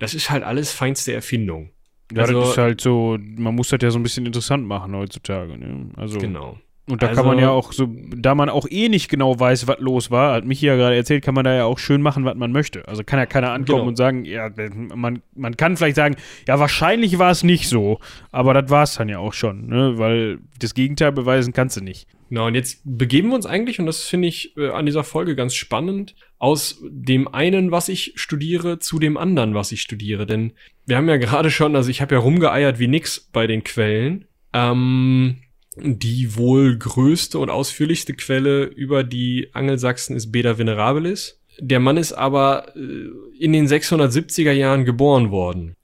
Das 0.00 0.12
ist 0.14 0.28
halt 0.30 0.42
alles 0.42 0.72
feinste 0.72 1.12
Erfindung. 1.12 1.70
Ja, 2.12 2.22
Also- 2.22 2.40
das 2.40 2.50
ist 2.50 2.58
halt 2.58 2.80
so, 2.80 3.16
man 3.20 3.54
muss 3.54 3.68
das 3.68 3.78
ja 3.82 3.90
so 3.90 3.98
ein 3.98 4.02
bisschen 4.02 4.26
interessant 4.26 4.66
machen 4.66 4.94
heutzutage. 4.96 5.56
Ne? 5.56 5.90
Also, 5.96 6.18
Genau. 6.18 6.58
Und 6.86 7.02
da 7.02 7.06
kann 7.08 7.18
Also- 7.18 7.28
man 7.30 7.38
ja 7.38 7.48
auch 7.50 7.72
so, 7.72 7.88
da 8.14 8.34
man 8.34 8.50
auch 8.50 8.66
eh 8.68 8.90
nicht 8.90 9.08
genau 9.08 9.40
weiß, 9.40 9.66
was 9.66 9.78
los 9.80 10.10
war, 10.10 10.34
hat 10.34 10.44
Michi 10.44 10.66
ja 10.66 10.76
gerade 10.76 10.94
erzählt, 10.96 11.24
kann 11.24 11.34
man 11.34 11.44
da 11.44 11.54
ja 11.54 11.64
auch 11.64 11.78
schön 11.78 12.02
machen, 12.02 12.26
was 12.26 12.34
man 12.34 12.52
möchte. 12.52 12.86
Also 12.86 13.02
kann 13.04 13.18
ja 13.18 13.24
keiner 13.24 13.52
ankommen 13.52 13.78
Genau. 13.78 13.88
und 13.88 13.96
sagen, 13.96 14.26
ja, 14.26 14.50
man, 14.94 15.22
man 15.34 15.56
kann 15.56 15.78
vielleicht 15.78 15.96
sagen, 15.96 16.16
ja, 16.46 16.58
wahrscheinlich 16.60 17.18
war 17.18 17.30
es 17.30 17.42
nicht 17.42 17.68
so, 17.68 18.00
aber 18.32 18.52
das 18.52 18.68
war 18.70 18.82
es 18.82 18.96
dann 18.96 19.08
ja 19.08 19.18
auch 19.18 19.32
schon, 19.32 19.66
ne? 19.68 19.94
Weil 19.96 20.40
das 20.60 20.74
Gegenteil 20.74 21.12
beweisen 21.12 21.54
kannst 21.54 21.78
du 21.78 21.80
nicht. 21.80 22.06
Genau, 22.28 22.48
und 22.48 22.54
jetzt 22.54 22.80
begeben 22.84 23.28
wir 23.28 23.36
uns 23.36 23.46
eigentlich, 23.46 23.78
und 23.80 23.86
das 23.86 24.02
finde 24.04 24.28
ich 24.28 24.54
äh, 24.58 24.68
an 24.70 24.84
dieser 24.86 25.04
Folge 25.04 25.36
ganz 25.36 25.54
spannend, 25.54 26.14
aus 26.38 26.82
dem 26.86 27.28
einen, 27.28 27.70
was 27.70 27.88
ich 27.88 28.12
studiere, 28.16 28.78
zu 28.78 28.98
dem 28.98 29.16
anderen, 29.16 29.54
was 29.54 29.72
ich 29.72 29.80
studiere. 29.80 30.26
Denn 30.26 30.52
wir 30.84 30.96
haben 30.98 31.08
ja 31.08 31.16
gerade 31.16 31.50
schon, 31.50 31.76
also 31.76 31.88
ich 31.88 32.02
habe 32.02 32.14
ja 32.14 32.20
rumgeeiert 32.20 32.78
wie 32.78 32.88
nix 32.88 33.20
bei 33.32 33.46
den 33.46 33.62
Quellen. 33.64 34.26
Ähm, 34.52 35.36
die 35.76 36.36
wohl 36.36 36.76
größte 36.78 37.38
und 37.38 37.50
ausführlichste 37.50 38.14
Quelle 38.14 38.64
über 38.64 39.04
die 39.04 39.50
Angelsachsen 39.52 40.16
ist 40.16 40.30
Beda 40.30 40.58
Venerabilis. 40.58 41.40
Der 41.58 41.80
Mann 41.80 41.96
ist 41.96 42.12
aber 42.12 42.74
äh, 42.76 43.08
in 43.38 43.52
den 43.52 43.66
670er 43.66 44.52
Jahren 44.52 44.84
geboren 44.84 45.30
worden. 45.30 45.74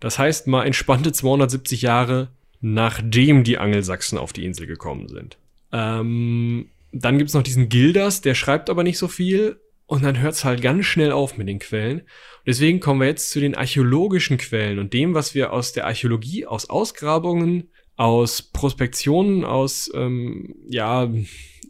Das 0.00 0.18
heißt 0.18 0.46
mal 0.46 0.64
entspannte 0.64 1.12
270 1.12 1.82
Jahre 1.82 2.28
nachdem 2.60 3.44
die 3.44 3.58
Angelsachsen 3.58 4.18
auf 4.18 4.32
die 4.32 4.44
Insel 4.44 4.66
gekommen 4.66 5.08
sind. 5.08 5.38
Ähm, 5.72 6.70
dann 6.92 7.18
gibt's 7.18 7.34
noch 7.34 7.42
diesen 7.42 7.68
Gildas, 7.68 8.22
der 8.22 8.34
schreibt 8.34 8.70
aber 8.70 8.82
nicht 8.82 8.98
so 8.98 9.08
viel 9.08 9.60
und 9.86 10.04
dann 10.04 10.18
hört's 10.20 10.44
halt 10.44 10.62
ganz 10.62 10.86
schnell 10.86 11.12
auf 11.12 11.36
mit 11.36 11.48
den 11.48 11.58
Quellen. 11.58 12.00
Und 12.00 12.46
deswegen 12.46 12.80
kommen 12.80 13.00
wir 13.00 13.08
jetzt 13.08 13.30
zu 13.30 13.40
den 13.40 13.54
archäologischen 13.54 14.38
Quellen 14.38 14.78
und 14.78 14.92
dem, 14.92 15.14
was 15.14 15.34
wir 15.34 15.52
aus 15.52 15.72
der 15.72 15.86
Archäologie, 15.86 16.46
aus 16.46 16.70
Ausgrabungen, 16.70 17.70
aus 17.96 18.42
Prospektionen, 18.42 19.44
aus 19.44 19.90
ähm, 19.94 20.54
ja 20.68 21.10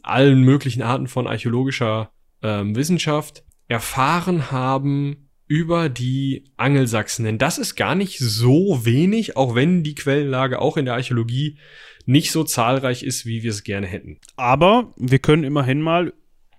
allen 0.03 0.41
möglichen 0.41 0.81
Arten 0.81 1.07
von 1.07 1.27
archäologischer 1.27 2.11
ähm, 2.41 2.75
Wissenschaft 2.75 3.43
erfahren 3.67 4.51
haben 4.51 5.29
über 5.47 5.89
die 5.89 6.45
Angelsachsen. 6.57 7.25
Denn 7.25 7.37
das 7.37 7.57
ist 7.57 7.75
gar 7.75 7.95
nicht 7.95 8.19
so 8.19 8.85
wenig, 8.85 9.37
auch 9.37 9.55
wenn 9.55 9.83
die 9.83 9.95
Quellenlage 9.95 10.61
auch 10.61 10.77
in 10.77 10.85
der 10.85 10.95
Archäologie 10.95 11.57
nicht 12.05 12.31
so 12.31 12.43
zahlreich 12.43 13.03
ist, 13.03 13.25
wie 13.25 13.43
wir 13.43 13.51
es 13.51 13.63
gerne 13.63 13.87
hätten. 13.87 14.19
Aber 14.35 14.93
wir 14.97 15.19
können 15.19 15.43
immerhin 15.43 15.81
mal 15.81 16.13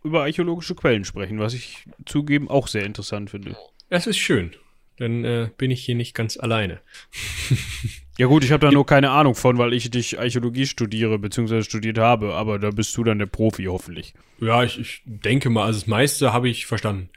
über 0.05 0.23
archäologische 0.23 0.75
Quellen 0.75 1.05
sprechen, 1.05 1.39
was 1.39 1.55
ich 1.55 1.85
zugeben 2.07 2.49
auch 2.49 2.69
sehr 2.69 2.85
interessant 2.85 3.31
finde. 3.31 3.57
Das 3.91 4.07
ist 4.07 4.19
schön. 4.19 4.53
Dann 4.97 5.25
äh, 5.25 5.51
bin 5.57 5.71
ich 5.71 5.85
hier 5.85 5.95
nicht 5.95 6.15
ganz 6.15 6.37
alleine. 6.37 6.81
Ja 8.19 8.27
gut, 8.27 8.43
ich 8.43 8.51
habe 8.51 8.67
da 8.67 8.73
nur 8.73 8.85
keine 8.85 9.11
Ahnung 9.11 9.37
von, 9.37 9.59
weil 9.59 9.73
ich 9.73 9.91
dich 9.91 10.19
Archäologie 10.19 10.67
studiere, 10.67 11.21
beziehungsweise 11.21 11.63
studiert 11.63 11.99
habe, 11.99 12.35
aber 12.35 12.59
da 12.59 12.71
bist 12.71 12.97
du 12.97 13.05
dann 13.05 13.21
der 13.21 13.27
Profi 13.27 13.67
hoffentlich. 13.67 14.13
Ja, 14.41 14.65
ich, 14.65 14.79
ich 14.81 15.03
denke 15.05 15.51
mal, 15.51 15.67
also 15.67 15.79
das 15.79 15.87
meiste 15.87 16.33
habe 16.33 16.49
ich 16.49 16.67
verstanden. 16.67 17.11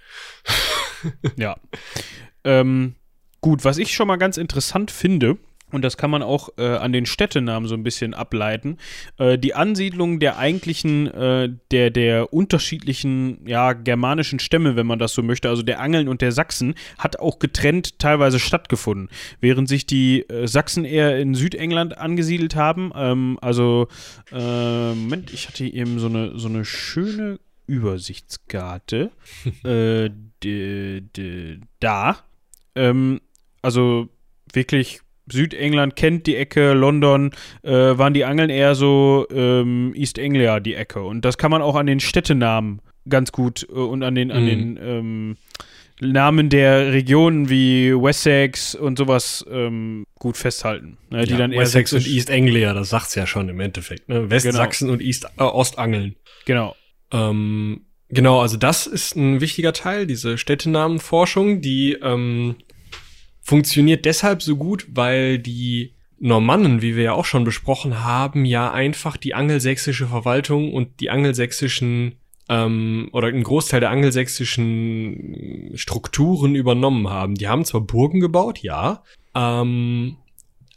Ja. 1.36 1.56
ähm, 2.44 2.94
gut, 3.42 3.66
was 3.66 3.80
ich 3.80 3.96
schon 3.96 4.08
mal 4.08 4.18
ganz 4.18 4.38
interessant 4.38 4.92
finde, 4.92 5.40
und 5.72 5.84
das 5.84 5.98
kann 5.98 6.12
man 6.12 6.24
auch 6.24 6.50
äh, 6.58 6.66
an 6.66 6.94
den 6.94 7.06
Städtenamen 7.06 7.68
so 7.68 7.76
ein 7.76 7.84
bisschen 7.84 8.14
ableiten, 8.14 8.78
äh, 9.18 9.38
die 9.38 9.54
Ansiedlung 9.54 10.20
der 10.20 10.38
eigentlichen, 10.38 11.08
äh, 11.08 11.50
der, 11.72 11.90
der 11.90 12.34
unterschiedlichen, 12.34 13.48
ja, 13.48 13.74
germanischen 13.74 14.40
Stämme, 14.40 14.76
wenn 14.76 14.88
man 14.88 15.00
das 15.00 15.14
so 15.14 15.24
möchte, 15.24 15.50
also 15.50 15.64
der 15.64 15.80
Angeln 15.80 16.08
und 16.08 16.22
der 16.22 16.32
Sachsen, 16.32 16.76
hat 16.98 17.20
auch 17.20 17.40
getrennt 17.40 18.00
teilweise 18.00 18.40
stattgefunden. 18.40 19.10
Während 19.40 19.68
sich 19.70 19.86
die 19.86 20.28
äh, 20.30 20.48
Sachsen 20.48 20.86
eher 20.86 21.20
in 21.20 21.36
Südengland 21.36 21.98
angesiedelt 21.98 22.56
haben, 22.56 22.92
ähm, 22.96 23.38
also, 23.42 23.88
äh, 24.32 24.94
Moment, 24.94 25.32
ich 25.34 25.48
hatte 25.48 25.66
eben 25.66 26.00
so 26.00 26.08
eine, 26.08 26.38
so 26.38 26.48
eine 26.48 26.66
schöne 26.66 27.40
Übersichtskarte. 27.68 29.12
äh, 29.64 30.10
d, 30.44 31.02
d, 31.02 31.60
da. 31.80 32.18
Ähm, 32.76 33.22
also 33.62 34.10
wirklich 34.54 35.02
Südengland 35.32 35.96
kennt 35.96 36.28
die 36.28 36.36
Ecke, 36.36 36.74
London 36.74 37.32
äh, 37.64 37.72
waren 37.72 38.14
die 38.14 38.26
Angeln 38.26 38.50
eher 38.50 38.76
so 38.76 39.28
ähm, 39.34 39.94
East 39.96 40.20
Anglia 40.20 40.60
die 40.60 40.76
Ecke. 40.76 41.02
Und 41.02 41.26
das 41.26 41.38
kann 41.38 41.52
man 41.52 41.62
auch 41.62 41.76
an 41.76 41.86
den 41.88 42.00
Städtenamen 42.00 42.82
ganz 43.10 43.32
gut 43.32 43.68
äh, 43.70 43.74
und 43.74 44.04
an 44.04 44.16
den, 44.16 44.32
an 44.32 44.44
Mhm. 44.44 44.48
den 44.48 44.80
ähm, 44.82 45.38
Namen 46.04 46.50
der 46.50 46.94
Regionen 46.94 47.50
wie 47.50 47.94
Wessex 47.94 48.74
und 48.74 48.98
sowas 48.98 49.46
ähm, 49.52 50.06
gut 50.18 50.36
festhalten. 50.36 50.98
Ne, 51.12 51.26
die 51.26 51.34
ja, 51.34 51.38
dann 51.38 51.52
eher 51.52 51.62
Wessex 51.62 51.94
und 51.94 52.08
East 52.08 52.32
Anglia, 52.32 52.74
das 52.74 52.90
sagt's 52.90 53.14
ja 53.14 53.28
schon 53.28 53.50
im 53.50 53.60
Endeffekt. 53.60 54.10
Ne? 54.10 54.30
Westsachsen 54.32 54.90
und 54.90 55.00
East, 55.02 55.28
äh, 55.38 55.44
Ostangeln. 55.44 56.16
Genau. 56.46 56.76
Ähm, 57.12 57.82
genau, 58.10 58.42
also 58.42 58.58
das 58.58 58.88
ist 58.88 59.16
ein 59.16 59.42
wichtiger 59.42 59.74
Teil, 59.74 60.08
diese 60.08 60.40
Städtenamenforschung, 60.40 61.62
die 61.62 61.94
ähm, 62.02 62.56
funktioniert 63.52 64.06
deshalb 64.06 64.42
so 64.42 64.56
gut, 64.56 64.88
weil 64.94 65.38
die 65.38 65.92
Normannen, 66.20 66.82
wie 66.82 66.96
wir 66.96 67.04
ja 67.04 67.12
auch 67.12 67.26
schon 67.26 67.44
besprochen 67.44 68.02
haben, 68.02 68.46
ja 68.46 68.72
einfach 68.72 69.18
die 69.18 69.34
angelsächsische 69.34 70.08
Verwaltung 70.08 70.74
und 70.74 71.02
die 71.02 71.10
angelsächsischen 71.10 72.16
ähm, 72.48 73.10
oder 73.12 73.28
einen 73.28 73.44
Großteil 73.44 73.82
der 73.82 73.90
angelsächsischen 73.90 75.72
Strukturen 75.76 76.56
übernommen 76.56 77.10
haben. 77.10 77.36
Die 77.36 77.50
haben 77.50 77.66
zwar 77.66 77.82
Burgen 77.82 78.22
gebaut, 78.22 78.60
ja, 78.60 79.04
ähm, 79.36 80.16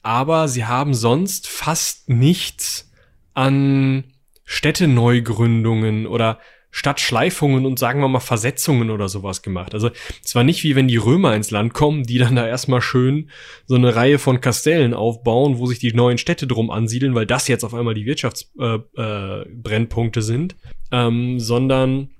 aber 0.03 0.49
sie 0.49 0.65
haben 0.65 0.95
sonst 0.95 1.47
fast 1.47 2.09
nichts 2.09 2.91
an 3.35 4.03
Städteneugründungen 4.45 6.09
oder 6.09 6.41
Stadtschleifungen 6.77 7.67
und 7.67 7.79
sagen 7.79 8.01
wir 8.01 8.09
mal 8.09 8.19
Versetzungen 8.19 8.91
oder 8.91 9.09
sowas 9.09 9.43
gemacht. 9.43 9.75
Also 9.75 9.91
es 10.25 10.35
war 10.35 10.43
nicht 10.43 10.65
wie 10.65 10.75
wenn 10.75 10.89
die 10.89 10.97
Römer 10.97 11.37
ins 11.37 11.53
Land 11.53 11.73
kommen, 11.73 12.03
die 12.03 12.19
dann 12.19 12.35
da 12.35 12.49
erstmal 12.49 12.83
schön 12.83 13.31
so 13.65 13.77
eine 13.77 13.95
Reihe 13.95 14.19
von 14.19 14.41
Kastellen 14.41 14.93
aufbauen, 14.93 15.59
wo 15.59 15.67
sich 15.67 15.79
die 15.79 15.93
neuen 15.93 16.19
Städte 16.19 16.49
drum 16.49 16.73
ansiedeln, 16.73 17.15
weil 17.15 17.27
das 17.27 17.47
jetzt 17.47 17.63
auf 17.63 17.75
einmal 17.75 17.95
die 17.95 18.07
Wirtschaftsbrennpunkte 18.07 20.19
äh, 20.19 20.23
äh, 20.23 20.27
sind, 20.27 20.57
ähm, 20.91 21.39
sondern 21.39 22.11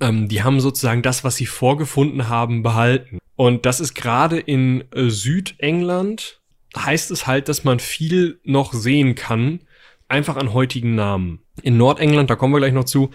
ähm, 0.00 0.28
die 0.28 0.42
haben 0.42 0.60
sozusagen 0.60 1.00
das, 1.00 1.24
was 1.24 1.36
sie 1.36 1.46
vorgefunden 1.46 2.28
haben, 2.28 2.62
behalten. 2.62 3.20
Und 3.36 3.64
das 3.64 3.80
ist 3.80 3.94
gerade 3.94 4.38
in 4.38 4.84
äh, 4.92 5.08
Südengland, 5.08 6.42
heißt 6.76 7.10
es 7.10 7.26
halt, 7.26 7.48
dass 7.48 7.64
man 7.64 7.80
viel 7.80 8.38
noch 8.44 8.74
sehen 8.74 9.14
kann, 9.14 9.60
einfach 10.08 10.36
an 10.36 10.52
heutigen 10.52 10.94
Namen. 10.94 11.38
In 11.62 11.78
Nordengland, 11.78 12.28
da 12.28 12.36
kommen 12.36 12.52
wir 12.52 12.58
gleich 12.58 12.74
noch 12.74 12.84
zu, 12.84 13.08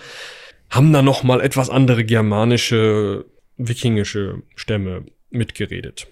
haben 0.69 0.93
da 0.93 1.01
noch 1.01 1.23
mal 1.23 1.41
etwas 1.41 1.69
andere 1.69 2.05
germanische, 2.05 3.25
wikingische 3.57 4.43
Stämme 4.55 5.05
mitgeredet. 5.29 6.07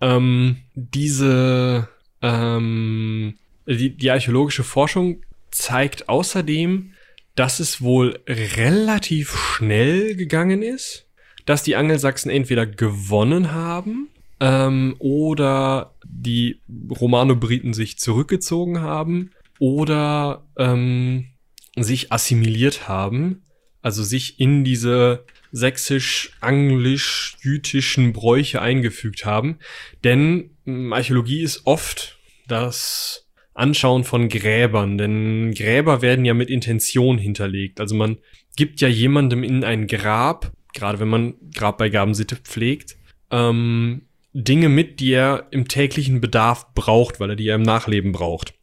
Ähm, 0.00 0.58
diese, 0.74 1.88
ähm, 2.20 3.38
die, 3.66 3.96
die 3.96 4.10
archäologische 4.10 4.64
Forschung 4.64 5.22
zeigt 5.50 6.08
außerdem, 6.08 6.92
dass 7.34 7.60
es 7.60 7.80
wohl 7.80 8.18
relativ 8.28 9.34
schnell 9.36 10.16
gegangen 10.16 10.62
ist, 10.62 11.08
dass 11.46 11.62
die 11.62 11.76
Angelsachsen 11.76 12.30
entweder 12.30 12.66
gewonnen 12.66 13.52
haben 13.52 14.08
ähm, 14.40 14.96
oder 14.98 15.94
die 16.04 16.60
Romano-Briten 16.90 17.72
sich 17.72 17.98
zurückgezogen 17.98 18.80
haben 18.80 19.30
oder 19.58 20.44
ähm, 20.58 21.28
sich 21.76 22.12
assimiliert 22.12 22.88
haben, 22.88 23.42
also 23.82 24.02
sich 24.02 24.40
in 24.40 24.64
diese 24.64 25.24
sächsisch-anglisch-jütischen 25.52 28.12
Bräuche 28.12 28.60
eingefügt 28.62 29.26
haben. 29.26 29.58
Denn 30.02 30.50
ähm, 30.66 30.92
Archäologie 30.92 31.42
ist 31.42 31.66
oft 31.66 32.18
das 32.48 33.28
Anschauen 33.54 34.02
von 34.04 34.30
Gräbern, 34.30 34.96
denn 34.96 35.52
Gräber 35.54 36.00
werden 36.00 36.24
ja 36.24 36.32
mit 36.32 36.48
Intention 36.48 37.18
hinterlegt. 37.18 37.80
Also 37.80 37.94
man 37.94 38.16
gibt 38.56 38.80
ja 38.80 38.88
jemandem 38.88 39.44
in 39.44 39.62
ein 39.62 39.86
Grab, 39.86 40.52
gerade 40.72 41.00
wenn 41.00 41.08
man 41.08 41.34
Grabbeigabensitte 41.54 42.36
pflegt, 42.36 42.96
ähm, 43.30 44.06
Dinge 44.32 44.70
mit, 44.70 45.00
die 45.00 45.12
er 45.12 45.48
im 45.50 45.68
täglichen 45.68 46.22
Bedarf 46.22 46.72
braucht, 46.74 47.20
weil 47.20 47.30
er 47.30 47.36
die 47.36 47.44
ja 47.44 47.54
im 47.54 47.62
Nachleben 47.62 48.12
braucht. 48.12 48.54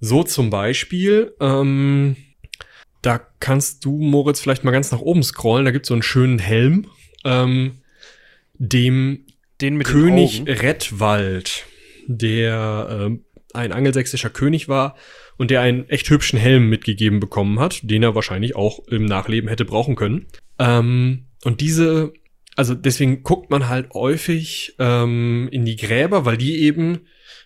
So 0.00 0.24
zum 0.24 0.50
Beispiel, 0.50 1.32
ähm, 1.40 2.16
da 3.04 3.20
kannst 3.40 3.84
du, 3.84 3.98
Moritz, 3.98 4.40
vielleicht 4.40 4.64
mal 4.64 4.70
ganz 4.70 4.90
nach 4.90 5.00
oben 5.00 5.22
scrollen. 5.22 5.64
Da 5.64 5.70
gibt's 5.70 5.88
so 5.88 5.94
einen 5.94 6.02
schönen 6.02 6.38
Helm, 6.38 6.86
ähm, 7.24 7.82
dem 8.54 9.26
Den 9.60 9.76
mit 9.76 9.86
König. 9.86 10.44
Rettwald, 10.46 11.64
der 12.06 12.88
ähm, 12.90 13.24
ein 13.52 13.72
angelsächsischer 13.72 14.30
König 14.30 14.68
war 14.68 14.96
und 15.36 15.50
der 15.50 15.60
einen 15.60 15.88
echt 15.88 16.08
hübschen 16.10 16.38
Helm 16.38 16.68
mitgegeben 16.68 17.20
bekommen 17.20 17.60
hat, 17.60 17.80
den 17.82 18.02
er 18.02 18.14
wahrscheinlich 18.14 18.56
auch 18.56 18.80
im 18.88 19.04
Nachleben 19.04 19.48
hätte 19.48 19.64
brauchen 19.64 19.96
können. 19.96 20.26
Ähm, 20.58 21.26
und 21.44 21.60
diese, 21.60 22.12
also 22.56 22.74
deswegen 22.74 23.22
guckt 23.22 23.50
man 23.50 23.68
halt 23.68 23.90
häufig 23.92 24.74
ähm, 24.78 25.48
in 25.52 25.64
die 25.64 25.76
Gräber, 25.76 26.24
weil 26.24 26.36
die 26.36 26.62
eben 26.62 27.00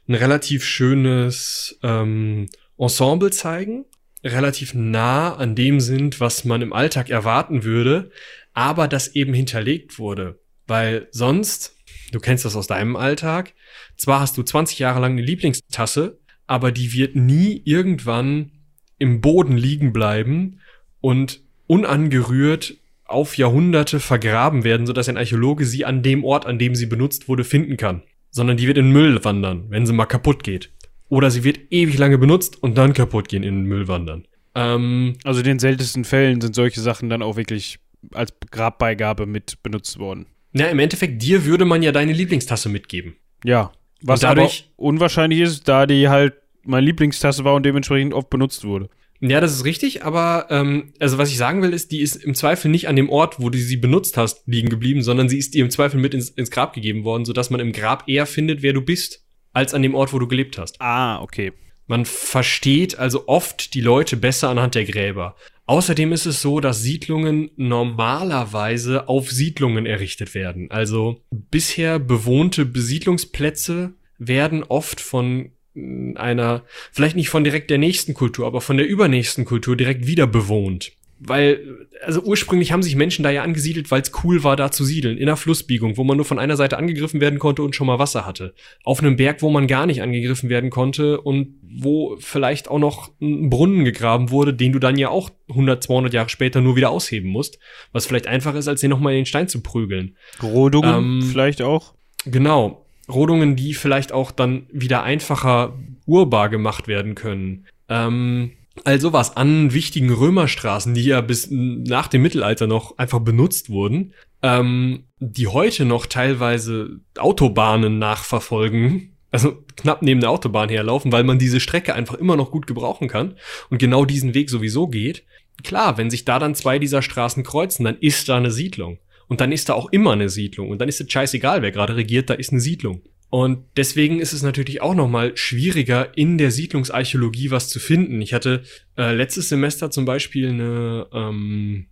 ein 0.07 0.15
relativ 0.15 0.65
schönes 0.65 1.79
ähm, 1.83 2.49
Ensemble 2.79 3.31
zeigen, 3.31 3.85
relativ 4.25 4.75
nah 4.75 5.35
an 5.35 5.55
dem 5.55 5.81
sind, 5.81 6.21
was 6.21 6.45
man 6.45 6.63
im 6.63 6.73
Alltag 6.73 7.11
erwarten 7.11 7.65
würde, 7.65 8.11
aber 8.53 8.89
das 8.89 9.15
eben 9.15 9.35
hinterlegt 9.35 9.99
wurde. 9.99 10.41
Weil 10.67 11.09
sonst, 11.13 11.77
du 12.13 12.19
kennst 12.19 12.45
das 12.45 12.57
aus 12.57 12.67
deinem 12.67 12.97
Alltag, 12.97 13.55
zwar 13.97 14.21
hast 14.21 14.37
du 14.37 14.43
20 14.43 14.79
Jahre 14.79 15.01
lang 15.01 15.13
eine 15.13 15.23
Lieblingstasse, 15.23 16.19
aber 16.47 16.73
die 16.73 16.93
wird 16.93 17.15
nie 17.15 17.63
irgendwann 17.65 18.53
im 18.99 19.21
Boden 19.21 19.57
liegen 19.57 19.93
bleiben 19.93 20.61
und 21.01 21.41
unangerührt 21.67 22.75
auf 23.05 23.37
Jahrhunderte 23.37 24.01
vergraben 24.01 24.65
werden, 24.65 24.87
sodass 24.87 25.09
ein 25.09 25.17
Archäologe 25.17 25.65
sie 25.65 25.85
an 25.85 26.03
dem 26.03 26.25
Ort, 26.25 26.47
an 26.47 26.59
dem 26.59 26.75
sie 26.75 26.87
benutzt 26.87 27.29
wurde, 27.29 27.45
finden 27.45 27.77
kann. 27.77 28.03
Sondern 28.31 28.57
die 28.57 28.67
wird 28.67 28.77
in 28.77 28.91
Müll 28.91 29.25
wandern, 29.25 29.67
wenn 29.71 29.87
sie 29.87 29.93
mal 29.93 30.07
kaputt 30.07 30.45
geht. 30.45 30.71
Oder 31.09 31.31
sie 31.31 31.45
wird 31.45 31.59
ewig 31.71 31.97
lange 31.99 32.19
benutzt 32.19 32.63
und 32.63 32.77
dann 32.77 32.93
kaputt 32.93 33.29
gehen, 33.29 33.43
in 33.43 33.55
den 33.57 33.65
Müll 33.65 33.89
wandern. 33.89 34.27
Ähm, 34.55 35.15
Also 35.25 35.41
in 35.41 35.47
den 35.47 35.59
seltensten 35.59 36.05
Fällen 36.05 36.41
sind 36.41 36.55
solche 36.55 36.81
Sachen 36.81 37.09
dann 37.09 37.23
auch 37.23 37.37
wirklich 37.37 37.79
als 38.13 38.33
Grabbeigabe 38.51 39.27
mit 39.27 39.63
benutzt 39.63 39.99
worden. 39.99 40.27
na, 40.53 40.67
im 40.69 40.79
Endeffekt, 40.79 41.23
dir 41.23 41.45
würde 41.45 41.65
man 41.65 41.83
ja 41.83 41.93
deine 41.93 42.13
Lieblingstasse 42.13 42.69
mitgeben. 42.69 43.17
Ja. 43.45 43.71
Was 44.03 44.21
Und 44.23 44.29
dadurch- 44.31 44.71
aber 44.77 44.87
unwahrscheinlich 44.87 45.41
ist, 45.41 45.69
da 45.69 45.87
die 45.87 46.09
halt 46.09 46.35
meine 46.65 46.87
Lieblingstasse 46.87 47.45
war 47.45 47.55
und 47.55 47.65
dementsprechend 47.67 48.15
oft 48.15 48.31
benutzt 48.31 48.65
wurde. 48.65 48.89
Ja, 49.21 49.41
das 49.41 49.53
ist 49.53 49.65
richtig, 49.65 50.05
aber 50.05 50.47
ähm, 50.51 50.93
also 51.01 51.19
was 51.19 51.31
ich 51.31 51.37
sagen 51.37 51.61
will, 51.63 51.73
ist, 51.73 51.91
die 51.91 52.01
ist 52.01 52.17
im 52.17 52.35
Zweifel 52.35 52.71
nicht 52.71 52.87
an 52.89 52.95
dem 52.97 53.11
Ort, 53.11 53.41
wo 53.41 53.51
du 53.51 53.59
sie 53.59 53.77
benutzt 53.77 54.17
hast, 54.17 54.47
liegen 54.47 54.69
geblieben, 54.69 55.03
sondern 55.03 55.29
sie 55.29 55.39
ist 55.39 55.55
dir 55.55 55.65
im 55.65 55.71
Zweifel 55.71 55.99
mit 56.01 56.15
ins, 56.15 56.31
ins 56.31 56.51
Grab 56.53 56.73
gegeben 56.73 57.03
worden, 57.05 57.25
sodass 57.25 57.51
man 57.51 57.59
im 57.61 57.73
Grab 57.73 58.05
eher 58.09 58.27
findet, 58.27 58.63
wer 58.63 58.73
du 58.73 58.81
bist, 58.81 59.25
als 59.59 59.75
an 59.75 59.83
dem 59.83 59.95
Ort, 59.95 60.13
wo 60.13 60.19
du 60.19 60.29
gelebt 60.29 60.57
hast. 60.57 60.81
Ah, 60.81 61.21
okay. 61.21 61.53
Man 61.87 62.05
versteht 62.05 62.99
also 62.99 63.27
oft 63.27 63.75
die 63.75 63.81
Leute 63.81 64.17
besser 64.17 64.49
anhand 64.51 64.75
der 64.75 64.85
Gräber. 64.85 65.35
Außerdem 65.67 66.13
ist 66.13 66.27
es 66.27 66.41
so, 66.41 66.61
dass 66.61 66.83
Siedlungen 66.83 67.51
normalerweise 67.57 69.09
auf 69.09 69.31
Siedlungen 69.31 69.85
errichtet 69.85 70.35
werden. 70.35 70.71
Also 70.71 71.23
bisher 71.31 71.99
bewohnte 71.99 72.65
Besiedlungsplätze 72.65 73.95
werden 74.19 74.63
oft 74.63 75.01
von 75.01 75.51
mh, 75.75 76.19
einer, 76.21 76.65
vielleicht 76.93 77.17
nicht 77.17 77.29
von 77.29 77.45
direkt 77.45 77.71
der 77.71 77.79
nächsten 77.79 78.15
Kultur, 78.15 78.47
aber 78.47 78.61
von 78.61 78.77
der 78.77 78.87
übernächsten 78.87 79.45
Kultur 79.45 79.77
direkt 79.77 80.07
wieder 80.07 80.27
bewohnt. 80.27 80.93
Weil, 81.21 81.87
also 82.03 82.23
ursprünglich 82.23 82.71
haben 82.71 82.83
sich 82.83 82.95
Menschen 82.95 83.25
da 83.25 83.31
ja 83.31 83.43
angesiedelt, 83.43 83.91
weil 83.91 84.03
es 84.03 84.13
cool 84.23 84.45
war, 84.45 84.55
da 84.55 84.71
zu 84.71 84.85
siedeln. 84.85 85.19
In 85.19 85.29
einer 85.29 85.37
Flussbiegung, 85.37 85.97
wo 85.97 86.05
man 86.05 86.17
nur 86.17 86.25
von 86.25 86.39
einer 86.39 86.57
Seite 86.57 86.79
angegriffen 86.79 87.21
werden 87.21 87.39
konnte 87.39 87.63
und 87.63 87.75
schon 87.75 87.89
mal 87.89 87.99
Wasser 87.99 88.25
hatte. 88.25 88.55
Auf 88.85 89.01
einem 89.01 89.17
Berg, 89.17 89.43
wo 89.43 89.51
man 89.51 89.67
gar 89.67 89.87
nicht 89.87 90.01
angegriffen 90.03 90.49
werden 90.49 90.71
konnte 90.71 91.21
und 91.21 91.57
wo 91.63 92.17
vielleicht 92.21 92.69
auch 92.69 92.79
noch 92.79 93.11
ein 93.21 93.51
Brunnen 93.51 93.85
gegraben 93.85 94.31
wurde, 94.31 94.55
den 94.55 94.73
du 94.73 94.79
dann 94.79 94.97
ja 94.97 95.09
auch 95.09 95.31
100, 95.49 95.83
200 95.83 96.15
Jahre 96.15 96.29
später 96.29 96.61
nur 96.61 96.77
wieder 96.77 96.91
ausheben 96.91 97.31
musst. 97.31 97.59
Was 97.93 98.07
vielleicht 98.07 98.27
einfacher 98.29 98.59
ist, 98.59 98.69
als 98.69 98.81
den 98.81 98.91
nochmal 98.91 99.15
in 99.15 99.21
den 99.21 99.27
Stein 99.27 99.49
zu 99.49 99.61
prügeln. 99.61 100.17
Rodungen 100.43 101.21
Ähm, 101.21 101.23
vielleicht 101.23 101.63
auch. 101.63 101.95
Genau. 102.27 102.87
Rodungen, 103.09 103.57
die 103.57 103.75
vielleicht 103.75 104.13
auch 104.13 104.31
dann 104.31 104.67
wieder 104.71 105.03
einfacher 105.03 105.79
urbar 106.07 106.49
gemacht 106.49 106.89
werden 106.89 107.15
können. 107.15 107.67
Ähm, 107.89 108.53
also 108.85 109.13
was 109.13 109.37
an 109.37 109.73
wichtigen 109.73 110.13
Römerstraßen, 110.13 110.95
die 110.95 111.05
ja 111.05 111.21
bis 111.21 111.49
nach 111.51 112.09
dem 112.09 112.23
Mittelalter 112.23 112.67
noch 112.67 112.99
einfach 112.99 113.21
benutzt 113.21 113.71
wurden, 113.71 114.15
ähm, 114.43 115.05
die 115.19 115.49
heute 115.49 115.85
noch 115.85 116.07
teilweise 116.07 117.01
Autobahnen 117.17 117.99
nachverfolgen, 117.99 119.17
also 119.31 119.65
knapp 119.77 120.03
neben 120.03 120.21
der 120.21 120.31
Autobahn 120.31 120.69
herlaufen, 120.69 121.13
weil 121.13 121.25
man 121.25 121.39
diese 121.39 121.61
Strecke 121.61 121.95
einfach 121.95 122.15
immer 122.15 122.37
noch 122.37 122.51
gut 122.51 122.67
gebrauchen 122.67 123.09
kann 123.09 123.35
und 123.71 123.79
genau 123.79 124.05
diesen 124.05 124.35
Weg 124.35 124.51
sowieso 124.51 124.89
geht. 124.89 125.25
Klar, 125.65 125.99
wenn 125.99 126.11
sich 126.11 126.25
da 126.25 126.39
dann 126.39 126.55
zwei 126.55 126.79
dieser 126.79 127.03
Straßen 127.03 127.43
kreuzen, 127.43 127.85
dann 127.85 127.99
ist 127.99 128.29
da 128.29 128.37
eine 128.37 128.51
Siedlung. 128.51 128.99
Und 129.27 129.41
dann 129.43 129.53
ist 129.53 129.69
da 129.69 129.75
auch 129.75 129.91
immer 129.93 130.13
eine 130.13 130.31
Siedlung. 130.31 130.71
Und 130.71 130.81
dann 130.81 130.89
ist 130.89 131.01
es 131.01 131.13
scheißegal, 131.13 131.61
wer 131.61 131.71
gerade 131.71 131.97
regiert, 131.97 132.31
da 132.31 132.35
ist 132.35 132.51
eine 132.51 132.61
Siedlung. 132.61 133.03
Und 133.31 133.65
deswegen 133.77 134.21
ist 134.21 134.33
es 134.33 134.43
natürlich 134.43 134.81
auch 134.81 134.95
noch 134.95 135.09
mal 135.09 135.37
schwieriger, 135.37 136.17
in 136.17 136.39
der 136.39 136.51
Siedlungsarchäologie 136.51 137.51
was 137.51 137.69
zu 137.69 137.79
finden. 137.79 138.23
Ich 138.23 138.33
hatte 138.33 138.63
äh, 138.97 139.13
letztes 139.15 139.51
Semester 139.51 139.91
zum 139.91 140.07
Beispiel 140.07 140.49
eine, 140.49 141.07
ähm, 141.13 141.87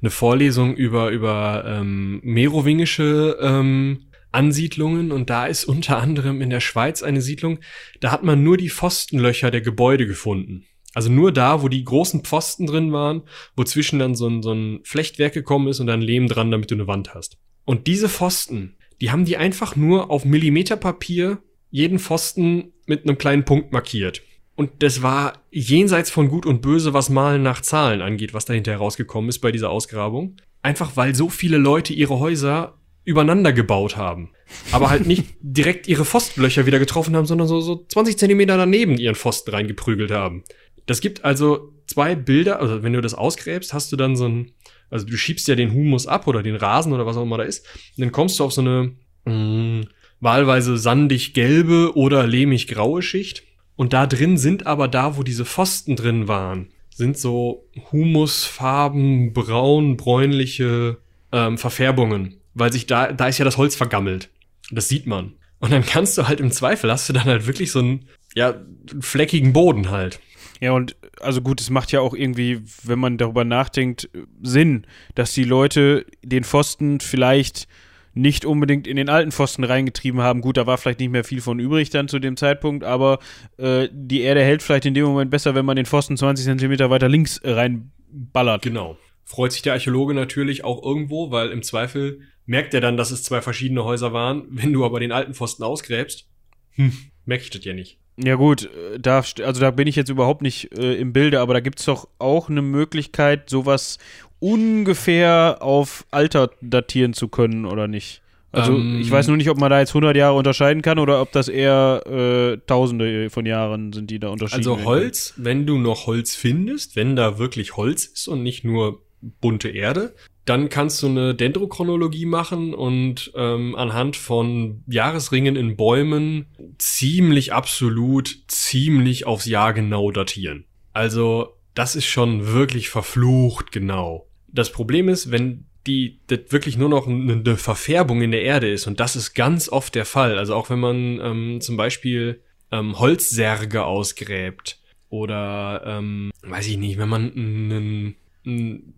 eine 0.00 0.10
Vorlesung 0.10 0.76
über, 0.76 1.10
über 1.10 1.64
ähm, 1.66 2.20
merowingische 2.22 3.38
ähm, 3.40 4.04
Ansiedlungen 4.30 5.10
und 5.10 5.30
da 5.30 5.46
ist 5.46 5.64
unter 5.64 5.98
anderem 5.98 6.40
in 6.40 6.50
der 6.50 6.60
Schweiz 6.60 7.02
eine 7.02 7.22
Siedlung, 7.22 7.58
da 8.00 8.12
hat 8.12 8.22
man 8.22 8.42
nur 8.42 8.56
die 8.56 8.70
Pfostenlöcher 8.70 9.50
der 9.50 9.62
Gebäude 9.62 10.06
gefunden. 10.06 10.64
Also 10.94 11.10
nur 11.10 11.32
da, 11.32 11.62
wo 11.62 11.68
die 11.68 11.84
großen 11.84 12.24
Pfosten 12.24 12.66
drin 12.66 12.92
waren, 12.92 13.22
wo 13.56 13.64
zwischen 13.64 13.98
dann 13.98 14.14
so 14.14 14.28
ein, 14.28 14.42
so 14.42 14.52
ein 14.52 14.80
Flechtwerk 14.84 15.32
gekommen 15.32 15.68
ist 15.68 15.80
und 15.80 15.86
dann 15.86 16.00
Lehm 16.00 16.28
dran, 16.28 16.50
damit 16.50 16.70
du 16.70 16.74
eine 16.74 16.86
Wand 16.86 17.14
hast. 17.14 17.38
Und 17.64 17.86
diese 17.86 18.08
Pfosten, 18.08 18.77
die 19.00 19.10
haben 19.10 19.24
die 19.24 19.36
einfach 19.36 19.76
nur 19.76 20.10
auf 20.10 20.24
Millimeterpapier 20.24 21.38
jeden 21.70 21.98
Pfosten 21.98 22.72
mit 22.86 23.04
einem 23.04 23.18
kleinen 23.18 23.44
Punkt 23.44 23.72
markiert. 23.72 24.22
Und 24.54 24.82
das 24.82 25.02
war 25.02 25.44
jenseits 25.52 26.10
von 26.10 26.28
Gut 26.28 26.44
und 26.44 26.62
Böse, 26.62 26.92
was 26.92 27.10
Malen 27.10 27.42
nach 27.42 27.60
Zahlen 27.60 28.02
angeht, 28.02 28.34
was 28.34 28.44
dahinter 28.44 28.72
herausgekommen 28.72 29.28
ist 29.28 29.38
bei 29.38 29.52
dieser 29.52 29.70
Ausgrabung. 29.70 30.36
Einfach 30.62 30.96
weil 30.96 31.14
so 31.14 31.28
viele 31.28 31.58
Leute 31.58 31.92
ihre 31.92 32.18
Häuser 32.18 32.78
übereinander 33.04 33.52
gebaut 33.52 33.96
haben. 33.96 34.30
Aber 34.72 34.90
halt 34.90 35.06
nicht 35.06 35.26
direkt 35.40 35.86
ihre 35.86 36.04
Pfostenlöcher 36.04 36.66
wieder 36.66 36.78
getroffen 36.78 37.14
haben, 37.14 37.26
sondern 37.26 37.46
so, 37.46 37.60
so 37.60 37.84
20 37.88 38.18
Zentimeter 38.18 38.56
daneben 38.56 38.98
ihren 38.98 39.14
Pfosten 39.14 39.50
reingeprügelt 39.50 40.10
haben. 40.10 40.42
Das 40.86 41.00
gibt 41.00 41.24
also 41.24 41.72
zwei 41.86 42.16
Bilder, 42.16 42.60
also 42.60 42.82
wenn 42.82 42.92
du 42.92 43.00
das 43.00 43.14
ausgräbst, 43.14 43.72
hast 43.72 43.92
du 43.92 43.96
dann 43.96 44.16
so 44.16 44.26
ein, 44.26 44.52
also 44.90 45.06
du 45.06 45.16
schiebst 45.16 45.48
ja 45.48 45.54
den 45.54 45.72
Humus 45.72 46.06
ab 46.06 46.26
oder 46.26 46.42
den 46.42 46.56
Rasen 46.56 46.92
oder 46.92 47.06
was 47.06 47.16
auch 47.16 47.22
immer 47.22 47.38
da 47.38 47.44
ist, 47.44 47.66
und 47.96 48.02
dann 48.02 48.12
kommst 48.12 48.38
du 48.38 48.44
auf 48.44 48.52
so 48.52 48.60
eine 48.60 48.92
mh, 49.24 49.86
wahlweise 50.20 50.76
sandig 50.76 51.34
gelbe 51.34 51.96
oder 51.96 52.26
lehmig 52.26 52.68
graue 52.68 53.02
Schicht. 53.02 53.44
Und 53.76 53.92
da 53.92 54.06
drin 54.06 54.38
sind 54.38 54.66
aber 54.66 54.88
da, 54.88 55.16
wo 55.16 55.22
diese 55.22 55.44
Pfosten 55.44 55.94
drin 55.94 56.26
waren, 56.26 56.70
sind 56.92 57.16
so 57.16 57.68
Humusfarben, 57.92 59.32
braun, 59.32 59.96
bräunliche 59.96 60.98
ähm, 61.30 61.58
Verfärbungen, 61.58 62.40
weil 62.54 62.72
sich 62.72 62.86
da, 62.86 63.12
da 63.12 63.28
ist 63.28 63.38
ja 63.38 63.44
das 63.44 63.56
Holz 63.56 63.76
vergammelt. 63.76 64.30
Das 64.72 64.88
sieht 64.88 65.06
man. 65.06 65.34
Und 65.60 65.72
dann 65.72 65.86
kannst 65.86 66.18
du 66.18 66.26
halt 66.26 66.40
im 66.40 66.50
Zweifel, 66.50 66.90
hast 66.90 67.08
du 67.08 67.12
dann 67.12 67.24
halt 67.24 67.46
wirklich 67.46 67.70
so 67.70 67.78
einen, 67.78 68.08
ja, 68.34 68.54
fleckigen 69.00 69.52
Boden 69.52 69.90
halt. 69.90 70.20
Ja, 70.60 70.72
und 70.72 70.96
also 71.20 71.40
gut, 71.40 71.60
es 71.60 71.70
macht 71.70 71.92
ja 71.92 72.00
auch 72.00 72.14
irgendwie, 72.14 72.62
wenn 72.82 72.98
man 72.98 73.18
darüber 73.18 73.44
nachdenkt, 73.44 74.08
Sinn, 74.42 74.86
dass 75.14 75.32
die 75.32 75.44
Leute 75.44 76.06
den 76.22 76.44
Pfosten 76.44 77.00
vielleicht 77.00 77.68
nicht 78.14 78.44
unbedingt 78.44 78.86
in 78.86 78.96
den 78.96 79.08
alten 79.08 79.30
Pfosten 79.30 79.64
reingetrieben 79.64 80.20
haben. 80.20 80.40
Gut, 80.40 80.56
da 80.56 80.66
war 80.66 80.76
vielleicht 80.76 80.98
nicht 80.98 81.10
mehr 81.10 81.24
viel 81.24 81.40
von 81.40 81.60
übrig 81.60 81.90
dann 81.90 82.08
zu 82.08 82.18
dem 82.18 82.36
Zeitpunkt, 82.36 82.82
aber 82.82 83.20
äh, 83.58 83.88
die 83.92 84.22
Erde 84.22 84.42
hält 84.42 84.62
vielleicht 84.62 84.86
in 84.86 84.94
dem 84.94 85.04
Moment 85.04 85.30
besser, 85.30 85.54
wenn 85.54 85.64
man 85.64 85.76
den 85.76 85.86
Pfosten 85.86 86.16
20 86.16 86.44
Zentimeter 86.44 86.90
weiter 86.90 87.08
links 87.08 87.38
äh, 87.38 87.52
reinballert. 87.52 88.62
Genau. 88.62 88.98
Freut 89.24 89.52
sich 89.52 89.62
der 89.62 89.74
Archäologe 89.74 90.14
natürlich 90.14 90.64
auch 90.64 90.82
irgendwo, 90.82 91.30
weil 91.30 91.50
im 91.50 91.62
Zweifel 91.62 92.22
merkt 92.46 92.74
er 92.74 92.80
dann, 92.80 92.96
dass 92.96 93.10
es 93.10 93.22
zwei 93.22 93.40
verschiedene 93.40 93.84
Häuser 93.84 94.12
waren. 94.12 94.46
Wenn 94.50 94.72
du 94.72 94.84
aber 94.84 95.00
den 95.00 95.12
alten 95.12 95.34
Pfosten 95.34 95.62
ausgräbst, 95.62 96.28
hm, 96.72 96.92
merke 97.24 97.44
ich 97.44 97.50
das 97.50 97.64
ja 97.64 97.74
nicht. 97.74 97.98
Ja 98.22 98.34
gut, 98.34 98.64
äh, 98.64 98.98
da, 98.98 99.18
also 99.18 99.60
da 99.60 99.70
bin 99.70 99.86
ich 99.86 99.96
jetzt 99.96 100.08
überhaupt 100.08 100.42
nicht 100.42 100.76
äh, 100.76 100.94
im 100.94 101.12
Bilde, 101.12 101.40
aber 101.40 101.54
da 101.54 101.60
gibt 101.60 101.78
es 101.78 101.86
doch 101.86 102.08
auch 102.18 102.48
eine 102.48 102.62
Möglichkeit, 102.62 103.48
sowas 103.48 103.98
ungefähr 104.40 105.58
auf 105.60 106.04
Alter 106.10 106.50
datieren 106.60 107.12
zu 107.12 107.28
können, 107.28 107.64
oder 107.64 107.88
nicht? 107.88 108.22
Also 108.50 108.72
Ähm. 108.72 109.00
ich 109.00 109.10
weiß 109.10 109.28
nur 109.28 109.36
nicht, 109.36 109.50
ob 109.50 109.58
man 109.58 109.70
da 109.70 109.78
jetzt 109.78 109.90
100 109.90 110.16
Jahre 110.16 110.36
unterscheiden 110.36 110.82
kann 110.82 110.98
oder 110.98 111.20
ob 111.20 111.32
das 111.32 111.48
eher 111.48 112.02
äh, 112.06 112.58
Tausende 112.66 113.28
von 113.30 113.44
Jahren 113.44 113.92
sind, 113.92 114.10
die 114.10 114.18
da 114.18 114.28
unterschieden 114.28 114.66
Also 114.68 114.84
Holz, 114.84 115.34
wenn 115.36 115.66
du 115.66 115.78
noch 115.78 116.06
Holz 116.06 116.34
findest, 116.34 116.96
wenn 116.96 117.14
da 117.14 117.38
wirklich 117.38 117.76
Holz 117.76 118.06
ist 118.06 118.26
und 118.26 118.42
nicht 118.42 118.64
nur 118.64 119.02
bunte 119.20 119.68
Erde. 119.68 120.14
Dann 120.44 120.68
kannst 120.68 121.02
du 121.02 121.08
eine 121.08 121.34
Dendrochronologie 121.34 122.24
machen 122.24 122.72
und 122.72 123.32
ähm, 123.34 123.74
anhand 123.76 124.16
von 124.16 124.82
Jahresringen 124.86 125.56
in 125.56 125.76
Bäumen 125.76 126.46
ziemlich 126.78 127.52
absolut, 127.52 128.44
ziemlich 128.48 129.26
aufs 129.26 129.46
Jahr 129.46 129.74
genau 129.74 130.10
datieren. 130.10 130.64
Also 130.92 131.54
das 131.74 131.96
ist 131.96 132.06
schon 132.06 132.46
wirklich 132.52 132.88
verflucht 132.88 133.72
genau. 133.72 134.26
Das 134.48 134.72
Problem 134.72 135.08
ist, 135.08 135.30
wenn 135.30 135.66
die 135.86 136.20
das 136.26 136.40
wirklich 136.48 136.76
nur 136.76 136.88
noch 136.88 137.06
eine 137.06 137.56
Verfärbung 137.56 138.22
in 138.22 138.30
der 138.30 138.42
Erde 138.42 138.70
ist 138.70 138.86
und 138.86 139.00
das 139.00 139.16
ist 139.16 139.34
ganz 139.34 139.68
oft 139.68 139.94
der 139.94 140.04
Fall. 140.04 140.38
Also 140.38 140.54
auch 140.54 140.70
wenn 140.70 140.80
man 140.80 141.20
ähm, 141.20 141.60
zum 141.60 141.76
Beispiel 141.76 142.42
ähm, 142.70 142.98
Holzsärge 142.98 143.84
ausgräbt 143.84 144.80
oder 145.08 145.82
ähm, 145.86 146.30
weiß 146.42 146.68
ich 146.68 146.78
nicht, 146.78 146.98
wenn 146.98 147.08
man 147.08 147.32
ein, 147.34 148.16
ein, 148.46 148.94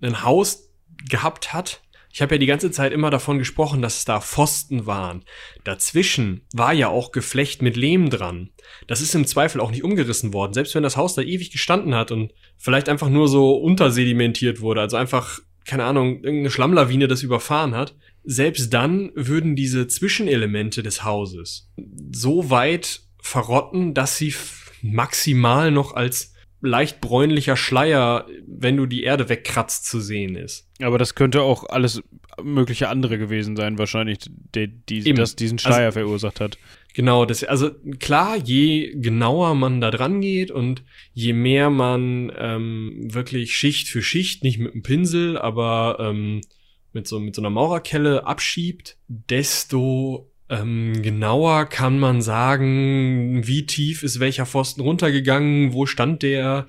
ein 0.00 0.22
Haus 0.22 0.70
gehabt 1.08 1.52
hat. 1.52 1.82
Ich 2.12 2.22
habe 2.22 2.36
ja 2.36 2.38
die 2.38 2.46
ganze 2.46 2.70
Zeit 2.70 2.92
immer 2.92 3.10
davon 3.10 3.38
gesprochen, 3.38 3.82
dass 3.82 3.98
es 3.98 4.04
da 4.06 4.22
Pfosten 4.22 4.86
waren. 4.86 5.22
Dazwischen 5.64 6.46
war 6.54 6.72
ja 6.72 6.88
auch 6.88 7.12
Geflecht 7.12 7.60
mit 7.60 7.76
Lehm 7.76 8.08
dran. 8.08 8.50
Das 8.86 9.02
ist 9.02 9.14
im 9.14 9.26
Zweifel 9.26 9.60
auch 9.60 9.70
nicht 9.70 9.84
umgerissen 9.84 10.32
worden, 10.32 10.54
selbst 10.54 10.74
wenn 10.74 10.82
das 10.82 10.96
Haus 10.96 11.14
da 11.14 11.20
ewig 11.20 11.50
gestanden 11.50 11.94
hat 11.94 12.12
und 12.12 12.32
vielleicht 12.56 12.88
einfach 12.88 13.10
nur 13.10 13.28
so 13.28 13.56
untersedimentiert 13.56 14.62
wurde, 14.62 14.80
also 14.80 14.96
einfach, 14.96 15.40
keine 15.66 15.84
Ahnung, 15.84 16.24
irgendeine 16.24 16.50
Schlammlawine 16.50 17.06
das 17.06 17.22
überfahren 17.22 17.74
hat. 17.74 17.94
Selbst 18.24 18.72
dann 18.72 19.12
würden 19.14 19.54
diese 19.54 19.86
Zwischenelemente 19.86 20.82
des 20.82 21.04
Hauses 21.04 21.70
so 22.12 22.48
weit 22.48 23.02
verrotten, 23.20 23.92
dass 23.92 24.16
sie 24.16 24.34
maximal 24.80 25.70
noch 25.70 25.94
als 25.94 26.32
leicht 26.66 27.00
bräunlicher 27.00 27.56
Schleier, 27.56 28.26
wenn 28.46 28.76
du 28.76 28.86
die 28.86 29.02
Erde 29.02 29.28
wegkratzt, 29.28 29.86
zu 29.86 30.00
sehen 30.00 30.36
ist. 30.36 30.68
Aber 30.80 30.98
das 30.98 31.14
könnte 31.14 31.42
auch 31.42 31.68
alles 31.68 32.02
mögliche 32.42 32.88
andere 32.88 33.18
gewesen 33.18 33.56
sein, 33.56 33.78
wahrscheinlich, 33.78 34.18
die, 34.54 34.68
die 34.68 35.14
das 35.14 35.36
diesen 35.36 35.58
Schleier 35.58 35.86
also, 35.86 36.00
verursacht 36.00 36.40
hat. 36.40 36.58
Genau, 36.94 37.24
das, 37.24 37.44
also 37.44 37.70
klar, 37.98 38.36
je 38.36 38.94
genauer 38.94 39.54
man 39.54 39.80
da 39.80 39.90
dran 39.90 40.20
geht 40.20 40.50
und 40.50 40.82
je 41.12 41.32
mehr 41.32 41.70
man 41.70 42.32
ähm, 42.38 43.08
wirklich 43.12 43.54
Schicht 43.54 43.88
für 43.88 44.02
Schicht, 44.02 44.42
nicht 44.42 44.58
mit 44.58 44.72
einem 44.72 44.82
Pinsel, 44.82 45.38
aber 45.38 45.98
ähm, 46.00 46.40
mit 46.92 47.06
so, 47.06 47.20
mit 47.20 47.34
so 47.34 47.42
einer 47.42 47.50
Maurerkelle 47.50 48.26
abschiebt, 48.26 48.96
desto 49.08 50.30
ähm, 50.48 51.02
genauer 51.02 51.66
kann 51.66 51.98
man 51.98 52.22
sagen, 52.22 53.46
wie 53.46 53.66
tief 53.66 54.02
ist 54.02 54.20
welcher 54.20 54.46
Pfosten 54.46 54.80
runtergegangen, 54.80 55.72
wo 55.72 55.86
stand 55.86 56.22
der, 56.22 56.66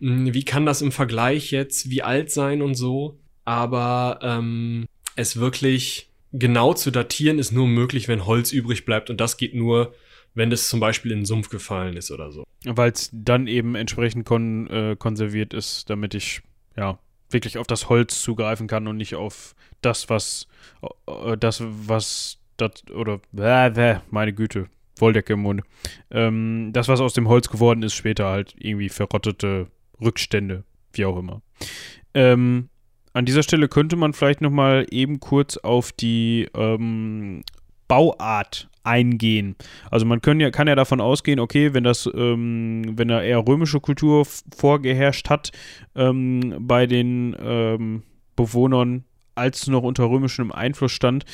hm, 0.00 0.34
wie 0.34 0.44
kann 0.44 0.66
das 0.66 0.82
im 0.82 0.92
Vergleich 0.92 1.50
jetzt, 1.50 1.90
wie 1.90 2.02
alt 2.02 2.30
sein 2.30 2.60
und 2.62 2.74
so. 2.74 3.20
Aber 3.44 4.18
ähm, 4.22 4.86
es 5.16 5.38
wirklich 5.38 6.10
genau 6.32 6.74
zu 6.74 6.90
datieren 6.90 7.38
ist 7.38 7.52
nur 7.52 7.66
möglich, 7.66 8.08
wenn 8.08 8.26
Holz 8.26 8.52
übrig 8.52 8.84
bleibt 8.84 9.10
und 9.10 9.20
das 9.20 9.36
geht 9.36 9.54
nur, 9.54 9.94
wenn 10.34 10.50
das 10.50 10.68
zum 10.68 10.80
Beispiel 10.80 11.12
in 11.12 11.20
den 11.20 11.26
Sumpf 11.26 11.50
gefallen 11.50 11.96
ist 11.96 12.10
oder 12.10 12.32
so. 12.32 12.44
Weil 12.64 12.92
es 12.92 13.10
dann 13.12 13.46
eben 13.46 13.74
entsprechend 13.74 14.26
kon 14.26 14.68
äh, 14.68 14.96
konserviert 14.98 15.54
ist, 15.54 15.88
damit 15.88 16.14
ich 16.14 16.42
ja 16.76 16.98
wirklich 17.30 17.58
auf 17.58 17.66
das 17.66 17.88
Holz 17.88 18.22
zugreifen 18.22 18.66
kann 18.66 18.88
und 18.88 18.96
nicht 18.96 19.14
auf 19.14 19.54
das, 19.82 20.08
was 20.08 20.48
äh, 21.06 21.36
das, 21.36 21.62
was 21.64 22.39
das, 22.60 22.84
oder, 22.94 23.20
meine 24.10 24.32
Güte, 24.32 24.68
Wolldecke 24.98 25.34
im 25.34 25.40
Mund. 25.40 25.62
Ähm, 26.10 26.70
das, 26.72 26.88
was 26.88 27.00
aus 27.00 27.14
dem 27.14 27.28
Holz 27.28 27.48
geworden 27.48 27.82
ist, 27.82 27.94
später 27.94 28.26
halt 28.26 28.54
irgendwie 28.58 28.88
verrottete 28.88 29.68
Rückstände, 30.00 30.64
wie 30.92 31.04
auch 31.04 31.18
immer. 31.18 31.42
Ähm, 32.14 32.68
an 33.12 33.24
dieser 33.24 33.42
Stelle 33.42 33.68
könnte 33.68 33.96
man 33.96 34.12
vielleicht 34.12 34.40
noch 34.40 34.50
mal 34.50 34.86
eben 34.90 35.20
kurz 35.20 35.56
auf 35.56 35.92
die 35.92 36.48
ähm, 36.54 37.42
Bauart 37.88 38.68
eingehen. 38.84 39.56
Also 39.90 40.06
man 40.06 40.22
können 40.22 40.40
ja, 40.40 40.50
kann 40.50 40.68
ja 40.68 40.74
davon 40.74 41.00
ausgehen, 41.00 41.40
okay, 41.40 41.74
wenn 41.74 41.84
das, 41.84 42.08
ähm, 42.14 42.92
wenn 42.96 43.08
da 43.08 43.22
eher 43.22 43.46
römische 43.46 43.80
Kultur 43.80 44.24
vorgeherrscht 44.56 45.28
hat 45.28 45.50
ähm, 45.94 46.56
bei 46.60 46.86
den 46.86 47.36
ähm, 47.40 48.02
Bewohnern 48.36 49.04
als 49.40 49.66
noch 49.66 49.82
unter 49.82 50.04
römischem 50.08 50.52
Einfluss 50.52 50.92
stand, 50.92 51.24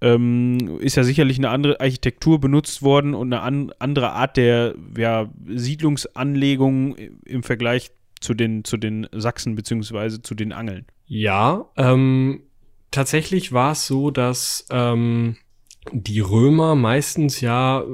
ähm, 0.00 0.78
ist 0.80 0.96
ja 0.96 1.02
sicherlich 1.02 1.38
eine 1.38 1.48
andere 1.48 1.80
Architektur 1.80 2.38
benutzt 2.38 2.82
worden 2.82 3.14
und 3.14 3.32
eine 3.32 3.42
an, 3.42 3.72
andere 3.78 4.12
Art 4.12 4.36
der 4.36 4.74
ja, 4.96 5.30
Siedlungsanlegung 5.46 6.96
im 7.24 7.42
Vergleich 7.42 7.90
zu 8.20 8.34
den, 8.34 8.64
zu 8.64 8.76
den 8.76 9.08
Sachsen 9.12 9.54
beziehungsweise 9.54 10.22
zu 10.22 10.34
den 10.34 10.52
Angeln. 10.52 10.86
Ja, 11.06 11.70
ähm, 11.76 12.42
tatsächlich 12.90 13.52
war 13.52 13.72
es 13.72 13.86
so, 13.86 14.10
dass 14.10 14.66
ähm, 14.70 15.36
die 15.92 16.20
Römer 16.20 16.74
meistens 16.74 17.40
ja 17.40 17.84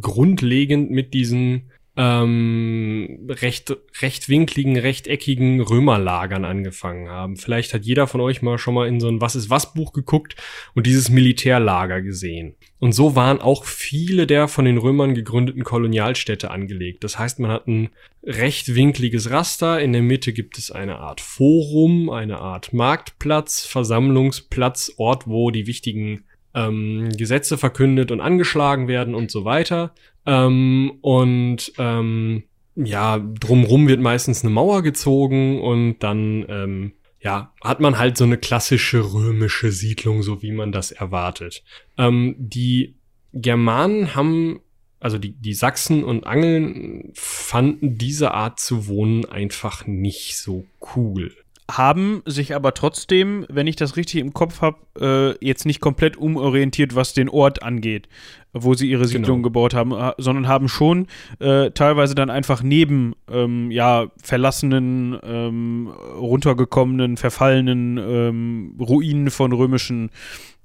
grundlegend 0.00 0.90
mit 0.90 1.14
diesen 1.14 1.71
ähm, 2.02 3.28
recht, 3.28 3.76
rechtwinkligen, 4.00 4.76
rechteckigen 4.76 5.60
Römerlagern 5.60 6.44
angefangen 6.44 7.08
haben. 7.08 7.36
Vielleicht 7.36 7.72
hat 7.74 7.84
jeder 7.84 8.08
von 8.08 8.20
euch 8.20 8.42
mal 8.42 8.58
schon 8.58 8.74
mal 8.74 8.88
in 8.88 8.98
so 8.98 9.08
ein 9.08 9.20
Was 9.20 9.36
ist 9.36 9.50
was 9.50 9.72
Buch 9.72 9.92
geguckt 9.92 10.34
und 10.74 10.86
dieses 10.86 11.10
Militärlager 11.10 12.02
gesehen. 12.02 12.56
Und 12.80 12.92
so 12.92 13.14
waren 13.14 13.40
auch 13.40 13.64
viele 13.64 14.26
der 14.26 14.48
von 14.48 14.64
den 14.64 14.78
Römern 14.78 15.14
gegründeten 15.14 15.62
Kolonialstädte 15.62 16.50
angelegt. 16.50 17.04
Das 17.04 17.20
heißt, 17.20 17.38
man 17.38 17.52
hat 17.52 17.68
ein 17.68 17.90
rechtwinkliges 18.24 19.30
Raster. 19.30 19.80
In 19.80 19.92
der 19.92 20.02
Mitte 20.02 20.32
gibt 20.32 20.58
es 20.58 20.72
eine 20.72 20.98
Art 20.98 21.20
Forum, 21.20 22.10
eine 22.10 22.38
Art 22.38 22.72
Marktplatz, 22.72 23.64
Versammlungsplatz, 23.64 24.94
Ort, 24.96 25.28
wo 25.28 25.52
die 25.52 25.68
wichtigen 25.68 26.24
ähm, 26.54 27.10
Gesetze 27.16 27.58
verkündet 27.58 28.10
und 28.10 28.20
angeschlagen 28.20 28.88
werden 28.88 29.14
und 29.14 29.30
so 29.30 29.44
weiter. 29.44 29.94
Ähm, 30.26 30.92
und 31.00 31.72
ähm, 31.78 32.44
ja, 32.74 33.18
drumrum 33.18 33.88
wird 33.88 34.00
meistens 34.00 34.42
eine 34.42 34.52
Mauer 34.52 34.82
gezogen 34.82 35.60
und 35.60 35.98
dann 36.00 36.44
ähm, 36.48 36.92
ja, 37.20 37.52
hat 37.62 37.80
man 37.80 37.98
halt 37.98 38.16
so 38.16 38.24
eine 38.24 38.38
klassische 38.38 39.12
römische 39.12 39.70
Siedlung, 39.70 40.22
so 40.22 40.42
wie 40.42 40.52
man 40.52 40.72
das 40.72 40.90
erwartet. 40.90 41.62
Ähm, 41.96 42.34
die 42.38 42.96
Germanen 43.32 44.14
haben, 44.14 44.60
also 45.00 45.18
die, 45.18 45.32
die 45.32 45.54
Sachsen 45.54 46.02
und 46.02 46.26
Angeln 46.26 47.12
fanden 47.14 47.96
diese 47.96 48.32
Art 48.32 48.58
zu 48.58 48.86
wohnen 48.88 49.24
einfach 49.24 49.86
nicht 49.86 50.36
so 50.36 50.64
cool 50.96 51.32
haben 51.70 52.22
sich 52.26 52.54
aber 52.54 52.74
trotzdem, 52.74 53.46
wenn 53.48 53.66
ich 53.66 53.76
das 53.76 53.96
richtig 53.96 54.20
im 54.20 54.32
Kopf 54.32 54.60
habe, 54.60 55.36
äh, 55.40 55.46
jetzt 55.46 55.64
nicht 55.64 55.80
komplett 55.80 56.16
umorientiert, 56.16 56.94
was 56.94 57.14
den 57.14 57.28
Ort 57.28 57.62
angeht, 57.62 58.08
wo 58.52 58.74
sie 58.74 58.90
ihre 58.90 59.06
Siedlung 59.06 59.38
genau. 59.38 59.44
gebaut 59.44 59.74
haben, 59.74 59.94
sondern 60.18 60.48
haben 60.48 60.68
schon 60.68 61.06
äh, 61.38 61.70
teilweise 61.70 62.14
dann 62.14 62.30
einfach 62.30 62.62
neben 62.62 63.14
ähm, 63.30 63.70
ja, 63.70 64.08
verlassenen, 64.22 65.18
ähm, 65.22 65.88
runtergekommenen, 66.16 67.16
verfallenen 67.16 67.98
ähm, 67.98 68.76
Ruinen 68.78 69.30
von 69.30 69.52
römischen 69.52 70.10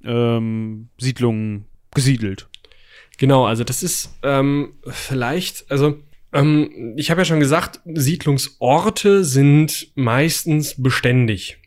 ähm, 0.04 0.89
Siedlungen 0.98 1.66
gesiedelt. 1.93 2.50
Genau, 3.18 3.45
also 3.45 3.64
das 3.64 3.82
ist 3.82 4.16
ähm, 4.24 4.74
vielleicht, 4.86 5.72
also 5.72 5.98
ähm, 6.38 6.93
ich 6.97 7.11
habe 7.11 7.21
ja 7.21 7.25
schon 7.25 7.39
gesagt, 7.39 7.81
Siedlungsorte 7.85 9.23
sind 9.23 9.91
meistens 9.95 10.81
beständig. 10.81 11.59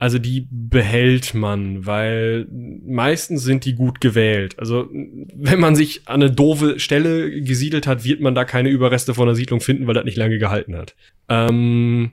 Also 0.00 0.20
die 0.20 0.46
behält 0.50 1.34
man, 1.34 1.84
weil 1.84 2.46
meistens 2.50 3.42
sind 3.42 3.64
die 3.64 3.74
gut 3.74 4.00
gewählt. 4.00 4.56
Also 4.58 4.88
wenn 4.92 5.58
man 5.58 5.74
sich 5.74 6.02
an 6.06 6.22
eine 6.22 6.30
doofe 6.30 6.78
Stelle 6.78 7.42
gesiedelt 7.42 7.88
hat, 7.88 8.04
wird 8.04 8.20
man 8.20 8.34
da 8.36 8.44
keine 8.44 8.68
Überreste 8.68 9.12
von 9.14 9.26
der 9.26 9.34
Siedlung 9.34 9.60
finden, 9.60 9.88
weil 9.88 9.94
das 9.94 10.04
nicht 10.04 10.16
lange 10.16 10.38
gehalten 10.38 10.76
hat. 10.76 10.94
Ähm, 11.28 12.12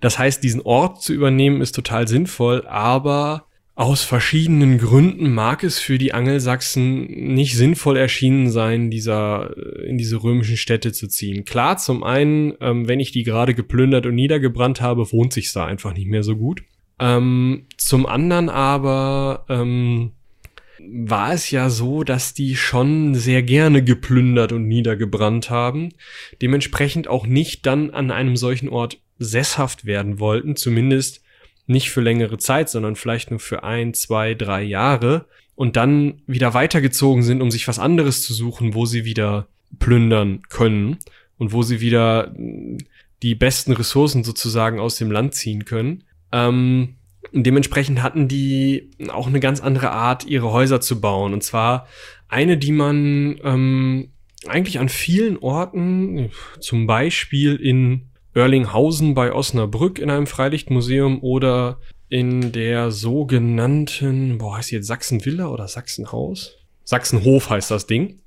das 0.00 0.18
heißt, 0.18 0.42
diesen 0.42 0.62
Ort 0.62 1.02
zu 1.02 1.12
übernehmen 1.12 1.60
ist 1.60 1.76
total 1.76 2.08
sinnvoll, 2.08 2.66
aber 2.66 3.46
aus 3.74 4.02
verschiedenen 4.02 4.76
Gründen 4.76 5.32
mag 5.32 5.64
es 5.64 5.78
für 5.78 5.96
die 5.96 6.12
Angelsachsen 6.12 7.06
nicht 7.34 7.56
sinnvoll 7.56 7.96
erschienen 7.96 8.50
sein, 8.50 8.90
dieser, 8.90 9.56
äh, 9.56 9.88
in 9.88 9.96
diese 9.96 10.22
römischen 10.22 10.58
Städte 10.58 10.92
zu 10.92 11.08
ziehen. 11.08 11.44
Klar, 11.44 11.78
zum 11.78 12.04
einen, 12.04 12.52
ähm, 12.60 12.86
wenn 12.86 13.00
ich 13.00 13.12
die 13.12 13.22
gerade 13.22 13.54
geplündert 13.54 14.04
und 14.04 14.14
niedergebrannt 14.14 14.82
habe, 14.82 15.10
wohnt 15.10 15.32
sich 15.32 15.52
da 15.52 15.64
einfach 15.64 15.94
nicht 15.94 16.06
mehr 16.06 16.22
so 16.22 16.36
gut. 16.36 16.62
Ähm, 16.98 17.66
zum 17.78 18.04
anderen 18.04 18.50
aber 18.50 19.46
ähm, 19.48 20.12
war 20.78 21.32
es 21.32 21.50
ja 21.50 21.70
so, 21.70 22.04
dass 22.04 22.34
die 22.34 22.56
schon 22.56 23.14
sehr 23.14 23.42
gerne 23.42 23.82
geplündert 23.82 24.52
und 24.52 24.68
niedergebrannt 24.68 25.48
haben, 25.48 25.90
dementsprechend 26.42 27.08
auch 27.08 27.26
nicht 27.26 27.64
dann 27.64 27.90
an 27.90 28.10
einem 28.10 28.36
solchen 28.36 28.68
Ort 28.68 29.00
sesshaft 29.18 29.86
werden 29.86 30.18
wollten, 30.18 30.56
zumindest 30.56 31.21
nicht 31.72 31.90
für 31.90 32.00
längere 32.00 32.38
Zeit, 32.38 32.70
sondern 32.70 32.96
vielleicht 32.96 33.30
nur 33.30 33.40
für 33.40 33.64
ein, 33.64 33.94
zwei, 33.94 34.34
drei 34.34 34.62
Jahre 34.62 35.26
und 35.54 35.76
dann 35.76 36.22
wieder 36.26 36.54
weitergezogen 36.54 37.22
sind, 37.22 37.42
um 37.42 37.50
sich 37.50 37.68
was 37.68 37.78
anderes 37.78 38.22
zu 38.22 38.34
suchen, 38.34 38.74
wo 38.74 38.86
sie 38.86 39.04
wieder 39.04 39.48
plündern 39.78 40.42
können 40.48 40.98
und 41.38 41.52
wo 41.52 41.62
sie 41.62 41.80
wieder 41.80 42.32
mm, 42.36 42.78
die 43.22 43.34
besten 43.34 43.72
Ressourcen 43.72 44.24
sozusagen 44.24 44.80
aus 44.80 44.96
dem 44.96 45.10
Land 45.10 45.34
ziehen 45.34 45.64
können. 45.64 46.04
Ähm, 46.32 46.96
dementsprechend 47.32 48.02
hatten 48.02 48.28
die 48.28 48.90
auch 49.08 49.26
eine 49.26 49.40
ganz 49.40 49.60
andere 49.60 49.90
Art, 49.90 50.24
ihre 50.24 50.52
Häuser 50.52 50.80
zu 50.80 51.00
bauen. 51.00 51.32
Und 51.32 51.42
zwar 51.42 51.86
eine, 52.28 52.56
die 52.56 52.72
man 52.72 53.38
ähm, 53.44 54.10
eigentlich 54.46 54.78
an 54.78 54.88
vielen 54.88 55.38
Orten, 55.38 56.30
zum 56.60 56.86
Beispiel 56.86 57.56
in 57.56 58.08
Oerlinghausen 58.34 59.14
bei 59.14 59.32
Osnabrück 59.32 59.98
in 59.98 60.10
einem 60.10 60.26
Freilichtmuseum 60.26 61.22
oder 61.22 61.78
in 62.08 62.52
der 62.52 62.90
sogenannten, 62.90 64.38
boah, 64.38 64.56
heißt 64.56 64.70
die 64.70 64.76
jetzt 64.76 64.86
Sachsenvilla 64.86 65.48
oder 65.48 65.68
Sachsenhaus? 65.68 66.58
Sachsenhof 66.84 67.50
heißt 67.50 67.70
das 67.70 67.86
Ding. 67.86 68.20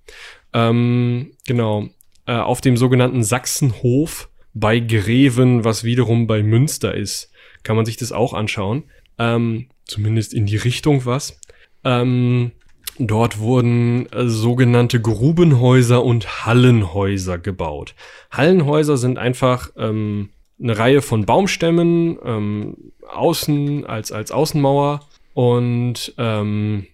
Ähm, 0.53 1.32
genau. 1.45 1.89
Äh, 2.26 2.34
auf 2.34 2.62
dem 2.62 2.78
sogenannten 2.78 3.24
Sachsenhof 3.24 4.30
bei 4.53 4.80
Greven, 4.80 5.64
was 5.64 5.84
wiederum 5.84 6.28
bei 6.28 6.41
Münster 6.41 6.95
ist. 6.95 7.32
Kann 7.64 7.76
man 7.76 7.86
sich 7.86 7.97
das 7.97 8.12
auch 8.12 8.34
anschauen. 8.34 8.86
Ähm, 9.20 9.68
zumindest 9.86 10.34
in 10.34 10.45
die 10.45 10.58
Richtung 10.58 11.06
was. 11.06 11.39
Ähm, 11.84 12.51
dort 12.99 13.39
wurden 13.39 14.07
äh, 14.11 14.27
sogenannte 14.27 15.01
Grubenhäuser 15.01 16.03
und 16.03 16.45
Hallenhäuser 16.45 17.37
gebaut. 17.37 17.95
Hallenhäuser 18.31 18.97
sind 18.97 19.17
einfach 19.17 19.71
ähm, 19.77 20.29
eine 20.61 20.77
Reihe 20.77 21.01
von 21.01 21.25
Baumstämmen, 21.25 22.17
ähm, 22.23 22.91
außen 23.07 23.85
als, 23.85 24.11
als 24.11 24.31
Außenmauer 24.31 25.01
und 25.33 26.13
ähm, 26.17 26.87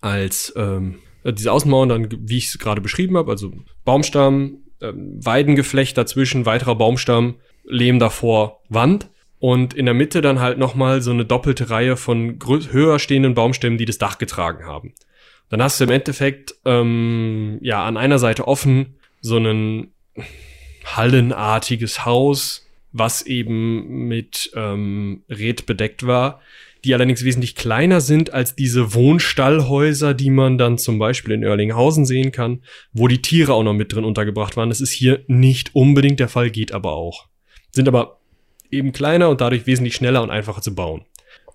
als 0.00 0.52
ähm, 0.56 1.00
diese 1.24 1.52
Außenmauern 1.52 1.88
dann, 1.88 2.08
wie 2.10 2.38
ich 2.38 2.46
es 2.46 2.58
gerade 2.58 2.80
beschrieben 2.80 3.16
habe, 3.16 3.30
also 3.30 3.52
Baumstamm, 3.84 4.58
ähm, 4.80 5.18
Weidengeflecht 5.22 5.98
dazwischen, 5.98 6.46
weiterer 6.46 6.76
Baumstamm, 6.76 7.34
Lehm 7.64 7.98
davor, 7.98 8.60
Wand 8.68 9.10
und 9.40 9.74
in 9.74 9.84
der 9.84 9.94
Mitte 9.94 10.20
dann 10.20 10.40
halt 10.40 10.58
nochmal 10.58 11.02
so 11.02 11.10
eine 11.10 11.24
doppelte 11.24 11.70
Reihe 11.70 11.96
von 11.96 12.38
höher 12.70 12.98
stehenden 12.98 13.34
Baumstämmen, 13.34 13.78
die 13.78 13.84
das 13.84 13.98
Dach 13.98 14.18
getragen 14.18 14.64
haben. 14.64 14.94
Dann 15.50 15.62
hast 15.62 15.80
du 15.80 15.84
im 15.84 15.90
Endeffekt 15.90 16.54
ähm, 16.64 17.58
ja 17.62 17.84
an 17.84 17.96
einer 17.96 18.18
Seite 18.18 18.46
offen 18.46 18.94
so 19.20 19.38
ein 19.38 19.92
hallenartiges 20.84 22.04
Haus, 22.04 22.66
was 22.92 23.22
eben 23.22 24.08
mit 24.08 24.50
ähm, 24.54 25.22
Red 25.28 25.66
bedeckt 25.66 26.06
war, 26.06 26.40
die 26.84 26.94
allerdings 26.94 27.24
wesentlich 27.24 27.54
kleiner 27.54 28.00
sind 28.00 28.32
als 28.32 28.54
diese 28.54 28.94
Wohnstallhäuser, 28.94 30.14
die 30.14 30.30
man 30.30 30.58
dann 30.58 30.78
zum 30.78 30.98
Beispiel 30.98 31.34
in 31.34 31.44
Oerlinghausen 31.44 32.06
sehen 32.06 32.32
kann, 32.32 32.62
wo 32.92 33.08
die 33.08 33.20
Tiere 33.20 33.52
auch 33.52 33.62
noch 33.62 33.74
mit 33.74 33.92
drin 33.92 34.04
untergebracht 34.04 34.56
waren. 34.56 34.68
Das 34.68 34.80
ist 34.80 34.92
hier 34.92 35.24
nicht 35.26 35.74
unbedingt 35.74 36.20
der 36.20 36.28
Fall, 36.28 36.50
geht 36.50 36.72
aber 36.72 36.92
auch. 36.92 37.26
Sind 37.72 37.88
aber 37.88 38.20
eben 38.70 38.92
kleiner 38.92 39.28
und 39.28 39.40
dadurch 39.40 39.66
wesentlich 39.66 39.94
schneller 39.94 40.22
und 40.22 40.30
einfacher 40.30 40.62
zu 40.62 40.74
bauen. 40.74 41.04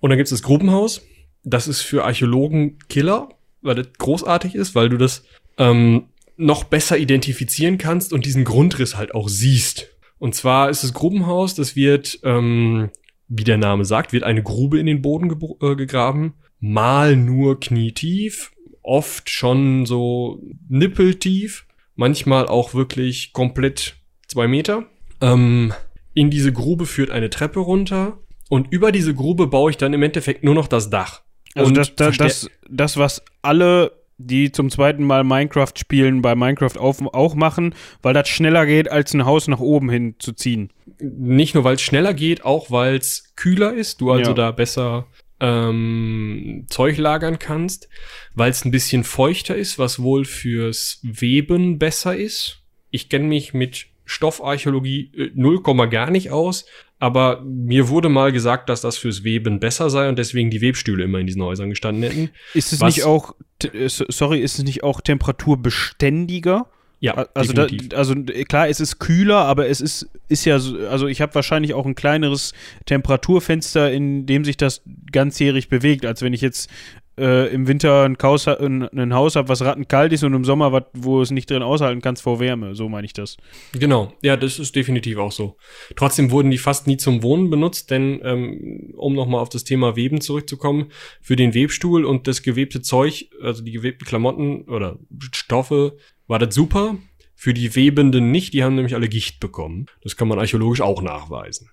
Und 0.00 0.10
dann 0.10 0.18
gibt 0.18 0.26
es 0.26 0.30
das 0.30 0.42
Gruppenhaus. 0.42 1.06
Das 1.42 1.68
ist 1.68 1.80
für 1.80 2.04
Archäologen 2.04 2.78
Killer, 2.88 3.28
weil 3.64 3.76
das 3.76 3.88
großartig 3.98 4.54
ist, 4.54 4.74
weil 4.74 4.88
du 4.88 4.96
das 4.96 5.24
ähm, 5.58 6.08
noch 6.36 6.64
besser 6.64 6.98
identifizieren 6.98 7.78
kannst 7.78 8.12
und 8.12 8.26
diesen 8.26 8.44
Grundriss 8.44 8.96
halt 8.96 9.14
auch 9.14 9.28
siehst. 9.28 9.88
Und 10.18 10.34
zwar 10.34 10.70
ist 10.70 10.82
das 10.82 10.94
Grubenhaus, 10.94 11.54
das 11.54 11.76
wird, 11.76 12.20
ähm, 12.22 12.90
wie 13.28 13.44
der 13.44 13.58
Name 13.58 13.84
sagt, 13.84 14.12
wird 14.12 14.24
eine 14.24 14.42
Grube 14.42 14.78
in 14.78 14.86
den 14.86 15.02
Boden 15.02 15.30
äh, 15.60 15.76
gegraben. 15.76 16.34
Mal 16.60 17.16
nur 17.16 17.60
knietief, 17.60 18.52
oft 18.82 19.28
schon 19.28 19.86
so 19.86 20.42
nippeltief, 20.68 21.66
manchmal 21.94 22.46
auch 22.46 22.74
wirklich 22.74 23.32
komplett 23.32 23.96
zwei 24.28 24.48
Meter. 24.48 24.86
Ähm, 25.20 25.72
in 26.14 26.30
diese 26.30 26.52
Grube 26.52 26.86
führt 26.86 27.10
eine 27.10 27.30
Treppe 27.30 27.60
runter 27.60 28.18
und 28.48 28.72
über 28.72 28.92
diese 28.92 29.14
Grube 29.14 29.46
baue 29.46 29.70
ich 29.70 29.76
dann 29.76 29.92
im 29.92 30.02
Endeffekt 30.02 30.44
nur 30.44 30.54
noch 30.54 30.68
das 30.68 30.90
Dach. 30.90 31.23
Also 31.54 31.72
das, 31.72 31.94
das, 31.94 32.16
das, 32.16 32.50
das, 32.68 32.96
was 32.96 33.22
alle, 33.42 33.92
die 34.18 34.52
zum 34.52 34.70
zweiten 34.70 35.04
Mal 35.04 35.24
Minecraft 35.24 35.72
spielen, 35.76 36.22
bei 36.22 36.34
Minecraft 36.34 36.76
auf, 36.78 37.00
auch 37.14 37.34
machen, 37.34 37.74
weil 38.02 38.14
das 38.14 38.28
schneller 38.28 38.66
geht, 38.66 38.90
als 38.90 39.14
ein 39.14 39.24
Haus 39.24 39.48
nach 39.48 39.60
oben 39.60 39.90
hin 39.90 40.16
zu 40.18 40.32
ziehen. 40.32 40.72
Nicht 41.00 41.54
nur, 41.54 41.64
weil 41.64 41.76
es 41.76 41.82
schneller 41.82 42.14
geht, 42.14 42.44
auch 42.44 42.70
weil 42.70 42.96
es 42.96 43.34
kühler 43.36 43.72
ist, 43.74 44.00
du 44.00 44.10
also 44.10 44.30
ja. 44.30 44.34
da 44.34 44.50
besser 44.50 45.06
ähm, 45.40 46.66
Zeug 46.68 46.96
lagern 46.96 47.38
kannst, 47.38 47.88
weil 48.34 48.50
es 48.50 48.64
ein 48.64 48.70
bisschen 48.70 49.04
feuchter 49.04 49.54
ist, 49.54 49.78
was 49.78 50.00
wohl 50.00 50.24
fürs 50.24 51.00
Weben 51.02 51.78
besser 51.78 52.16
ist. 52.16 52.62
Ich 52.90 53.08
kenne 53.08 53.26
mich 53.26 53.54
mit 53.54 53.86
Stoffarchäologie 54.04 55.12
äh, 55.16 55.30
null 55.34 55.62
Komma 55.62 55.86
gar 55.86 56.10
nicht 56.10 56.30
aus, 56.30 56.66
aber 57.04 57.42
mir 57.42 57.90
wurde 57.90 58.08
mal 58.08 58.32
gesagt, 58.32 58.70
dass 58.70 58.80
das 58.80 58.96
fürs 58.96 59.24
Weben 59.24 59.60
besser 59.60 59.90
sei 59.90 60.08
und 60.08 60.18
deswegen 60.18 60.48
die 60.48 60.62
Webstühle 60.62 61.04
immer 61.04 61.18
in 61.18 61.26
diesen 61.26 61.42
Häusern 61.42 61.68
gestanden 61.68 62.02
hätten. 62.02 62.30
Ist 62.54 62.72
es 62.72 62.80
nicht 62.80 63.04
auch, 63.04 63.34
äh, 63.62 63.88
sorry, 63.88 64.40
ist 64.40 64.58
es 64.58 64.64
nicht 64.64 64.82
auch 64.82 65.02
temperaturbeständiger? 65.02 66.66
Ja, 67.00 67.26
also, 67.34 67.52
da, 67.52 67.66
also 67.94 68.14
klar, 68.48 68.70
es 68.70 68.80
ist 68.80 69.00
kühler, 69.00 69.40
aber 69.40 69.68
es 69.68 69.82
ist, 69.82 70.08
ist 70.28 70.46
ja, 70.46 70.58
so, 70.58 70.78
also 70.88 71.06
ich 71.06 71.20
habe 71.20 71.34
wahrscheinlich 71.34 71.74
auch 71.74 71.84
ein 71.84 71.94
kleineres 71.94 72.54
Temperaturfenster, 72.86 73.92
in 73.92 74.24
dem 74.24 74.46
sich 74.46 74.56
das 74.56 74.80
ganzjährig 75.12 75.68
bewegt, 75.68 76.06
als 76.06 76.22
wenn 76.22 76.32
ich 76.32 76.40
jetzt 76.40 76.70
äh, 77.18 77.52
im 77.52 77.68
Winter 77.68 78.04
ein, 78.04 78.18
Kaus, 78.18 78.48
ein, 78.48 78.88
ein 78.88 79.14
Haus 79.14 79.36
habe, 79.36 79.48
was 79.48 79.62
rattenkalt 79.62 80.12
ist 80.12 80.24
und 80.24 80.34
im 80.34 80.44
Sommer, 80.44 80.72
wat, 80.72 80.88
wo 80.94 81.22
es 81.22 81.30
nicht 81.30 81.50
drin 81.50 81.62
aushalten 81.62 82.00
kannst 82.00 82.22
vor 82.22 82.40
Wärme. 82.40 82.74
So 82.74 82.88
meine 82.88 83.04
ich 83.04 83.12
das. 83.12 83.36
Genau, 83.72 84.12
ja, 84.22 84.36
das 84.36 84.58
ist 84.58 84.74
definitiv 84.74 85.18
auch 85.18 85.32
so. 85.32 85.56
Trotzdem 85.96 86.30
wurden 86.30 86.50
die 86.50 86.58
fast 86.58 86.86
nie 86.86 86.96
zum 86.96 87.22
Wohnen 87.22 87.50
benutzt, 87.50 87.90
denn 87.90 88.20
ähm, 88.24 88.92
um 88.96 89.14
nochmal 89.14 89.40
auf 89.40 89.48
das 89.48 89.64
Thema 89.64 89.96
Weben 89.96 90.20
zurückzukommen, 90.20 90.90
für 91.20 91.36
den 91.36 91.54
Webstuhl 91.54 92.04
und 92.04 92.26
das 92.26 92.42
gewebte 92.42 92.82
Zeug, 92.82 93.28
also 93.42 93.62
die 93.62 93.72
gewebten 93.72 94.06
Klamotten 94.06 94.62
oder 94.64 94.98
Stoffe, 95.32 95.96
war 96.26 96.38
das 96.38 96.54
super. 96.54 96.96
Für 97.36 97.52
die 97.52 97.74
Webenden 97.74 98.30
nicht, 98.30 98.54
die 98.54 98.64
haben 98.64 98.74
nämlich 98.74 98.94
alle 98.94 99.08
Gicht 99.08 99.40
bekommen. 99.40 99.86
Das 100.02 100.16
kann 100.16 100.28
man 100.28 100.38
archäologisch 100.38 100.80
auch 100.80 101.02
nachweisen. 101.02 101.70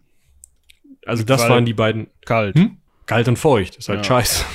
Also 1.05 1.23
das 1.23 1.41
Weil 1.43 1.49
waren 1.49 1.65
die 1.65 1.73
beiden. 1.73 2.07
Kalt. 2.25 2.55
Hm? 2.55 2.77
Kalt 3.05 3.27
und 3.27 3.37
feucht, 3.37 3.77
ist 3.77 3.89
halt 3.89 3.99
ja. 3.99 4.03
scheiße. 4.03 4.45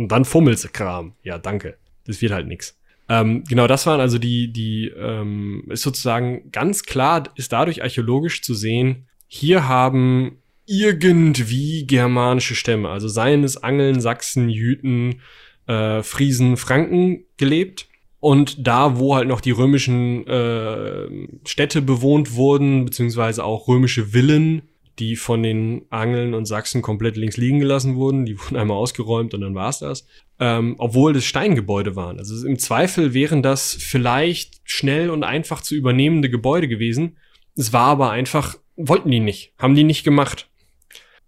Und 0.00 0.08
dann 0.08 0.24
fummelst 0.24 0.72
Kram. 0.72 1.12
Ja, 1.22 1.36
danke. 1.36 1.76
Das 2.06 2.22
wird 2.22 2.32
halt 2.32 2.48
nix. 2.48 2.74
Ähm, 3.10 3.44
genau, 3.46 3.66
das 3.66 3.86
waren 3.86 4.00
also 4.00 4.16
die, 4.16 4.50
die, 4.50 4.86
ähm, 4.88 5.64
ist 5.68 5.82
sozusagen 5.82 6.50
ganz 6.52 6.84
klar, 6.84 7.24
ist 7.34 7.52
dadurch 7.52 7.82
archäologisch 7.82 8.40
zu 8.40 8.54
sehen, 8.54 9.08
hier 9.26 9.68
haben 9.68 10.38
irgendwie 10.64 11.86
germanische 11.86 12.54
Stämme, 12.54 12.88
also 12.88 13.08
seien 13.08 13.44
es 13.44 13.62
Angeln, 13.62 14.00
Sachsen, 14.00 14.48
Jüten, 14.48 15.20
äh, 15.66 16.02
Friesen, 16.02 16.56
Franken 16.56 17.24
gelebt. 17.36 17.86
Und 18.20 18.66
da, 18.66 18.98
wo 18.98 19.16
halt 19.16 19.28
noch 19.28 19.42
die 19.42 19.50
römischen 19.50 20.26
äh, 20.26 21.08
Städte 21.44 21.82
bewohnt 21.82 22.36
wurden, 22.36 22.86
beziehungsweise 22.86 23.44
auch 23.44 23.68
römische 23.68 24.06
Villen, 24.06 24.62
die 25.00 25.16
von 25.16 25.42
den 25.42 25.86
Angeln 25.90 26.34
und 26.34 26.44
Sachsen 26.44 26.82
komplett 26.82 27.16
links 27.16 27.36
liegen 27.36 27.58
gelassen 27.58 27.96
wurden. 27.96 28.26
Die 28.26 28.38
wurden 28.40 28.56
einmal 28.56 28.76
ausgeräumt 28.76 29.34
und 29.34 29.40
dann 29.40 29.54
war's 29.54 29.80
das. 29.80 30.06
Ähm, 30.38 30.76
obwohl 30.78 31.12
das 31.12 31.24
Steingebäude 31.24 31.96
waren. 31.96 32.18
Also 32.18 32.46
im 32.46 32.58
Zweifel 32.58 33.14
wären 33.14 33.42
das 33.42 33.74
vielleicht 33.74 34.60
schnell 34.64 35.10
und 35.10 35.24
einfach 35.24 35.60
zu 35.60 35.74
übernehmende 35.74 36.30
Gebäude 36.30 36.68
gewesen. 36.68 37.16
Es 37.56 37.72
war 37.72 37.86
aber 37.86 38.10
einfach, 38.10 38.56
wollten 38.76 39.10
die 39.10 39.20
nicht, 39.20 39.52
haben 39.58 39.74
die 39.74 39.84
nicht 39.84 40.04
gemacht. 40.04 40.48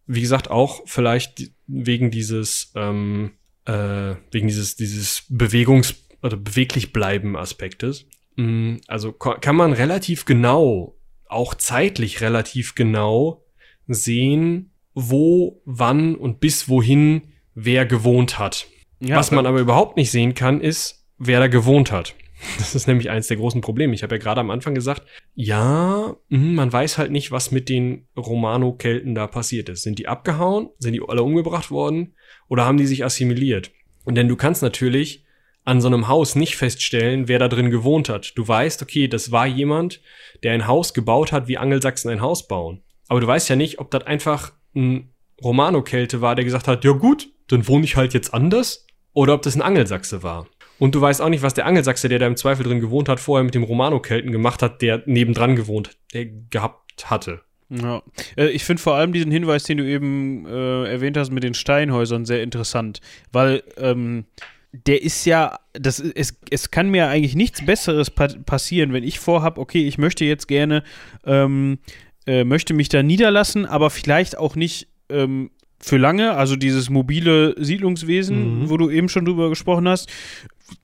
Wie 0.07 0.21
gesagt, 0.21 0.51
auch 0.51 0.83
vielleicht 0.87 1.51
wegen 1.67 2.11
dieses, 2.11 2.73
ähm, 2.75 3.33
äh, 3.65 4.15
wegen 4.31 4.49
dieses, 4.49 4.77
dieses 4.77 5.25
Bewegungs- 5.31 5.95
oder 6.23 6.37
beweglich 6.37 6.93
bleiben 6.93 7.37
Aspektes. 7.37 8.07
Mm, 8.37 8.77
also 8.87 9.13
kann 9.13 9.57
man 9.57 9.73
relativ 9.73 10.25
genau, 10.25 10.97
auch 11.29 11.55
zeitlich 11.55 12.21
relativ 12.21 12.75
genau 12.75 13.42
sehen, 13.87 14.73
wo, 14.95 15.63
wann 15.65 16.15
und 16.15 16.41
bis 16.41 16.69
wohin 16.69 17.23
wer 17.55 17.87
gewohnt 17.87 18.39
hat. 18.39 18.67
Ja, 19.01 19.17
Was 19.17 19.31
man 19.31 19.47
aber 19.47 19.61
überhaupt 19.61 19.97
nicht 19.97 20.11
sehen 20.11 20.35
kann, 20.35 20.61
ist, 20.61 21.07
wer 21.19 21.41
da 21.41 21.49
gewohnt 21.49 21.93
hat. 21.93 22.15
Das 22.59 22.75
ist 22.75 22.89
nämlich 22.89 23.09
eines 23.09 23.29
der 23.29 23.37
großen 23.37 23.61
Probleme. 23.61 23.95
Ich 23.95 24.03
habe 24.03 24.17
ja 24.17 24.21
gerade 24.21 24.41
am 24.41 24.51
Anfang 24.51 24.75
gesagt, 24.75 25.03
ja, 25.35 26.17
hm, 26.29 26.57
man 26.57 26.73
weiß 26.73 26.99
halt 26.99 27.13
nicht, 27.13 27.31
was 27.31 27.53
mit 27.53 27.69
den 27.69 28.09
Romano-Kelten 28.17 29.15
da 29.15 29.29
passiert 29.29 29.69
ist. 29.69 29.83
Sind 29.83 30.01
die 30.01 30.09
abgehauen? 30.09 30.69
Sind 30.79 30.95
die 30.95 31.03
alle 31.07 31.23
umgebracht 31.23 31.71
worden? 31.71 32.17
Oder 32.49 32.65
haben 32.65 32.79
die 32.79 32.87
sich 32.87 33.05
assimiliert? 33.05 33.71
Und 34.05 34.17
denn 34.17 34.27
du 34.27 34.35
kannst 34.35 34.61
natürlich 34.61 35.25
an 35.65 35.81
so 35.81 35.87
einem 35.87 36.09
Haus 36.09 36.35
nicht 36.35 36.57
feststellen, 36.57 37.29
wer 37.29 37.39
da 37.39 37.47
drin 37.49 37.71
gewohnt 37.71 38.09
hat. 38.09 38.33
Du 38.37 38.47
weißt, 38.47 38.83
okay, 38.83 39.07
das 39.07 39.31
war 39.31 39.47
jemand, 39.47 40.01
der 40.43 40.53
ein 40.53 40.67
Haus 40.67 40.93
gebaut 40.95 41.31
hat, 41.31 41.47
wie 41.47 41.59
Angelsachsen 41.59 42.11
ein 42.11 42.21
Haus 42.21 42.49
bauen. 42.49 42.83
Aber 43.13 43.21
du 43.21 43.27
weißt 43.27 43.51
ja 43.51 43.57
nicht, 43.57 43.79
ob 43.79 43.91
das 43.91 44.07
einfach 44.07 44.55
ein 44.75 45.11
Romano-Kälte 45.45 46.23
war, 46.23 46.35
der 46.35 46.47
gesagt 46.47 46.67
hat, 46.67 46.83
ja 46.83 46.93
gut, 46.93 47.29
dann 47.49 47.69
wohne 47.69 47.85
ich 47.85 47.95
halt 47.95 48.15
jetzt 48.15 48.33
anders, 48.33 48.87
oder 49.13 49.35
ob 49.35 49.43
das 49.43 49.55
ein 49.55 49.61
Angelsachse 49.61 50.23
war. 50.23 50.47
Und 50.79 50.95
du 50.95 51.01
weißt 51.03 51.21
auch 51.21 51.29
nicht, 51.29 51.43
was 51.43 51.53
der 51.53 51.67
Angelsachse, 51.67 52.09
der 52.09 52.21
da 52.21 52.27
im 52.27 52.39
Zweifel 52.39 52.65
drin 52.65 52.81
gewohnt 52.81 53.11
hat, 53.11 53.21
vorher 53.21 53.45
mit 53.45 53.55
dem 53.55 53.65
Romano-Kelten 53.65 54.33
gemacht 54.33 54.63
hat, 54.63 54.81
der 54.81 55.03
nebendran 55.05 55.57
gewohnt, 55.57 55.91
der 56.15 56.25
gehabt 56.25 57.11
hatte. 57.11 57.43
Ja. 57.69 58.03
Äh, 58.35 58.47
ich 58.47 58.65
finde 58.65 58.81
vor 58.81 58.95
allem 58.95 59.13
diesen 59.13 59.31
Hinweis, 59.31 59.65
den 59.65 59.77
du 59.77 59.85
eben 59.85 60.47
äh, 60.47 60.91
erwähnt 60.91 61.19
hast 61.19 61.33
mit 61.33 61.43
den 61.43 61.53
Steinhäusern, 61.53 62.25
sehr 62.25 62.43
interessant, 62.43 63.03
weil 63.31 63.63
ähm, 63.77 64.25
der 64.73 65.03
ist 65.03 65.27
ja, 65.27 65.59
das, 65.75 66.01
es, 66.01 66.41
es 66.49 66.71
kann 66.71 66.89
mir 66.89 67.09
eigentlich 67.09 67.37
nichts 67.37 67.63
Besseres 67.67 68.09
pa 68.09 68.29
passieren, 68.47 68.95
wenn 68.95 69.05
ich 69.05 69.21
vorhab, 69.21 69.59
okay, 69.59 69.87
ich 69.87 69.99
möchte 69.99 70.25
jetzt 70.25 70.49
gerne, 70.49 70.83
ähm, 71.27 71.79
äh, 72.27 72.45
möchte 72.45 72.75
mich 72.75 72.89
da 72.89 73.03
niederlassen, 73.03 73.67
aber 73.67 73.91
vielleicht 73.91 74.39
auch 74.39 74.57
nicht 74.57 74.89
ähm, 75.09 75.51
für 75.81 75.97
lange, 75.97 76.35
also 76.37 76.57
dieses 76.57 76.91
mobile 76.91 77.55
Siedlungswesen, 77.59 78.63
mhm. 78.63 78.71
wo 78.71 78.77
du 78.77 78.89
eben 78.89 79.09
schon 79.09 79.25
drüber 79.25 79.49
gesprochen 79.49 79.89
hast, 79.89 80.09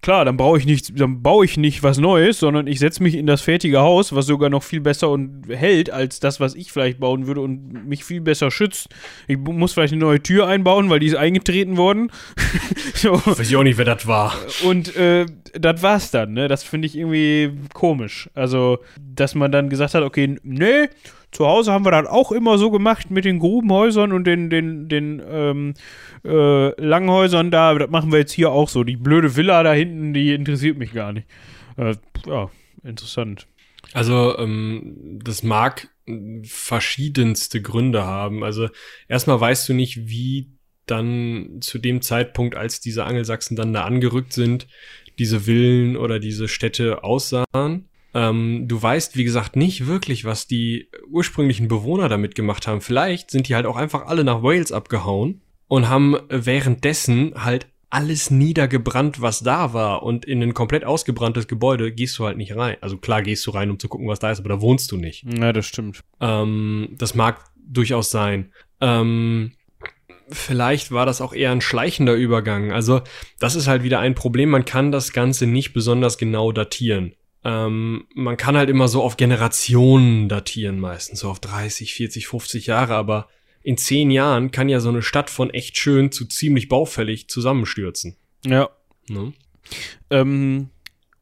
klar, 0.02 0.24
dann 0.24 0.36
brauche 0.36 0.58
ich 0.58 0.66
nichts, 0.66 0.92
dann 0.94 1.22
baue 1.22 1.44
ich 1.44 1.56
nicht 1.56 1.82
was 1.82 1.98
Neues, 1.98 2.40
sondern 2.40 2.66
ich 2.66 2.78
setze 2.78 3.02
mich 3.02 3.14
in 3.14 3.26
das 3.26 3.40
fertige 3.40 3.80
Haus, 3.80 4.14
was 4.14 4.26
sogar 4.26 4.50
noch 4.50 4.62
viel 4.62 4.80
besser 4.80 5.10
und 5.10 5.44
hält 5.48 5.90
als 5.90 6.20
das, 6.20 6.40
was 6.40 6.54
ich 6.54 6.72
vielleicht 6.72 7.00
bauen 7.00 7.26
würde 7.26 7.40
und 7.40 7.86
mich 7.86 8.04
viel 8.04 8.20
besser 8.20 8.50
schützt. 8.50 8.88
Ich 9.26 9.38
muss 9.38 9.72
vielleicht 9.72 9.92
eine 9.92 10.00
neue 10.00 10.22
Tür 10.22 10.46
einbauen, 10.46 10.90
weil 10.90 11.00
die 11.00 11.06
ist 11.06 11.16
eingetreten 11.16 11.76
worden. 11.76 12.10
so. 12.94 13.14
Weiß 13.24 13.40
ich 13.40 13.56
auch 13.56 13.62
nicht, 13.62 13.78
wer 13.78 13.84
das 13.84 14.06
war. 14.06 14.34
Und 14.64 14.94
äh, 14.96 15.26
das 15.54 15.82
war's 15.82 16.10
dann, 16.10 16.32
ne? 16.32 16.48
Das 16.48 16.62
finde 16.64 16.86
ich 16.86 16.96
irgendwie 16.96 17.52
komisch. 17.72 18.28
Also, 18.34 18.78
dass 19.00 19.34
man 19.34 19.52
dann 19.52 19.68
gesagt 19.68 19.94
hat, 19.94 20.02
okay, 20.02 20.36
nee, 20.42 20.88
zu 21.30 21.46
Hause 21.46 21.72
haben 21.72 21.84
wir 21.84 21.90
das 21.90 22.06
auch 22.06 22.32
immer 22.32 22.56
so 22.58 22.70
gemacht 22.70 23.10
mit 23.10 23.24
den 23.24 23.38
Grubenhäusern 23.38 24.12
und 24.12 24.24
den, 24.24 24.48
den, 24.50 24.88
den 24.88 25.22
ähm, 25.28 25.74
äh, 26.24 26.80
Langhäusern 26.80 27.50
da. 27.50 27.74
Das 27.74 27.90
machen 27.90 28.12
wir 28.12 28.18
jetzt 28.18 28.32
hier 28.32 28.50
auch 28.50 28.68
so. 28.68 28.82
Die 28.82 28.96
blöde 28.96 29.36
Villa 29.36 29.62
da 29.62 29.72
hinten, 29.72 30.14
die 30.14 30.32
interessiert 30.32 30.78
mich 30.78 30.92
gar 30.92 31.12
nicht. 31.12 31.26
Äh, 31.76 31.96
ja, 32.26 32.50
interessant. 32.82 33.46
Also, 33.92 34.36
ähm, 34.38 35.20
das 35.22 35.42
mag 35.42 35.88
verschiedenste 36.44 37.60
Gründe 37.60 38.04
haben. 38.04 38.42
Also, 38.42 38.68
erstmal 39.08 39.40
weißt 39.40 39.68
du 39.68 39.74
nicht, 39.74 40.08
wie 40.08 40.50
dann 40.86 41.58
zu 41.60 41.78
dem 41.78 42.00
Zeitpunkt, 42.00 42.54
als 42.54 42.80
diese 42.80 43.04
Angelsachsen 43.04 43.56
dann 43.56 43.74
da 43.74 43.84
angerückt 43.84 44.32
sind, 44.32 44.66
diese 45.18 45.40
Villen 45.40 45.96
oder 45.96 46.18
diese 46.18 46.48
Städte 46.48 47.04
aussahen. 47.04 47.88
Ähm, 48.18 48.66
du 48.66 48.82
weißt, 48.82 49.16
wie 49.16 49.22
gesagt, 49.22 49.54
nicht 49.54 49.86
wirklich, 49.86 50.24
was 50.24 50.48
die 50.48 50.90
ursprünglichen 51.08 51.68
Bewohner 51.68 52.08
damit 52.08 52.34
gemacht 52.34 52.66
haben. 52.66 52.80
Vielleicht 52.80 53.30
sind 53.30 53.48
die 53.48 53.54
halt 53.54 53.64
auch 53.64 53.76
einfach 53.76 54.06
alle 54.06 54.24
nach 54.24 54.42
Wales 54.42 54.72
abgehauen 54.72 55.40
und 55.68 55.88
haben 55.88 56.16
währenddessen 56.28 57.32
halt 57.36 57.68
alles 57.90 58.32
niedergebrannt, 58.32 59.20
was 59.20 59.40
da 59.40 59.72
war. 59.72 60.02
Und 60.02 60.24
in 60.24 60.42
ein 60.42 60.52
komplett 60.52 60.84
ausgebranntes 60.84 61.46
Gebäude 61.46 61.92
gehst 61.92 62.18
du 62.18 62.26
halt 62.26 62.36
nicht 62.36 62.56
rein. 62.56 62.76
Also 62.80 62.96
klar 62.96 63.22
gehst 63.22 63.46
du 63.46 63.52
rein, 63.52 63.70
um 63.70 63.78
zu 63.78 63.86
gucken, 63.86 64.08
was 64.08 64.18
da 64.18 64.32
ist, 64.32 64.40
aber 64.40 64.48
da 64.48 64.60
wohnst 64.60 64.90
du 64.90 64.96
nicht. 64.96 65.24
Ja, 65.24 65.52
das 65.52 65.66
stimmt. 65.66 66.02
Ähm, 66.20 66.96
das 66.98 67.14
mag 67.14 67.44
durchaus 67.56 68.10
sein. 68.10 68.52
Ähm, 68.80 69.52
vielleicht 70.28 70.90
war 70.90 71.06
das 71.06 71.20
auch 71.20 71.32
eher 71.32 71.52
ein 71.52 71.60
schleichender 71.60 72.14
Übergang. 72.14 72.72
Also 72.72 73.02
das 73.38 73.54
ist 73.54 73.68
halt 73.68 73.84
wieder 73.84 74.00
ein 74.00 74.16
Problem. 74.16 74.50
Man 74.50 74.64
kann 74.64 74.90
das 74.90 75.12
Ganze 75.12 75.46
nicht 75.46 75.72
besonders 75.72 76.18
genau 76.18 76.50
datieren. 76.50 77.14
Ähm, 77.44 78.06
man 78.14 78.36
kann 78.36 78.56
halt 78.56 78.68
immer 78.68 78.88
so 78.88 79.02
auf 79.02 79.16
Generationen 79.16 80.28
datieren, 80.28 80.80
meistens 80.80 81.20
so 81.20 81.30
auf 81.30 81.40
30, 81.40 81.94
40, 81.94 82.26
50 82.26 82.66
Jahre, 82.66 82.94
aber 82.94 83.28
in 83.62 83.76
zehn 83.76 84.10
Jahren 84.10 84.50
kann 84.50 84.68
ja 84.68 84.80
so 84.80 84.88
eine 84.88 85.02
Stadt 85.02 85.30
von 85.30 85.50
echt 85.50 85.76
schön 85.76 86.10
zu 86.10 86.26
ziemlich 86.26 86.68
baufällig 86.68 87.28
zusammenstürzen. 87.28 88.16
Ja. 88.44 88.70
Ne? 89.08 89.32
Ähm, 90.10 90.70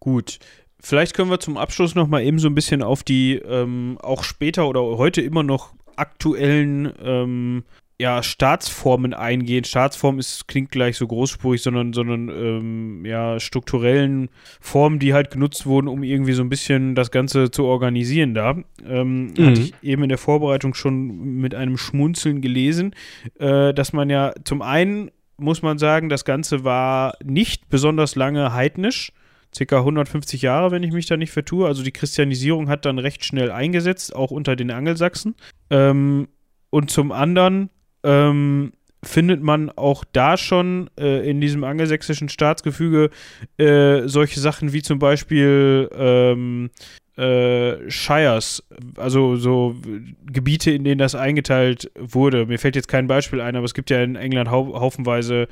gut. 0.00 0.38
Vielleicht 0.80 1.14
können 1.14 1.30
wir 1.30 1.40
zum 1.40 1.56
Abschluss 1.56 1.94
noch 1.94 2.06
mal 2.06 2.22
eben 2.22 2.38
so 2.38 2.48
ein 2.48 2.54
bisschen 2.54 2.82
auf 2.82 3.02
die 3.02 3.34
ähm, 3.34 3.98
auch 4.00 4.22
später 4.22 4.68
oder 4.68 4.80
heute 4.82 5.20
immer 5.20 5.42
noch 5.42 5.74
aktuellen 5.96 6.92
ähm, 7.02 7.64
ja, 7.98 8.22
Staatsformen 8.22 9.14
eingehen. 9.14 9.64
Staatsform 9.64 10.18
ist, 10.18 10.48
klingt 10.48 10.70
gleich 10.70 10.96
so 10.98 11.06
großspurig, 11.06 11.62
sondern, 11.62 11.94
sondern 11.94 12.28
ähm, 12.28 13.06
ja, 13.06 13.40
strukturellen 13.40 14.28
Formen, 14.60 14.98
die 14.98 15.14
halt 15.14 15.30
genutzt 15.30 15.64
wurden, 15.66 15.88
um 15.88 16.02
irgendwie 16.02 16.32
so 16.32 16.42
ein 16.42 16.50
bisschen 16.50 16.94
das 16.94 17.10
Ganze 17.10 17.50
zu 17.50 17.64
organisieren 17.64 18.34
da. 18.34 18.56
Ähm, 18.86 19.32
mhm. 19.36 19.46
Hatte 19.46 19.60
ich 19.62 19.74
eben 19.82 20.02
in 20.02 20.10
der 20.10 20.18
Vorbereitung 20.18 20.74
schon 20.74 21.36
mit 21.36 21.54
einem 21.54 21.78
Schmunzeln 21.78 22.42
gelesen, 22.42 22.94
äh, 23.38 23.72
dass 23.72 23.92
man 23.92 24.10
ja 24.10 24.32
zum 24.44 24.60
einen 24.62 25.10
muss 25.38 25.62
man 25.62 25.78
sagen, 25.78 26.08
das 26.08 26.24
Ganze 26.24 26.64
war 26.64 27.14
nicht 27.22 27.68
besonders 27.68 28.16
lange 28.16 28.54
heidnisch. 28.54 29.12
Circa 29.54 29.78
150 29.78 30.42
Jahre, 30.42 30.70
wenn 30.70 30.82
ich 30.82 30.92
mich 30.92 31.06
da 31.06 31.16
nicht 31.16 31.30
vertue. 31.30 31.66
Also 31.66 31.82
die 31.82 31.92
Christianisierung 31.92 32.68
hat 32.68 32.84
dann 32.84 32.98
recht 32.98 33.24
schnell 33.24 33.50
eingesetzt, 33.50 34.14
auch 34.14 34.30
unter 34.30 34.56
den 34.56 34.70
Angelsachsen. 34.70 35.34
Ähm, 35.70 36.28
und 36.70 36.90
zum 36.90 37.12
anderen 37.12 37.70
ähm, 38.06 38.72
findet 39.02 39.42
man 39.42 39.70
auch 39.70 40.04
da 40.12 40.36
schon 40.36 40.88
äh, 40.98 41.28
in 41.28 41.40
diesem 41.40 41.64
angelsächsischen 41.64 42.28
Staatsgefüge 42.28 43.10
äh, 43.58 44.02
solche 44.06 44.40
Sachen 44.40 44.72
wie 44.72 44.82
zum 44.82 44.98
Beispiel 44.98 45.90
ähm, 45.94 46.70
äh, 47.16 47.90
Shires, 47.90 48.62
also 48.96 49.36
so 49.36 49.76
Gebiete, 50.24 50.70
in 50.70 50.84
denen 50.84 50.98
das 50.98 51.14
eingeteilt 51.14 51.90
wurde. 51.98 52.46
Mir 52.46 52.58
fällt 52.58 52.76
jetzt 52.76 52.88
kein 52.88 53.06
Beispiel 53.06 53.40
ein, 53.40 53.56
aber 53.56 53.64
es 53.64 53.74
gibt 53.74 53.90
ja 53.90 54.02
in 54.02 54.16
England 54.16 54.50
hau 54.50 54.78
haufenweise 54.78 55.48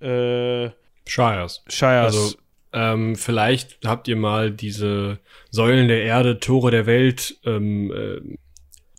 äh, 0.00 0.70
Shires. 1.06 1.64
Shires. 1.68 2.14
Also 2.14 2.36
ähm, 2.72 3.16
vielleicht 3.16 3.78
habt 3.86 4.08
ihr 4.08 4.16
mal 4.16 4.50
diese 4.50 5.18
Säulen 5.50 5.88
der 5.88 6.02
Erde, 6.02 6.38
Tore 6.40 6.70
der 6.70 6.86
Welt, 6.86 7.38
ähm, 7.44 7.92
äh, 7.92 8.36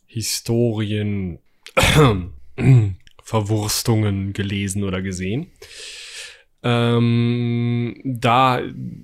Historien 0.07 1.39
Verwurstungen 3.23 4.33
gelesen 4.33 4.83
oder 4.83 5.01
gesehen. 5.01 5.51
Ähm, 6.63 8.01
da 8.03 8.61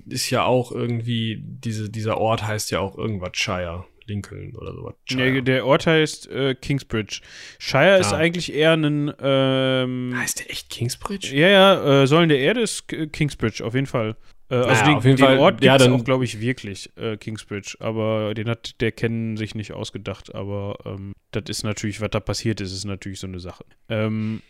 ist 0.08 0.30
ja 0.30 0.44
auch 0.44 0.72
irgendwie, 0.72 1.42
diese, 1.42 1.88
dieser 1.90 2.18
Ort 2.18 2.46
heißt 2.46 2.70
ja 2.70 2.80
auch 2.80 2.96
irgendwas 2.98 3.30
Shire. 3.34 3.84
Lincoln 4.06 4.54
oder 4.56 4.74
sowas. 4.74 4.94
Nee, 5.10 5.40
der 5.40 5.66
Ort 5.66 5.86
heißt 5.86 6.30
äh, 6.30 6.54
Kingsbridge. 6.54 7.20
Shire 7.58 7.84
ja. 7.84 7.96
ist 7.96 8.12
eigentlich 8.12 8.52
eher 8.52 8.74
ein. 8.74 9.12
Ähm, 9.18 10.12
heißt 10.14 10.40
der 10.40 10.50
echt 10.50 10.70
Kingsbridge? 10.70 11.34
Ja, 11.34 11.48
ja, 11.48 12.02
äh, 12.02 12.06
Säulen 12.06 12.28
der 12.28 12.38
Erde 12.38 12.60
ist 12.60 12.86
Kingsbridge, 12.88 13.64
auf 13.64 13.74
jeden 13.74 13.86
Fall. 13.86 14.16
Äh, 14.50 14.56
also 14.56 14.68
naja, 14.68 14.84
den, 14.84 14.94
auf 14.96 15.04
jeden 15.04 15.16
den 15.16 15.26
Fall, 15.26 15.38
Ort 15.38 15.60
gibt 15.60 15.80
es 15.80 15.86
ja, 15.86 15.92
auch, 15.92 16.04
glaube 16.04 16.24
ich, 16.24 16.40
wirklich, 16.40 16.90
äh, 16.96 17.16
Kingsbridge. 17.16 17.76
Aber 17.80 18.34
den 18.34 18.48
hat 18.48 18.80
der 18.80 18.92
Kennen 18.92 19.36
sich 19.36 19.54
nicht 19.54 19.72
ausgedacht. 19.72 20.34
Aber 20.34 20.76
ähm, 20.84 21.12
das 21.30 21.44
ist 21.48 21.64
natürlich, 21.64 22.00
was 22.00 22.10
da 22.10 22.20
passiert 22.20 22.60
ist, 22.60 22.72
ist 22.72 22.84
natürlich 22.84 23.20
so 23.20 23.26
eine 23.26 23.40
Sache. 23.40 23.64
Ähm, 23.88 24.42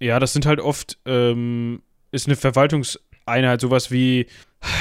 ja, 0.00 0.18
das 0.18 0.32
sind 0.32 0.46
halt 0.46 0.60
oft, 0.60 0.98
ähm, 1.06 1.82
ist 2.10 2.26
eine 2.26 2.36
Verwaltungseinheit, 2.36 3.60
sowas 3.60 3.90
wie, 3.90 4.26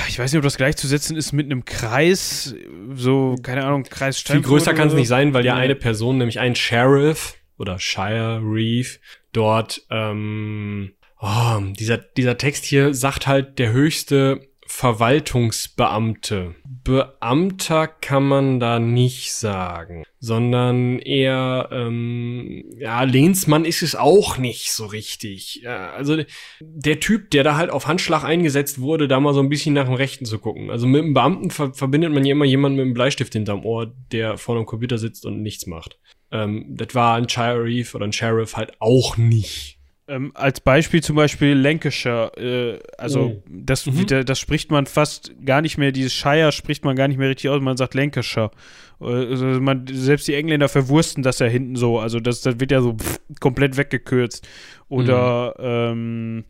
ich 0.08 0.18
weiß 0.18 0.32
nicht, 0.32 0.40
ob 0.40 0.44
das 0.44 0.58
gleichzusetzen 0.58 1.16
ist 1.16 1.32
mit 1.32 1.46
einem 1.46 1.66
Kreis, 1.66 2.56
so, 2.96 3.36
keine 3.42 3.66
Ahnung, 3.66 3.84
Kreis 3.84 4.20
Viel 4.20 4.42
größer 4.42 4.74
kann 4.74 4.88
es 4.88 4.94
so. 4.94 4.98
nicht 4.98 5.08
sein, 5.08 5.34
weil 5.34 5.46
ja 5.46 5.56
eine 5.56 5.76
Person, 5.76 6.18
nämlich 6.18 6.40
ein 6.40 6.56
Sheriff 6.56 7.36
oder 7.58 7.78
Shire 7.78 8.42
Reef, 8.44 9.00
dort, 9.32 9.84
ähm, 9.92 10.94
oh, 11.20 11.60
dieser, 11.78 12.00
dieser 12.00 12.38
Text 12.38 12.66
hier 12.66 12.94
sagt 12.94 13.28
halt, 13.28 13.60
der 13.60 13.72
höchste 13.72 14.51
Verwaltungsbeamte. 14.74 16.56
Beamter 16.66 17.88
kann 17.88 18.24
man 18.24 18.60
da 18.60 18.80
nicht 18.80 19.34
sagen, 19.34 20.06
sondern 20.20 20.98
eher, 20.98 21.70
ähm, 21.72 22.64
ja, 22.80 23.04
Lehnsmann 23.04 23.66
ist 23.66 23.84
es 23.84 23.96
auch 23.96 24.38
nicht 24.38 24.72
so 24.72 24.88
richtig. 24.88 25.60
Ja, 25.62 25.92
also 25.92 26.24
der 26.62 27.00
Typ, 27.00 27.30
der 27.32 27.44
da 27.44 27.58
halt 27.58 27.70
auf 27.70 27.86
Handschlag 27.86 28.24
eingesetzt 28.24 28.80
wurde, 28.80 29.08
da 29.08 29.20
mal 29.20 29.36
so 29.36 29.42
ein 29.42 29.50
bisschen 29.50 29.76
nach 29.76 29.86
dem 29.86 29.94
Rechten 29.94 30.26
zu 30.26 30.40
gucken. 30.40 30.72
Also 30.72 30.88
mit 30.88 31.04
einem 31.04 31.14
Beamten 31.14 31.52
ver 31.52 31.74
verbindet 31.74 32.14
man 32.14 32.26
ja 32.26 32.32
immer 32.32 32.46
jemanden 32.46 32.78
mit 32.78 32.86
einem 32.86 32.94
Bleistift 32.94 33.34
hinterm 33.34 33.66
Ohr, 33.66 33.94
der 34.12 34.38
vor 34.38 34.56
einem 34.56 34.66
Computer 34.66 34.98
sitzt 34.98 35.26
und 35.26 35.44
nichts 35.44 35.68
macht. 35.68 36.00
Ähm, 36.32 36.66
das 36.70 36.96
war 36.96 37.18
ein 37.18 37.30
Sheriff 37.30 37.94
oder 37.94 38.06
ein 38.06 38.14
Sheriff 38.14 38.56
halt 38.56 38.72
auch 38.80 39.18
nicht. 39.18 39.81
Ähm, 40.12 40.34
als 40.34 40.60
Beispiel 40.60 41.02
zum 41.02 41.16
Beispiel 41.16 41.54
Lancashire, 41.54 42.34
äh, 42.36 42.80
also 42.98 43.20
oh. 43.22 43.44
das, 43.48 43.86
mhm. 43.86 44.26
das 44.26 44.40
spricht 44.40 44.70
man 44.70 44.86
fast 44.86 45.32
gar 45.46 45.62
nicht 45.62 45.78
mehr, 45.78 45.94
dieses 45.94 46.12
Shire 46.12 46.52
spricht 46.52 46.84
man 46.84 46.98
gar 46.98 47.08
nicht 47.08 47.16
mehr 47.16 47.30
richtig 47.30 47.50
aus, 47.50 47.62
man 47.62 47.78
sagt 47.78 47.94
Lancashire. 47.94 48.52
Also 49.00 49.46
man, 49.46 49.88
selbst 49.88 50.28
die 50.28 50.34
Engländer 50.34 50.68
verwursten 50.68 51.24
das 51.24 51.40
ja 51.40 51.48
hinten 51.48 51.78
so, 51.78 51.98
also 51.98 52.20
das, 52.20 52.42
das 52.42 52.60
wird 52.60 52.72
ja 52.72 52.82
so 52.82 52.98
pff, 52.98 53.22
komplett 53.40 53.78
weggekürzt. 53.78 54.46
Oder, 54.90 55.56
mhm. 55.58 56.44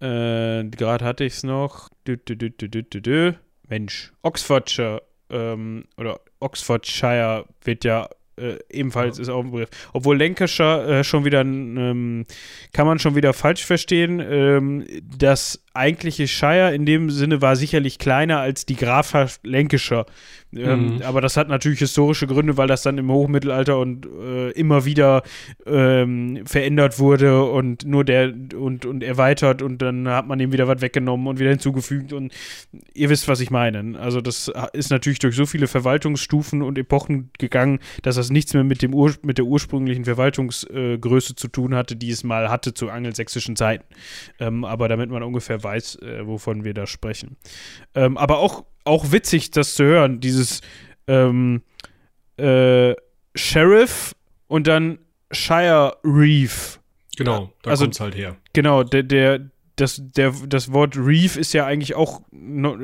ähm, 0.00 0.66
äh, 0.66 0.68
gerade 0.68 1.02
hatte 1.02 1.24
ich 1.24 1.32
es 1.32 1.44
noch, 1.44 1.88
dü, 2.06 2.18
dü, 2.18 2.36
dü, 2.36 3.34
Mensch, 3.68 4.12
Oxfordshire, 4.20 5.02
ähm, 5.30 5.84
oder 5.96 6.20
Oxfordshire 6.40 7.46
wird 7.64 7.84
ja 7.84 8.10
äh, 8.38 8.58
ebenfalls 8.70 9.18
ist 9.18 9.28
auch 9.28 9.44
ein 9.44 9.50
Begriff. 9.50 9.70
Obwohl 9.92 10.18
Lancashire 10.18 11.00
äh, 11.00 11.04
schon 11.04 11.24
wieder, 11.24 11.40
ähm, 11.42 12.26
kann 12.72 12.86
man 12.86 12.98
schon 12.98 13.14
wieder 13.14 13.32
falsch 13.32 13.64
verstehen. 13.64 14.20
Ähm, 14.20 14.86
das 15.02 15.62
eigentliche 15.78 16.28
Shire 16.28 16.74
in 16.74 16.84
dem 16.84 17.10
Sinne 17.10 17.40
war 17.40 17.56
sicherlich 17.56 17.98
kleiner 17.98 18.40
als 18.40 18.66
die 18.66 18.76
Grafschaft 18.76 19.46
Lancashire. 19.46 20.06
Ähm, 20.54 20.88
Mhm. 20.88 21.02
Aber 21.02 21.20
das 21.20 21.36
hat 21.36 21.48
natürlich 21.48 21.78
historische 21.80 22.26
Gründe, 22.26 22.56
weil 22.56 22.68
das 22.68 22.82
dann 22.82 22.98
im 22.98 23.10
Hochmittelalter 23.10 23.78
und 23.78 24.06
äh, 24.06 24.50
immer 24.50 24.84
wieder 24.84 25.22
ähm, 25.66 26.40
verändert 26.46 26.98
wurde 26.98 27.44
und 27.44 27.84
nur 27.86 28.04
der 28.04 28.32
und, 28.56 28.86
und 28.86 29.02
erweitert 29.02 29.62
und 29.62 29.82
dann 29.82 30.08
hat 30.08 30.26
man 30.26 30.40
ihm 30.40 30.52
wieder 30.52 30.68
was 30.68 30.80
weggenommen 30.80 31.26
und 31.26 31.38
wieder 31.38 31.50
hinzugefügt 31.50 32.12
und 32.12 32.32
ihr 32.94 33.10
wisst, 33.10 33.28
was 33.28 33.40
ich 33.40 33.50
meine. 33.50 33.98
Also 33.98 34.20
das 34.20 34.50
ist 34.72 34.90
natürlich 34.90 35.18
durch 35.18 35.36
so 35.36 35.46
viele 35.46 35.66
Verwaltungsstufen 35.66 36.62
und 36.62 36.78
Epochen 36.78 37.30
gegangen, 37.38 37.80
dass 38.02 38.16
das 38.16 38.30
nichts 38.30 38.54
mehr 38.54 38.64
mit, 38.64 38.82
dem 38.82 38.94
Ur 38.94 39.14
mit 39.22 39.38
der 39.38 39.44
ursprünglichen 39.44 40.04
Verwaltungsgröße 40.04 41.32
äh, 41.32 41.36
zu 41.36 41.48
tun 41.48 41.74
hatte, 41.74 41.96
die 41.96 42.10
es 42.10 42.24
mal 42.24 42.50
hatte 42.50 42.74
zu 42.74 42.90
angelsächsischen 42.90 43.56
Zeiten. 43.56 43.84
Ähm, 44.40 44.64
aber 44.64 44.88
damit 44.88 45.10
man 45.10 45.22
ungefähr 45.22 45.62
weiß, 45.62 45.67
äh, 45.76 46.26
wovon 46.26 46.64
wir 46.64 46.74
da 46.74 46.86
sprechen. 46.86 47.36
Ähm, 47.94 48.16
aber 48.16 48.38
auch, 48.38 48.64
auch 48.84 49.12
witzig, 49.12 49.50
das 49.50 49.74
zu 49.74 49.84
hören, 49.84 50.20
dieses 50.20 50.60
ähm, 51.06 51.62
äh, 52.36 52.94
Sheriff 53.34 54.14
und 54.46 54.66
dann 54.66 54.98
Shire 55.30 55.96
Reef. 56.04 56.80
Genau, 57.16 57.52
da 57.62 57.70
Also- 57.70 57.84
kommt's 57.84 58.00
halt 58.00 58.16
her. 58.16 58.36
Genau, 58.52 58.82
der, 58.84 59.02
der, 59.02 59.50
das, 59.76 60.00
der, 60.02 60.32
das 60.46 60.72
Wort 60.72 60.96
Reef 60.96 61.36
ist 61.36 61.52
ja 61.52 61.64
eigentlich 61.66 61.94
auch, 61.94 62.22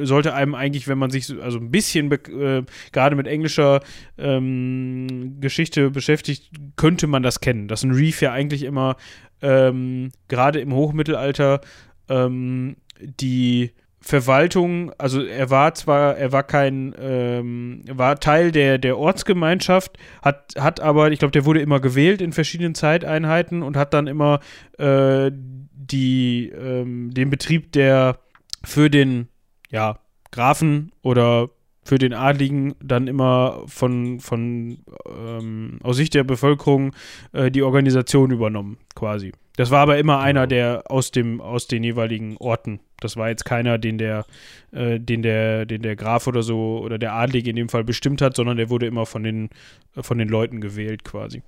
sollte 0.02 0.34
einem 0.34 0.54
eigentlich, 0.54 0.86
wenn 0.86 0.98
man 0.98 1.10
sich 1.10 1.26
so, 1.26 1.40
also 1.40 1.58
ein 1.58 1.70
bisschen 1.70 2.10
äh, 2.12 2.62
gerade 2.92 3.16
mit 3.16 3.26
englischer 3.26 3.80
ähm, 4.18 5.40
Geschichte 5.40 5.90
beschäftigt, 5.90 6.50
könnte 6.76 7.06
man 7.06 7.22
das 7.22 7.40
kennen. 7.40 7.66
Dass 7.68 7.82
ein 7.82 7.90
Reef 7.92 8.20
ja 8.22 8.32
eigentlich 8.32 8.62
immer 8.62 8.96
ähm, 9.42 10.12
gerade 10.28 10.60
im 10.60 10.72
Hochmittelalter 10.72 11.60
ähm, 12.08 12.76
die 13.00 13.72
Verwaltung, 14.04 14.92
also 14.98 15.22
er 15.22 15.48
war 15.48 15.74
zwar, 15.74 16.16
er 16.18 16.30
war 16.30 16.42
kein, 16.42 16.94
ähm, 17.00 17.82
war 17.90 18.20
Teil 18.20 18.52
der, 18.52 18.76
der 18.76 18.98
Ortsgemeinschaft, 18.98 19.96
hat, 20.20 20.52
hat 20.58 20.80
aber, 20.80 21.10
ich 21.10 21.20
glaube, 21.20 21.32
der 21.32 21.46
wurde 21.46 21.60
immer 21.60 21.80
gewählt 21.80 22.20
in 22.20 22.32
verschiedenen 22.32 22.74
Zeiteinheiten 22.74 23.62
und 23.62 23.78
hat 23.78 23.94
dann 23.94 24.06
immer 24.06 24.40
äh, 24.76 25.30
die, 25.32 26.50
ähm, 26.50 27.14
den 27.14 27.30
Betrieb, 27.30 27.72
der 27.72 28.18
für 28.62 28.90
den, 28.90 29.28
ja, 29.70 29.98
Grafen 30.30 30.92
oder 31.00 31.48
für 31.82 31.98
den 31.98 32.12
Adligen 32.12 32.74
dann 32.82 33.06
immer 33.06 33.62
von, 33.66 34.20
von 34.20 34.78
ähm, 35.06 35.78
aus 35.82 35.96
Sicht 35.96 36.12
der 36.14 36.24
Bevölkerung 36.24 36.92
äh, 37.32 37.50
die 37.50 37.62
Organisation 37.62 38.32
übernommen, 38.32 38.78
quasi. 38.94 39.32
Das 39.56 39.70
war 39.70 39.80
aber 39.80 39.98
immer 39.98 40.18
einer, 40.18 40.46
der 40.46 40.84
aus 40.90 41.10
dem, 41.12 41.40
aus 41.40 41.68
den 41.68 41.84
jeweiligen 41.84 42.36
Orten. 42.38 42.80
Das 43.00 43.16
war 43.16 43.28
jetzt 43.28 43.44
keiner, 43.44 43.78
den 43.78 43.98
der, 43.98 44.24
äh, 44.72 44.98
den 44.98 45.22
der, 45.22 45.64
den 45.64 45.82
der 45.82 45.94
Graf 45.94 46.26
oder 46.26 46.42
so 46.42 46.80
oder 46.82 46.98
der 46.98 47.12
Adlige 47.12 47.50
in 47.50 47.56
dem 47.56 47.68
Fall 47.68 47.84
bestimmt 47.84 48.20
hat, 48.20 48.34
sondern 48.34 48.56
der 48.56 48.68
wurde 48.68 48.86
immer 48.86 49.06
von 49.06 49.22
den, 49.22 49.50
von 49.96 50.18
den 50.18 50.28
Leuten 50.28 50.60
gewählt, 50.60 51.04
quasi. 51.04 51.42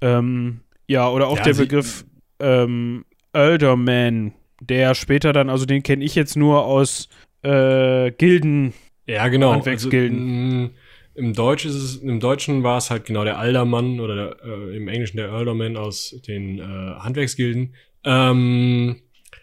Ähm, 0.00 0.60
ja, 0.86 1.08
oder 1.08 1.28
auch 1.28 1.36
Ja, 1.38 1.44
der 1.44 1.54
Begriff 1.54 2.06
ähm, 2.40 3.04
Elderman, 3.32 4.32
der 4.60 4.94
später 4.94 5.32
dann, 5.32 5.50
also 5.50 5.66
den 5.66 5.82
kenne 5.82 6.04
ich 6.04 6.14
jetzt 6.14 6.36
nur 6.36 6.64
aus 6.64 7.08
äh, 7.42 8.10
Gilden. 8.12 8.72
Ja, 9.06 9.28
genau. 9.28 9.52
Handwerksgilden. 9.52 10.62
Also, 10.62 10.74
Im 11.18 11.34
Deutsch 11.34 11.64
ist 11.64 11.74
es, 11.74 11.96
im 11.96 12.20
Deutschen 12.20 12.62
war 12.62 12.78
es 12.78 12.90
halt 12.90 13.04
genau 13.04 13.24
der 13.24 13.38
Aldermann 13.38 13.98
oder 13.98 14.14
der, 14.14 14.36
äh, 14.44 14.76
im 14.76 14.86
Englischen 14.86 15.16
der 15.16 15.30
Earlderman 15.30 15.76
aus 15.76 16.14
den 16.28 16.60
äh, 16.60 16.62
Handwerksgilden. 16.62 17.74
Ähm, 18.04 19.02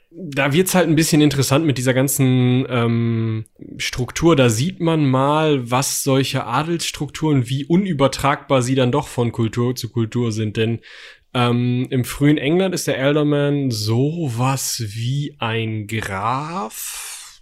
da 0.09 0.53
wird's 0.53 0.73
halt 0.73 0.87
ein 0.87 0.95
bisschen 0.95 1.19
interessant 1.19 1.65
mit 1.65 1.77
dieser 1.77 1.93
ganzen 1.93 2.65
ähm, 2.69 3.45
Struktur. 3.75 4.37
Da 4.37 4.47
sieht 4.47 4.79
man 4.79 5.05
mal, 5.05 5.69
was 5.69 6.03
solche 6.03 6.45
Adelsstrukturen, 6.45 7.49
wie 7.49 7.65
unübertragbar 7.65 8.61
sie 8.61 8.75
dann 8.75 8.93
doch 8.93 9.09
von 9.09 9.33
Kultur 9.33 9.75
zu 9.75 9.89
Kultur 9.89 10.31
sind. 10.31 10.55
Denn 10.55 10.79
ähm, 11.33 11.87
im 11.89 12.05
frühen 12.05 12.37
England 12.37 12.73
ist 12.73 12.87
der 12.87 12.97
Elderman 12.97 13.69
sowas 13.69 14.81
wie 14.87 15.35
ein 15.39 15.87
Graf 15.87 17.41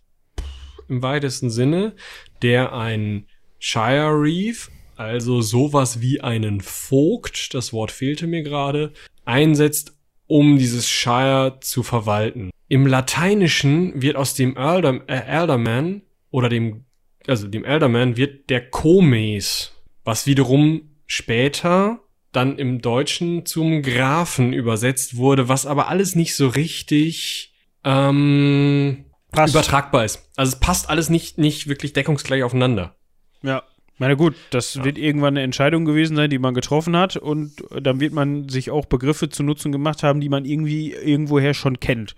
im 0.89 1.03
weitesten 1.03 1.51
Sinne, 1.51 1.93
der 2.41 2.73
ein 2.73 3.27
Shire 3.65 4.21
Reef, 4.21 4.69
also 4.97 5.39
sowas 5.39 6.01
wie 6.01 6.19
einen 6.19 6.59
Vogt, 6.59 7.53
das 7.53 7.71
Wort 7.71 7.91
fehlte 7.91 8.27
mir 8.27 8.43
gerade, 8.43 8.91
einsetzt, 9.23 9.93
um 10.27 10.57
dieses 10.57 10.89
Shire 10.89 11.59
zu 11.61 11.81
verwalten. 11.81 12.51
Im 12.67 12.85
Lateinischen 12.85 14.01
wird 14.01 14.17
aus 14.17 14.33
dem 14.33 14.57
Elder, 14.57 14.99
äh, 15.07 15.15
Elderman 15.15 16.01
oder 16.29 16.49
dem, 16.49 16.83
also 17.25 17.47
dem 17.47 17.63
Elderman 17.63 18.17
wird 18.17 18.49
der 18.49 18.69
Comes, 18.69 19.71
was 20.03 20.27
wiederum 20.27 20.97
später 21.07 22.01
dann 22.33 22.57
im 22.57 22.81
Deutschen 22.81 23.45
zum 23.45 23.81
Grafen 23.81 24.51
übersetzt 24.51 25.15
wurde, 25.15 25.47
was 25.47 25.65
aber 25.65 25.87
alles 25.87 26.15
nicht 26.15 26.35
so 26.35 26.49
richtig 26.49 27.53
ähm, 27.85 29.05
Passt. 29.31 29.53
übertragbar 29.53 30.03
ist. 30.03 30.29
Also 30.35 30.51
es 30.51 30.59
passt 30.59 30.89
alles 30.89 31.09
nicht, 31.09 31.37
nicht 31.37 31.69
wirklich 31.69 31.93
deckungsgleich 31.93 32.43
aufeinander. 32.43 32.97
Ja. 33.43 33.63
Na 33.99 34.13
gut, 34.15 34.35
das 34.49 34.83
wird 34.83 34.97
irgendwann 34.97 35.35
eine 35.35 35.43
Entscheidung 35.43 35.85
gewesen 35.85 36.15
sein, 36.15 36.29
die 36.29 36.39
man 36.39 36.53
getroffen 36.53 36.97
hat 36.97 37.15
und 37.15 37.63
dann 37.79 37.99
wird 37.99 38.11
man 38.11 38.49
sich 38.49 38.71
auch 38.71 38.85
Begriffe 38.85 39.29
zu 39.29 39.43
Nutzen 39.43 39.71
gemacht 39.71 40.01
haben, 40.01 40.19
die 40.19 40.29
man 40.29 40.45
irgendwie 40.45 40.93
irgendwoher 40.93 41.53
schon 41.53 41.79
kennt. 41.79 42.15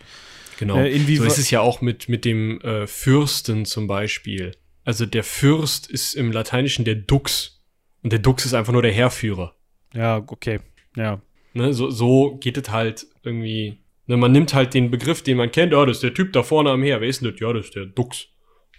Genau. 0.57 0.78
Äh, 0.78 0.97
so 0.97 1.26
ist 1.26 1.38
es 1.38 1.51
ja 1.51 1.59
auch 1.59 1.82
mit, 1.82 2.07
mit 2.07 2.23
dem 2.23 2.61
äh, 2.61 2.88
Fürsten 2.88 3.65
zum 3.65 3.88
Beispiel. 3.88 4.53
Also 4.86 5.05
der 5.05 5.23
Fürst 5.23 5.89
ist 5.89 6.13
im 6.13 6.32
Lateinischen 6.32 6.86
der 6.86 6.95
Dux. 6.95 7.61
Und 8.03 8.13
der 8.13 8.19
Dux 8.19 8.45
ist 8.45 8.53
einfach 8.53 8.71
nur 8.71 8.82
der 8.82 8.91
Heerführer. 8.91 9.55
Ja, 9.93 10.23
okay. 10.28 10.59
Ja. 10.95 11.21
Ne? 11.53 11.73
So, 11.73 11.89
so 11.89 12.38
geht 12.38 12.57
es 12.57 12.69
halt 12.69 13.07
irgendwie. 13.23 13.80
Ne? 14.05 14.17
Man 14.17 14.32
nimmt 14.32 14.53
halt 14.53 14.73
den 14.73 14.91
Begriff, 14.91 15.23
den 15.23 15.38
man 15.38 15.51
kennt. 15.51 15.73
Ja, 15.73 15.86
das 15.86 15.97
ist 15.97 16.03
der 16.03 16.13
Typ 16.13 16.34
da 16.34 16.43
vorne 16.43 16.69
am 16.69 16.84
Heer. 16.84 17.01
Wer 17.01 17.09
ist 17.09 17.21
denn 17.21 17.32
das? 17.32 17.39
Ja, 17.39 17.51
das 17.51 17.65
ist 17.65 17.76
der 17.76 17.88
Dux. 17.88 18.28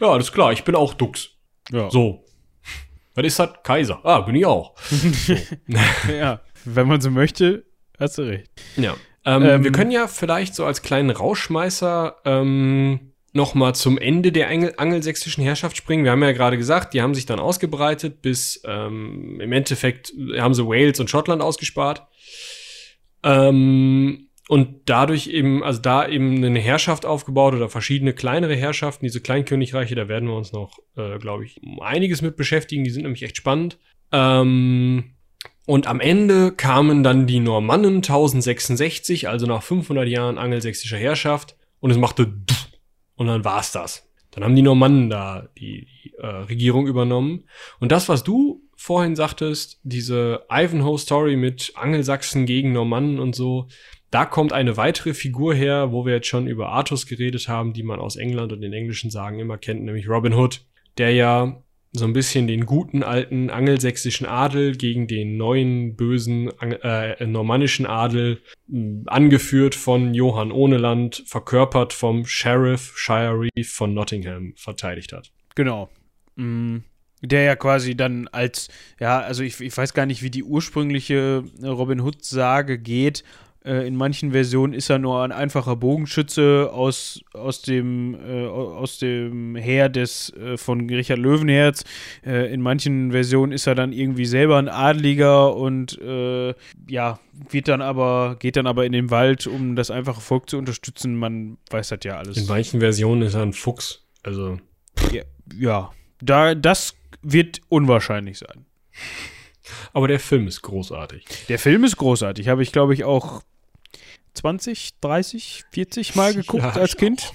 Ja, 0.00 0.08
alles 0.08 0.32
klar, 0.32 0.52
ich 0.52 0.64
bin 0.64 0.74
auch 0.74 0.94
Dux. 0.94 1.30
Ja. 1.70 1.90
So. 1.90 2.25
Was 3.16 3.24
ist 3.24 3.38
das? 3.38 3.50
Kaiser. 3.64 3.98
Ah, 4.04 4.20
bin 4.20 4.36
ich 4.36 4.46
auch. 4.46 4.74
ja. 6.08 6.40
Wenn 6.64 6.86
man 6.86 7.00
so 7.00 7.10
möchte, 7.10 7.64
hast 7.98 8.18
du 8.18 8.22
recht. 8.22 8.50
Ja. 8.76 8.94
Ähm, 9.24 9.42
Ähm, 9.42 9.64
wir 9.64 9.72
können 9.72 9.90
ja 9.90 10.06
vielleicht 10.06 10.54
so 10.54 10.64
als 10.64 10.82
kleinen 10.82 11.10
Rauschmeißer 11.10 12.16
ähm, 12.24 13.12
noch 13.32 13.54
mal 13.54 13.74
zum 13.74 13.98
Ende 13.98 14.32
der 14.32 14.48
Angel 14.48 14.74
angelsächsischen 14.76 15.42
Herrschaft 15.42 15.76
springen. 15.76 16.04
Wir 16.04 16.10
haben 16.12 16.22
ja 16.22 16.32
gerade 16.32 16.56
gesagt, 16.58 16.94
die 16.94 17.02
haben 17.02 17.14
sich 17.14 17.26
dann 17.26 17.40
ausgebreitet 17.40 18.22
bis 18.22 18.62
ähm, 18.64 19.40
im 19.40 19.52
Endeffekt 19.52 20.12
haben 20.38 20.54
sie 20.54 20.66
Wales 20.66 21.00
und 21.00 21.10
Schottland 21.10 21.42
ausgespart. 21.42 22.06
Ähm, 23.22 24.25
und 24.48 24.82
dadurch 24.86 25.26
eben, 25.26 25.64
also 25.64 25.80
da 25.80 26.06
eben 26.06 26.44
eine 26.44 26.60
Herrschaft 26.60 27.04
aufgebaut 27.04 27.54
oder 27.54 27.68
verschiedene 27.68 28.12
kleinere 28.12 28.54
Herrschaften, 28.54 29.04
diese 29.04 29.20
Kleinkönigreiche, 29.20 29.96
da 29.96 30.08
werden 30.08 30.28
wir 30.28 30.36
uns 30.36 30.52
noch, 30.52 30.78
äh, 30.96 31.18
glaube 31.18 31.44
ich, 31.44 31.60
einiges 31.80 32.22
mit 32.22 32.36
beschäftigen. 32.36 32.84
Die 32.84 32.90
sind 32.90 33.02
nämlich 33.02 33.24
echt 33.24 33.36
spannend. 33.36 33.78
Ähm, 34.12 35.16
und 35.66 35.88
am 35.88 35.98
Ende 35.98 36.52
kamen 36.52 37.02
dann 37.02 37.26
die 37.26 37.40
Normannen 37.40 37.96
1066, 37.96 39.28
also 39.28 39.46
nach 39.46 39.64
500 39.64 40.06
Jahren 40.06 40.38
angelsächsischer 40.38 40.96
Herrschaft, 40.96 41.56
und 41.80 41.90
es 41.90 41.98
machte 41.98 42.32
und 43.16 43.26
dann 43.26 43.44
war's 43.44 43.72
das. 43.72 44.08
Dann 44.30 44.44
haben 44.44 44.54
die 44.54 44.62
Normannen 44.62 45.10
da 45.10 45.48
die, 45.58 45.88
die 46.04 46.14
äh, 46.18 46.26
Regierung 46.26 46.86
übernommen. 46.86 47.44
Und 47.80 47.90
das, 47.90 48.08
was 48.08 48.22
du 48.22 48.62
vorhin 48.76 49.16
sagtest, 49.16 49.80
diese 49.82 50.44
Ivanhoe-Story 50.50 51.36
mit 51.36 51.72
Angelsachsen 51.74 52.46
gegen 52.46 52.72
Normannen 52.72 53.18
und 53.18 53.34
so, 53.34 53.68
da 54.16 54.24
kommt 54.24 54.54
eine 54.54 54.78
weitere 54.78 55.12
Figur 55.12 55.54
her, 55.54 55.92
wo 55.92 56.06
wir 56.06 56.14
jetzt 56.14 56.28
schon 56.28 56.46
über 56.46 56.70
Artus 56.70 57.04
geredet 57.04 57.48
haben, 57.48 57.74
die 57.74 57.82
man 57.82 58.00
aus 58.00 58.16
England 58.16 58.50
und 58.50 58.62
den 58.62 58.72
englischen 58.72 59.10
Sagen 59.10 59.40
immer 59.40 59.58
kennt, 59.58 59.82
nämlich 59.82 60.08
Robin 60.08 60.32
Hood, 60.32 60.64
der 60.96 61.12
ja 61.12 61.62
so 61.92 62.06
ein 62.06 62.14
bisschen 62.14 62.46
den 62.46 62.64
guten 62.64 63.02
alten 63.02 63.50
angelsächsischen 63.50 64.26
Adel 64.26 64.74
gegen 64.74 65.06
den 65.06 65.36
neuen 65.36 65.96
bösen 65.96 66.50
äh, 66.62 67.26
normannischen 67.26 67.84
Adel 67.84 68.40
mh, 68.68 69.02
angeführt 69.04 69.74
von 69.74 70.14
Johann 70.14 70.50
Ohneland, 70.50 71.22
verkörpert 71.26 71.92
vom 71.92 72.24
Sheriff 72.24 72.94
Shire 72.96 73.38
Reef 73.38 73.70
von 73.70 73.92
Nottingham 73.92 74.54
verteidigt 74.56 75.12
hat. 75.12 75.30
Genau. 75.56 75.90
Mm, 76.36 76.78
Der 77.20 77.42
ja 77.42 77.54
quasi 77.54 77.94
dann 77.94 78.28
als, 78.28 78.68
ja, 78.98 79.20
also 79.20 79.42
ich, 79.42 79.60
ich 79.60 79.76
weiß 79.76 79.92
gar 79.92 80.06
nicht, 80.06 80.22
wie 80.22 80.30
die 80.30 80.42
ursprüngliche 80.42 81.44
Robin 81.62 82.00
Hood-Sage 82.00 82.78
geht. 82.78 83.22
Äh, 83.66 83.86
in 83.86 83.96
manchen 83.96 84.30
Versionen 84.30 84.72
ist 84.72 84.88
er 84.90 84.98
nur 84.98 85.22
ein 85.22 85.32
einfacher 85.32 85.74
Bogenschütze 85.74 86.70
aus, 86.72 87.20
aus, 87.32 87.62
dem, 87.62 88.14
äh, 88.14 88.46
aus 88.46 88.98
dem 88.98 89.56
Heer 89.56 89.88
des, 89.88 90.32
äh, 90.34 90.56
von 90.56 90.88
Richard 90.88 91.18
Löwenherz. 91.18 91.84
Äh, 92.24 92.52
in 92.54 92.60
manchen 92.60 93.10
Versionen 93.10 93.50
ist 93.50 93.66
er 93.66 93.74
dann 93.74 93.92
irgendwie 93.92 94.26
selber 94.26 94.58
ein 94.58 94.68
Adliger 94.68 95.56
und 95.56 96.00
äh, 96.00 96.54
ja, 96.88 97.18
wird 97.50 97.66
dann 97.66 97.82
aber, 97.82 98.36
geht 98.38 98.56
dann 98.56 98.68
aber 98.68 98.86
in 98.86 98.92
den 98.92 99.10
Wald, 99.10 99.48
um 99.48 99.74
das 99.74 99.90
einfache 99.90 100.20
Volk 100.20 100.48
zu 100.48 100.58
unterstützen. 100.58 101.16
Man 101.16 101.58
weiß 101.70 101.88
das 101.88 102.00
ja 102.04 102.18
alles. 102.18 102.36
In 102.36 102.46
manchen 102.46 102.78
Versionen 102.78 103.22
ist 103.22 103.34
er 103.34 103.42
ein 103.42 103.52
Fuchs. 103.52 104.04
Also. 104.22 104.58
Ja, 105.12 105.22
ja. 105.58 105.90
Da, 106.20 106.54
das 106.54 106.94
wird 107.22 107.60
unwahrscheinlich 107.68 108.38
sein. 108.38 108.64
Aber 109.92 110.06
der 110.06 110.20
Film 110.20 110.46
ist 110.46 110.62
großartig. 110.62 111.24
Der 111.48 111.58
Film 111.58 111.84
ist 111.84 111.96
großartig. 111.96 112.48
Habe 112.48 112.62
ich, 112.62 112.70
glaube 112.70 112.94
ich, 112.94 113.04
auch 113.04 113.42
20, 114.36 115.00
30, 115.00 115.64
40 115.70 116.14
Mal 116.14 116.34
geguckt 116.34 116.62
ja, 116.62 116.72
als 116.72 116.96
Kind. 116.96 117.32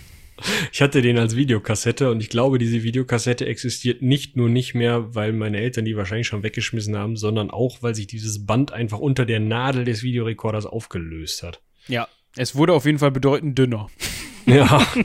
Ich 0.72 0.82
hatte 0.82 1.02
den 1.02 1.18
als 1.18 1.36
Videokassette 1.36 2.10
und 2.10 2.22
ich 2.22 2.30
glaube, 2.30 2.58
diese 2.58 2.84
Videokassette 2.84 3.46
existiert 3.46 4.02
nicht 4.02 4.38
nur 4.38 4.50
nicht 4.50 4.74
mehr, 4.74 5.14
weil 5.14 5.34
meine 5.34 5.60
Eltern 5.60 5.86
die 5.86 5.96
wahrscheinlich 5.96 6.28
schon 6.28 6.44
weggeschmissen 6.44 6.98
haben, 6.98 7.16
sondern 7.16 7.52
auch, 7.52 7.82
weil 7.82 7.94
sich 7.94 8.08
dieses 8.08 8.46
Band 8.46 8.72
einfach 8.72 9.00
unter 9.00 9.26
der 9.26 9.40
Nadel 9.40 9.86
des 9.86 10.04
Videorekorders 10.04 10.66
aufgelöst 10.66 11.44
hat. 11.44 11.62
Ja, 11.88 12.08
es 12.36 12.56
wurde 12.56 12.74
auf 12.74 12.86
jeden 12.86 13.00
Fall 13.00 13.12
bedeutend 13.12 13.58
dünner. 13.58 13.90
Ja. 14.46 14.86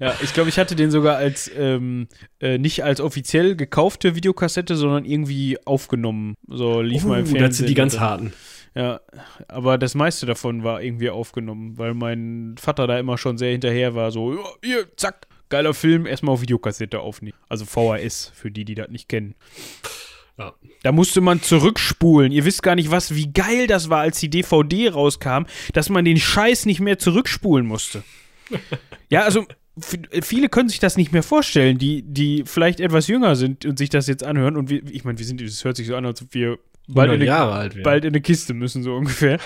ja, 0.00 0.14
ich 0.22 0.32
glaube, 0.32 0.48
ich 0.48 0.58
hatte 0.58 0.76
den 0.76 0.90
sogar 0.90 1.16
als 1.16 1.50
ähm, 1.56 2.08
äh, 2.40 2.58
nicht 2.58 2.84
als 2.84 3.00
offiziell 3.00 3.56
gekaufte 3.56 4.14
Videokassette, 4.14 4.76
sondern 4.76 5.04
irgendwie 5.04 5.58
aufgenommen. 5.64 6.34
So 6.48 6.80
lief 6.80 7.04
uh, 7.04 7.08
mal 7.08 7.20
im 7.20 7.26
Fernsehen. 7.26 7.48
Das 7.48 7.56
sind 7.58 7.68
die 7.68 7.74
ganz 7.74 7.98
harten. 7.98 8.32
Ja, 8.76 9.00
aber 9.48 9.78
das 9.78 9.94
meiste 9.94 10.26
davon 10.26 10.62
war 10.62 10.82
irgendwie 10.82 11.08
aufgenommen, 11.08 11.78
weil 11.78 11.94
mein 11.94 12.56
Vater 12.60 12.86
da 12.86 12.98
immer 12.98 13.16
schon 13.16 13.38
sehr 13.38 13.52
hinterher 13.52 13.94
war, 13.94 14.10
so, 14.10 14.34
ja, 14.34 14.44
hier, 14.62 14.96
zack, 14.96 15.26
geiler 15.48 15.72
Film, 15.72 16.04
erstmal 16.04 16.34
auf 16.34 16.42
Videokassette 16.42 17.00
aufnehmen. 17.00 17.38
Also 17.48 17.64
VHS, 17.64 18.32
für 18.34 18.50
die, 18.50 18.66
die 18.66 18.74
das 18.74 18.90
nicht 18.90 19.08
kennen. 19.08 19.34
Ja. 20.36 20.52
Da 20.82 20.92
musste 20.92 21.22
man 21.22 21.40
zurückspulen. 21.40 22.32
Ihr 22.32 22.44
wisst 22.44 22.62
gar 22.62 22.74
nicht, 22.74 22.90
was, 22.90 23.14
wie 23.14 23.32
geil 23.32 23.66
das 23.66 23.88
war, 23.88 24.00
als 24.00 24.20
die 24.20 24.28
DVD 24.28 24.90
rauskam, 24.90 25.46
dass 25.72 25.88
man 25.88 26.04
den 26.04 26.18
Scheiß 26.18 26.66
nicht 26.66 26.80
mehr 26.80 26.98
zurückspulen 26.98 27.66
musste. 27.66 28.04
ja, 29.08 29.22
also 29.22 29.46
viele 30.22 30.50
können 30.50 30.68
sich 30.68 30.80
das 30.80 30.98
nicht 30.98 31.12
mehr 31.12 31.22
vorstellen, 31.22 31.78
die, 31.78 32.02
die 32.02 32.42
vielleicht 32.44 32.80
etwas 32.80 33.06
jünger 33.06 33.36
sind 33.36 33.64
und 33.64 33.78
sich 33.78 33.88
das 33.88 34.06
jetzt 34.06 34.22
anhören. 34.22 34.58
Und 34.58 34.68
wir, 34.68 34.84
ich 34.90 35.04
meine, 35.04 35.18
wir 35.18 35.24
sind, 35.24 35.40
das 35.40 35.64
hört 35.64 35.78
sich 35.78 35.86
so 35.86 35.96
an, 35.96 36.04
als 36.04 36.20
ob 36.20 36.34
wir 36.34 36.58
bald 36.88 37.12
in, 37.12 37.28
eine, 37.28 37.82
bald 37.82 38.04
in 38.04 38.10
eine 38.10 38.20
Kiste 38.20 38.54
müssen, 38.54 38.82
so 38.82 38.94
ungefähr. 38.96 39.38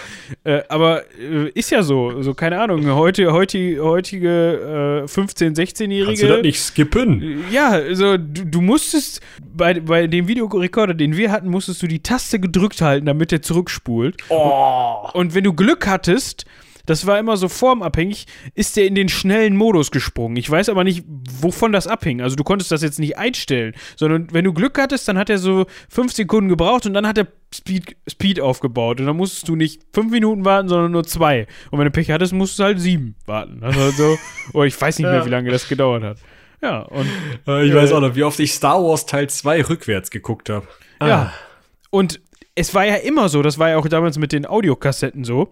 äh, 0.44 0.62
aber 0.68 1.04
äh, 1.18 1.48
ist 1.54 1.70
ja 1.70 1.82
so, 1.82 2.22
so 2.22 2.34
keine 2.34 2.60
Ahnung, 2.60 2.86
heute, 2.94 3.32
heute, 3.32 3.82
heutige 3.82 5.04
äh, 5.04 5.10
15-, 5.10 5.56
16-Jährige. 5.56 6.06
Kannst 6.06 6.22
du 6.22 6.28
das 6.28 6.42
nicht 6.42 6.60
skippen? 6.60 7.44
Ja, 7.50 7.70
also 7.70 8.16
du, 8.16 8.44
du, 8.44 8.60
musstest, 8.60 9.20
bei, 9.54 9.80
bei 9.80 10.06
dem 10.06 10.28
Videorekorder, 10.28 10.94
den 10.94 11.16
wir 11.16 11.30
hatten, 11.30 11.48
musstest 11.48 11.82
du 11.82 11.86
die 11.86 12.02
Taste 12.02 12.40
gedrückt 12.40 12.82
halten, 12.82 13.06
damit 13.06 13.32
der 13.32 13.42
zurückspult. 13.42 14.16
Oh. 14.28 15.08
Und 15.14 15.34
wenn 15.34 15.44
du 15.44 15.52
Glück 15.52 15.86
hattest, 15.86 16.44
das 16.86 17.06
war 17.06 17.18
immer 17.18 17.36
so 17.36 17.48
formabhängig, 17.48 18.26
ist 18.54 18.76
der 18.76 18.86
in 18.86 18.94
den 18.94 19.08
schnellen 19.08 19.56
Modus 19.56 19.90
gesprungen. 19.90 20.36
Ich 20.36 20.50
weiß 20.50 20.68
aber 20.68 20.84
nicht, 20.84 21.04
wovon 21.06 21.72
das 21.72 21.86
abhing. 21.86 22.20
Also 22.20 22.36
du 22.36 22.44
konntest 22.44 22.70
das 22.70 22.82
jetzt 22.82 22.98
nicht 22.98 23.18
einstellen, 23.18 23.74
sondern 23.96 24.28
wenn 24.32 24.44
du 24.44 24.52
Glück 24.52 24.78
hattest, 24.78 25.08
dann 25.08 25.18
hat 25.18 25.30
er 25.30 25.38
so 25.38 25.66
fünf 25.88 26.12
Sekunden 26.12 26.48
gebraucht 26.48 26.86
und 26.86 26.94
dann 26.94 27.06
hat 27.06 27.18
er 27.18 27.26
Speed, 27.54 27.96
Speed 28.08 28.40
aufgebaut. 28.40 29.00
Und 29.00 29.06
dann 29.06 29.16
musstest 29.16 29.48
du 29.48 29.56
nicht 29.56 29.82
fünf 29.92 30.10
Minuten 30.10 30.44
warten, 30.44 30.68
sondern 30.68 30.92
nur 30.92 31.04
zwei. 31.04 31.46
Und 31.70 31.78
wenn 31.78 31.86
du 31.86 31.90
Pech 31.90 32.10
hattest, 32.10 32.32
musstest 32.32 32.60
du 32.60 32.64
halt 32.64 32.80
sieben 32.80 33.16
warten. 33.26 33.62
Also 33.62 33.90
so, 33.90 34.18
oder 34.52 34.66
ich 34.66 34.80
weiß 34.80 34.98
nicht 34.98 35.08
mehr, 35.08 35.24
wie 35.24 35.30
lange 35.30 35.50
das 35.50 35.68
gedauert 35.68 36.02
hat. 36.02 36.18
Ja, 36.62 36.80
und. 36.80 37.06
Äh, 37.46 37.66
ich 37.66 37.72
äh, 37.72 37.74
weiß 37.74 37.92
auch 37.92 38.00
noch, 38.00 38.14
wie 38.14 38.22
oft 38.22 38.38
ich 38.38 38.52
Star 38.52 38.82
Wars 38.82 39.06
Teil 39.06 39.28
2 39.28 39.62
rückwärts 39.64 40.10
geguckt 40.10 40.50
habe. 40.50 40.66
Ah. 40.98 41.08
Ja. 41.08 41.32
Und 41.90 42.20
es 42.54 42.74
war 42.74 42.84
ja 42.84 42.96
immer 42.96 43.28
so, 43.28 43.42
das 43.42 43.58
war 43.58 43.70
ja 43.70 43.78
auch 43.78 43.88
damals 43.88 44.18
mit 44.18 44.32
den 44.32 44.46
Audiokassetten 44.46 45.24
so 45.24 45.50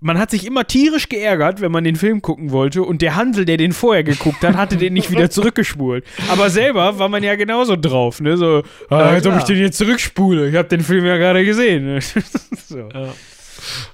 man 0.00 0.18
hat 0.18 0.30
sich 0.30 0.46
immer 0.46 0.66
tierisch 0.66 1.08
geärgert, 1.08 1.60
wenn 1.60 1.70
man 1.70 1.84
den 1.84 1.96
Film 1.96 2.22
gucken 2.22 2.50
wollte 2.50 2.82
und 2.82 3.02
der 3.02 3.16
Hansel, 3.16 3.44
der 3.44 3.58
den 3.58 3.72
vorher 3.72 4.02
geguckt 4.02 4.42
hat, 4.42 4.56
hatte 4.56 4.76
den 4.76 4.94
nicht 4.94 5.10
wieder 5.10 5.30
zurückgespult. 5.30 6.04
Aber 6.28 6.50
selber 6.50 6.98
war 6.98 7.08
man 7.08 7.22
ja 7.22 7.34
genauso 7.36 7.76
drauf, 7.76 8.20
ne? 8.20 8.36
So, 8.36 8.62
ah, 8.88 8.96
als 8.96 9.26
ob 9.26 9.36
ich 9.36 9.44
den 9.44 9.58
jetzt 9.58 9.78
zurückspule. 9.78 10.48
Ich 10.48 10.56
habe 10.56 10.68
den 10.68 10.80
Film 10.80 11.04
ja 11.04 11.16
gerade 11.16 11.44
gesehen. 11.44 12.00
so. 12.66 12.78
ja. 12.78 13.14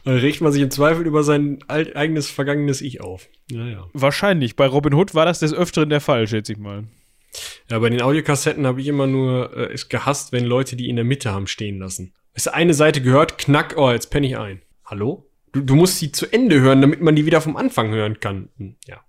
Dann 0.04 0.16
regt 0.18 0.40
man 0.40 0.52
sich 0.52 0.62
im 0.62 0.70
Zweifel 0.70 1.06
über 1.06 1.24
sein 1.24 1.58
eigenes 1.66 2.30
vergangenes 2.30 2.80
Ich 2.80 3.00
auf. 3.00 3.28
Ja, 3.50 3.88
Wahrscheinlich. 3.92 4.54
Bei 4.54 4.66
Robin 4.66 4.94
Hood 4.94 5.14
war 5.14 5.26
das 5.26 5.40
des 5.40 5.52
Öfteren 5.52 5.90
der 5.90 6.00
Fall, 6.00 6.28
schätze 6.28 6.52
ich 6.52 6.58
mal. 6.58 6.84
Ja, 7.68 7.80
bei 7.80 7.90
den 7.90 8.00
Audiokassetten 8.00 8.64
habe 8.66 8.80
ich 8.80 8.86
immer 8.86 9.08
nur 9.08 9.56
äh, 9.56 9.72
es 9.72 9.88
gehasst, 9.88 10.32
wenn 10.32 10.44
Leute 10.44 10.76
die 10.76 10.88
in 10.88 10.96
der 10.96 11.04
Mitte 11.04 11.32
haben 11.32 11.48
stehen 11.48 11.78
lassen. 11.80 12.14
Ist 12.32 12.52
eine 12.52 12.74
Seite 12.74 13.02
gehört, 13.02 13.38
knack, 13.38 13.74
oh, 13.76 13.90
jetzt 13.90 14.10
penne 14.10 14.26
ich 14.26 14.38
ein. 14.38 14.62
Hallo? 14.84 15.25
Du, 15.56 15.62
du 15.62 15.74
musst 15.74 15.98
sie 15.98 16.12
zu 16.12 16.30
Ende 16.30 16.60
hören, 16.60 16.82
damit 16.82 17.00
man 17.00 17.16
die 17.16 17.24
wieder 17.24 17.40
vom 17.40 17.56
Anfang 17.56 17.90
hören 17.90 18.20
kann. 18.20 18.50
Hm, 18.58 18.76
ja. 18.86 19.00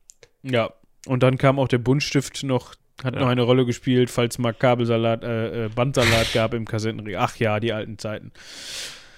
Ja. 0.44 0.74
Und 1.06 1.24
dann 1.24 1.38
kam 1.38 1.60
auch 1.60 1.68
der 1.68 1.78
Buntstift 1.78 2.44
noch, 2.44 2.76
hat 3.04 3.16
ja. 3.16 3.22
noch 3.22 3.28
eine 3.28 3.42
Rolle 3.42 3.66
gespielt, 3.66 4.10
falls 4.10 4.38
mal 4.38 4.54
Kabelsalat, 4.54 5.24
äh, 5.24 5.66
äh 5.66 5.70
Bandsalat 5.70 6.32
gab 6.34 6.54
im 6.54 6.66
Kassettenregal. 6.66 7.22
Ach 7.22 7.36
ja, 7.36 7.60
die 7.60 7.74
alten 7.74 7.98
Zeiten. 7.98 8.32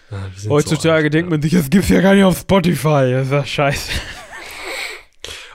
Ja, 0.10 0.32
Heutzutage 0.50 0.82
so 0.82 1.06
alt, 1.06 1.14
denkt 1.14 1.30
man 1.30 1.42
sich, 1.42 1.54
das 1.54 1.70
gibt's 1.70 1.90
ja 1.90 2.02
gar 2.02 2.16
nicht 2.16 2.24
auf 2.24 2.40
Spotify. 2.40 3.12
Das 3.12 3.28
ist 3.28 3.32
ja 3.32 3.46
scheiße. 3.46 3.92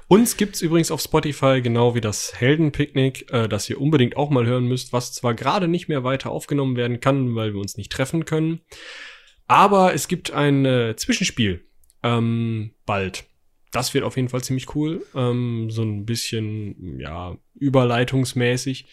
Uns 0.06 0.36
gibt's 0.36 0.60
übrigens 0.60 0.92
auf 0.92 1.00
Spotify 1.00 1.60
genau 1.60 1.96
wie 1.96 2.00
das 2.00 2.34
Heldenpicknick, 2.36 3.32
äh, 3.32 3.48
das 3.48 3.68
ihr 3.68 3.80
unbedingt 3.80 4.16
auch 4.16 4.30
mal 4.30 4.46
hören 4.46 4.66
müsst, 4.66 4.92
was 4.92 5.12
zwar 5.12 5.34
gerade 5.34 5.66
nicht 5.66 5.88
mehr 5.88 6.04
weiter 6.04 6.30
aufgenommen 6.30 6.76
werden 6.76 7.00
kann, 7.00 7.34
weil 7.34 7.52
wir 7.52 7.60
uns 7.60 7.76
nicht 7.76 7.90
treffen 7.90 8.24
können. 8.24 8.60
Aber 9.47 9.95
es 9.95 10.09
gibt 10.09 10.32
ein 10.32 10.64
äh, 10.64 10.97
Zwischenspiel 10.97 11.64
ähm, 12.03 12.70
bald. 12.86 13.24
Das 13.72 13.92
wird 13.92 14.05
auf 14.05 14.16
jeden 14.16 14.28
Fall 14.28 14.42
ziemlich 14.42 14.74
cool. 14.74 15.05
Ähm, 15.14 15.70
so 15.70 15.82
ein 15.82 16.07
bisschen, 16.07 17.01
ja, 17.01 17.36
überleitungsmäßig. 17.55 18.86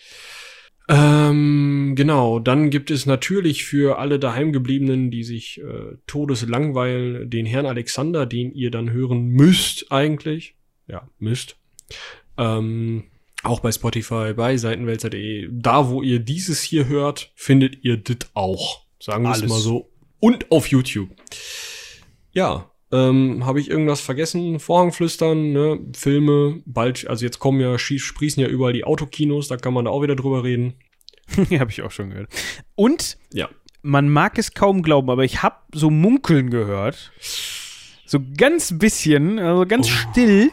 Ähm, 0.89 1.93
genau, 1.95 2.39
dann 2.39 2.69
gibt 2.69 2.91
es 2.91 3.05
natürlich 3.05 3.63
für 3.63 3.99
alle 3.99 4.19
daheimgebliebenen, 4.19 5.11
die 5.11 5.23
sich 5.23 5.61
äh, 5.61 5.97
todeslangweilen, 6.07 7.29
den 7.29 7.45
Herrn 7.45 7.65
Alexander, 7.65 8.25
den 8.25 8.53
ihr 8.53 8.71
dann 8.71 8.91
hören 8.91 9.27
müsst 9.27 9.91
eigentlich. 9.91 10.55
Ja, 10.87 11.07
müsst. 11.19 11.57
Ähm, 12.37 13.05
auch 13.43 13.59
bei 13.59 13.71
Spotify, 13.71 14.33
bei 14.33 14.57
Seitenwälzer.de. 14.57 15.49
Da, 15.51 15.89
wo 15.89 16.01
ihr 16.01 16.19
dieses 16.19 16.61
hier 16.61 16.87
hört, 16.87 17.31
findet 17.35 17.83
ihr 17.83 17.97
das 17.97 18.29
auch. 18.33 18.85
Sagen 18.99 19.23
wir 19.23 19.31
es 19.31 19.47
mal 19.47 19.59
so 19.59 19.90
und 20.21 20.49
auf 20.51 20.67
YouTube. 20.67 21.09
Ja, 22.31 22.71
ähm, 22.93 23.45
habe 23.45 23.59
ich 23.59 23.69
irgendwas 23.69 24.01
vergessen? 24.01 24.59
Vorhangflüstern, 24.59 25.51
ne? 25.51 25.79
Filme, 25.93 26.61
bald, 26.65 27.07
also 27.07 27.25
jetzt 27.25 27.39
kommen 27.39 27.59
ja, 27.59 27.77
sprießen 27.77 28.41
ja 28.41 28.49
überall 28.49 28.73
die 28.73 28.85
Autokinos, 28.85 29.49
da 29.49 29.57
kann 29.57 29.73
man 29.73 29.85
da 29.85 29.91
auch 29.91 30.03
wieder 30.03 30.15
drüber 30.15 30.43
reden. 30.43 30.75
ja, 31.49 31.59
habe 31.59 31.71
ich 31.71 31.81
auch 31.81 31.91
schon 31.91 32.09
gehört. 32.09 32.29
Und 32.75 33.17
ja. 33.33 33.49
man 33.81 34.09
mag 34.09 34.37
es 34.37 34.53
kaum 34.53 34.81
glauben, 34.81 35.09
aber 35.09 35.23
ich 35.23 35.41
habe 35.43 35.57
so 35.73 35.89
Munkeln 35.89 36.49
gehört. 36.49 37.11
So 38.05 38.19
ganz 38.37 38.77
bisschen, 38.77 39.39
also 39.39 39.65
ganz 39.65 39.87
oh. 39.87 40.11
still, 40.11 40.51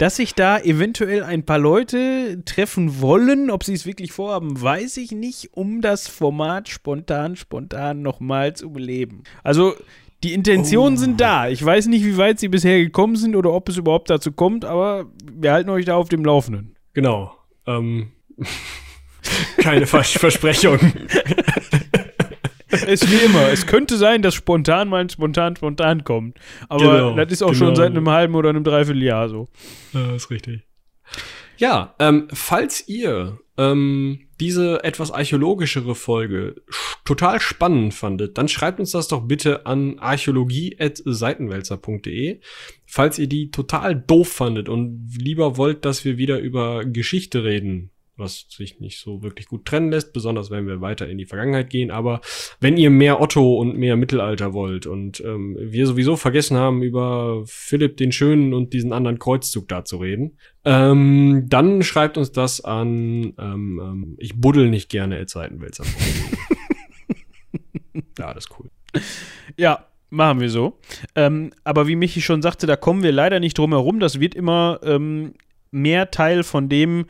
dass 0.00 0.16
sich 0.16 0.34
da 0.34 0.58
eventuell 0.58 1.22
ein 1.22 1.44
paar 1.44 1.58
Leute 1.58 2.42
treffen 2.46 3.02
wollen. 3.02 3.50
Ob 3.50 3.64
sie 3.64 3.74
es 3.74 3.84
wirklich 3.84 4.12
vorhaben, 4.12 4.60
weiß 4.60 4.96
ich 4.96 5.12
nicht, 5.12 5.50
um 5.52 5.82
das 5.82 6.08
Format 6.08 6.70
spontan, 6.70 7.36
spontan 7.36 8.00
nochmal 8.00 8.56
zu 8.56 8.72
beleben. 8.72 9.24
Also 9.44 9.74
die 10.24 10.32
Intentionen 10.32 10.96
oh. 10.96 11.00
sind 11.00 11.20
da. 11.20 11.48
Ich 11.48 11.62
weiß 11.62 11.88
nicht, 11.88 12.06
wie 12.06 12.16
weit 12.16 12.40
sie 12.40 12.48
bisher 12.48 12.78
gekommen 12.78 13.16
sind 13.16 13.36
oder 13.36 13.52
ob 13.52 13.68
es 13.68 13.76
überhaupt 13.76 14.08
dazu 14.08 14.32
kommt, 14.32 14.64
aber 14.64 15.04
wir 15.30 15.52
halten 15.52 15.68
euch 15.68 15.84
da 15.84 15.96
auf 15.96 16.08
dem 16.08 16.24
Laufenden. 16.24 16.76
Genau. 16.94 17.36
Ähm. 17.66 18.12
Keine 19.58 19.86
Versprechungen. 19.86 21.08
es 21.08 21.49
ist 22.86 23.10
wie 23.10 23.24
immer. 23.24 23.50
Es 23.52 23.66
könnte 23.66 23.96
sein, 23.96 24.22
dass 24.22 24.34
spontan 24.34 24.88
mal 24.88 25.00
ein 25.00 25.08
spontan 25.08 25.56
spontan 25.56 26.04
kommt. 26.04 26.38
Aber 26.68 26.84
genau, 26.84 27.16
das 27.16 27.32
ist 27.32 27.42
auch 27.42 27.52
genau. 27.52 27.66
schon 27.66 27.76
seit 27.76 27.90
einem 27.90 28.08
halben 28.08 28.34
oder 28.34 28.50
einem 28.50 28.64
Dreivierteljahr 28.64 29.28
so. 29.28 29.48
Ja, 29.92 30.14
ist 30.14 30.30
richtig. 30.30 30.62
Ja, 31.56 31.94
ähm, 31.98 32.28
falls 32.32 32.88
ihr 32.88 33.38
ähm, 33.58 34.20
diese 34.40 34.82
etwas 34.82 35.10
archäologischere 35.10 35.94
Folge 35.94 36.54
total 37.04 37.38
spannend 37.40 37.92
fandet, 37.92 38.38
dann 38.38 38.48
schreibt 38.48 38.80
uns 38.80 38.92
das 38.92 39.08
doch 39.08 39.26
bitte 39.26 39.66
an 39.66 39.98
archäologie.seitenwälzer.de. 39.98 42.40
Falls 42.86 43.18
ihr 43.18 43.26
die 43.26 43.50
total 43.50 43.94
doof 43.94 44.28
fandet 44.28 44.70
und 44.70 45.10
lieber 45.14 45.58
wollt, 45.58 45.84
dass 45.84 46.06
wir 46.06 46.16
wieder 46.16 46.38
über 46.38 46.86
Geschichte 46.86 47.44
reden 47.44 47.90
was 48.20 48.46
sich 48.48 48.78
nicht 48.78 49.00
so 49.00 49.22
wirklich 49.22 49.48
gut 49.48 49.64
trennen 49.64 49.90
lässt, 49.90 50.12
besonders 50.12 50.50
wenn 50.50 50.66
wir 50.66 50.80
weiter 50.80 51.08
in 51.08 51.18
die 51.18 51.26
Vergangenheit 51.26 51.70
gehen. 51.70 51.90
Aber 51.90 52.20
wenn 52.60 52.76
ihr 52.76 52.90
mehr 52.90 53.20
Otto 53.20 53.56
und 53.56 53.76
mehr 53.76 53.96
Mittelalter 53.96 54.52
wollt 54.52 54.86
und 54.86 55.20
ähm, 55.20 55.56
wir 55.58 55.86
sowieso 55.86 56.16
vergessen 56.16 56.56
haben, 56.56 56.82
über 56.82 57.42
Philipp 57.46 57.96
den 57.96 58.12
Schönen 58.12 58.54
und 58.54 58.72
diesen 58.72 58.92
anderen 58.92 59.18
Kreuzzug 59.18 59.66
da 59.66 59.84
zu 59.84 59.96
reden, 59.96 60.38
ähm, 60.64 61.46
dann 61.48 61.82
schreibt 61.82 62.18
uns 62.18 62.30
das 62.30 62.60
an 62.60 63.34
ähm, 63.38 63.80
ähm, 63.82 64.14
ich 64.18 64.40
buddel 64.40 64.70
nicht 64.70 64.90
gerne 64.90 65.18
at 65.18 65.30
Seitenwälzer. 65.30 65.84
ja, 68.18 68.34
das 68.34 68.44
ist 68.44 68.58
cool. 68.58 68.70
Ja, 69.56 69.86
machen 70.10 70.40
wir 70.40 70.50
so. 70.50 70.78
Ähm, 71.14 71.52
aber 71.64 71.86
wie 71.86 71.96
Michi 71.96 72.20
schon 72.20 72.42
sagte, 72.42 72.66
da 72.66 72.76
kommen 72.76 73.02
wir 73.02 73.12
leider 73.12 73.40
nicht 73.40 73.56
drum 73.56 73.72
herum. 73.72 74.00
Das 74.00 74.20
wird 74.20 74.34
immer 74.34 74.80
ähm, 74.82 75.32
mehr 75.70 76.10
Teil 76.10 76.42
von 76.42 76.68
dem, 76.68 77.06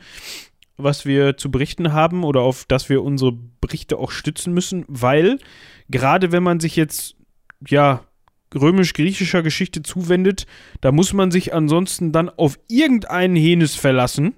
was 0.83 1.05
wir 1.05 1.37
zu 1.37 1.51
berichten 1.51 1.93
haben 1.93 2.23
oder 2.23 2.41
auf 2.41 2.65
das 2.67 2.89
wir 2.89 3.03
unsere 3.03 3.33
Berichte 3.61 3.97
auch 3.97 4.11
stützen 4.11 4.53
müssen, 4.53 4.85
weil 4.87 5.39
gerade 5.89 6.31
wenn 6.31 6.43
man 6.43 6.59
sich 6.59 6.75
jetzt, 6.75 7.15
ja, 7.67 8.01
römisch-griechischer 8.53 9.43
Geschichte 9.43 9.81
zuwendet, 9.81 10.45
da 10.81 10.91
muss 10.91 11.13
man 11.13 11.31
sich 11.31 11.53
ansonsten 11.53 12.11
dann 12.11 12.29
auf 12.29 12.59
irgendeinen 12.67 13.35
Henes 13.35 13.75
verlassen, 13.75 14.33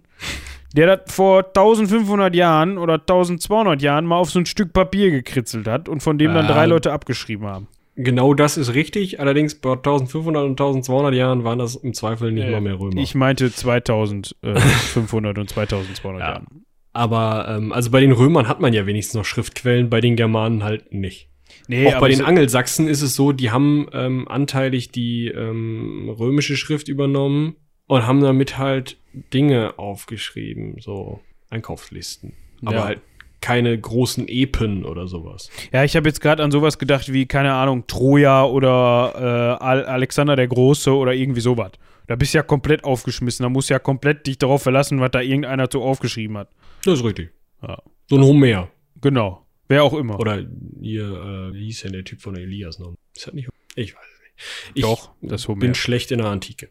der 0.76 0.98
das 0.98 1.14
vor 1.14 1.46
1500 1.48 2.36
Jahren 2.36 2.78
oder 2.78 2.96
1200 2.96 3.82
Jahren 3.82 4.06
mal 4.06 4.18
auf 4.18 4.32
so 4.32 4.40
ein 4.40 4.46
Stück 4.46 4.74
Papier 4.74 5.12
gekritzelt 5.12 5.68
hat 5.68 5.90
und 5.90 6.02
von 6.02 6.18
dem 6.18 6.34
dann 6.34 6.48
drei 6.48 6.66
Ähm. 6.66 6.72
Leute 6.72 6.92
abgeschrieben 6.92 7.48
haben. 7.48 7.68
Genau 7.96 8.34
das 8.34 8.58
ist 8.58 8.74
richtig. 8.74 9.20
Allerdings 9.20 9.56
bei 9.56 9.74
1500 9.74 10.44
und 10.46 10.52
1200 10.52 11.14
Jahren 11.14 11.44
waren 11.44 11.60
das 11.60 11.76
im 11.76 11.94
Zweifel 11.94 12.32
nicht 12.32 12.46
Äh, 12.48 12.52
mal 12.52 12.62
mehr 12.62 12.80
Römer. 12.80 13.00
Ich 13.02 13.14
meinte 13.16 13.52
2500 13.52 15.38
und 15.38 15.50
2200 15.50 16.20
Ja. 16.22 16.28
Jahren. 16.34 16.48
Aber 16.92 17.48
ähm, 17.50 17.72
also 17.72 17.90
bei 17.92 18.00
den 18.02 18.12
Römern 18.12 18.48
hat 18.48 18.60
man 18.60 18.74
ja 18.74 18.86
wenigstens 18.86 19.16
noch 19.16 19.26
Schriftquellen, 19.26 19.90
bei 19.90 20.00
den 20.02 20.16
Germanen 20.16 20.64
halt 20.64 20.94
nicht. 20.94 21.30
Nee, 21.68 21.88
Auch 21.94 22.00
bei 22.00 22.10
den 22.10 22.20
so- 22.20 22.24
Angelsachsen 22.26 22.88
ist 22.88 23.02
es 23.02 23.16
so, 23.16 23.32
die 23.32 23.52
haben 23.52 23.88
ähm, 23.94 24.28
anteilig 24.28 24.92
die 24.92 25.28
ähm, 25.28 26.10
römische 26.10 26.58
Schrift 26.58 26.88
übernommen 26.88 27.56
und 27.88 28.06
haben 28.08 28.22
damit 28.22 28.58
halt 28.58 28.98
Dinge 29.34 29.78
aufgeschrieben, 29.78 30.78
so 30.80 31.20
Einkaufslisten. 31.50 32.34
Aber 32.66 32.76
Ja. 32.76 32.84
halt 32.86 33.02
keine 33.44 33.78
großen 33.78 34.26
Epen 34.30 34.86
oder 34.86 35.06
sowas. 35.08 35.50
Ja, 35.74 35.84
ich 35.84 35.98
habe 35.98 36.08
jetzt 36.08 36.22
gerade 36.22 36.42
an 36.42 36.50
sowas 36.50 36.80
gedacht 36.80 37.12
wie, 37.12 37.26
keine 37.26 37.52
Ahnung, 37.54 37.86
Troja 37.88 38.46
oder 38.46 39.58
äh, 39.60 39.64
Al 39.64 39.86
Alexander 39.86 40.38
der 40.38 40.48
Große 40.48 40.92
oder 40.96 41.14
irgendwie 41.14 41.42
sowas. 41.42 41.72
Da 42.08 42.16
bist 42.16 42.34
du 42.34 42.38
ja 42.38 42.44
komplett 42.44 42.86
aufgeschmissen. 42.86 43.44
Da 43.44 43.50
musst 43.50 43.70
du 43.70 43.74
ja 43.74 43.80
komplett 43.80 44.26
dich 44.28 44.38
darauf 44.38 44.64
verlassen, 44.64 45.02
was 45.02 45.12
da 45.12 45.20
irgendeiner 45.20 45.68
so 45.72 45.82
aufgeschrieben 45.84 46.38
hat. 46.38 46.50
Das 46.86 47.00
ist 47.00 47.06
richtig. 47.06 47.32
Ja. 47.62 47.80
So 48.10 48.16
ein 48.16 48.24
Homer. 48.24 48.70
Genau. 49.02 49.46
Wer 49.68 49.84
auch 49.84 49.94
immer. 49.94 50.18
Oder 50.20 50.46
hier, 50.82 51.04
äh, 51.04 51.54
wie 51.54 51.66
hieß 51.66 51.82
denn 51.82 51.92
der 51.94 52.06
Typ 52.06 52.22
von 52.22 52.36
Elias 52.38 52.80
noch? 52.80 52.94
Ist 53.14 53.28
das 53.28 53.34
nicht? 53.34 53.50
Ich 53.76 53.94
weiß 53.94 54.02
es 54.04 54.20
nicht. 54.22 54.72
Ich 54.76 54.82
Doch, 54.84 55.12
das 55.22 55.48
Homer. 55.50 55.60
bin 55.60 55.76
schlecht 55.76 56.12
in 56.12 56.20
der 56.20 56.28
Antike. 56.28 56.70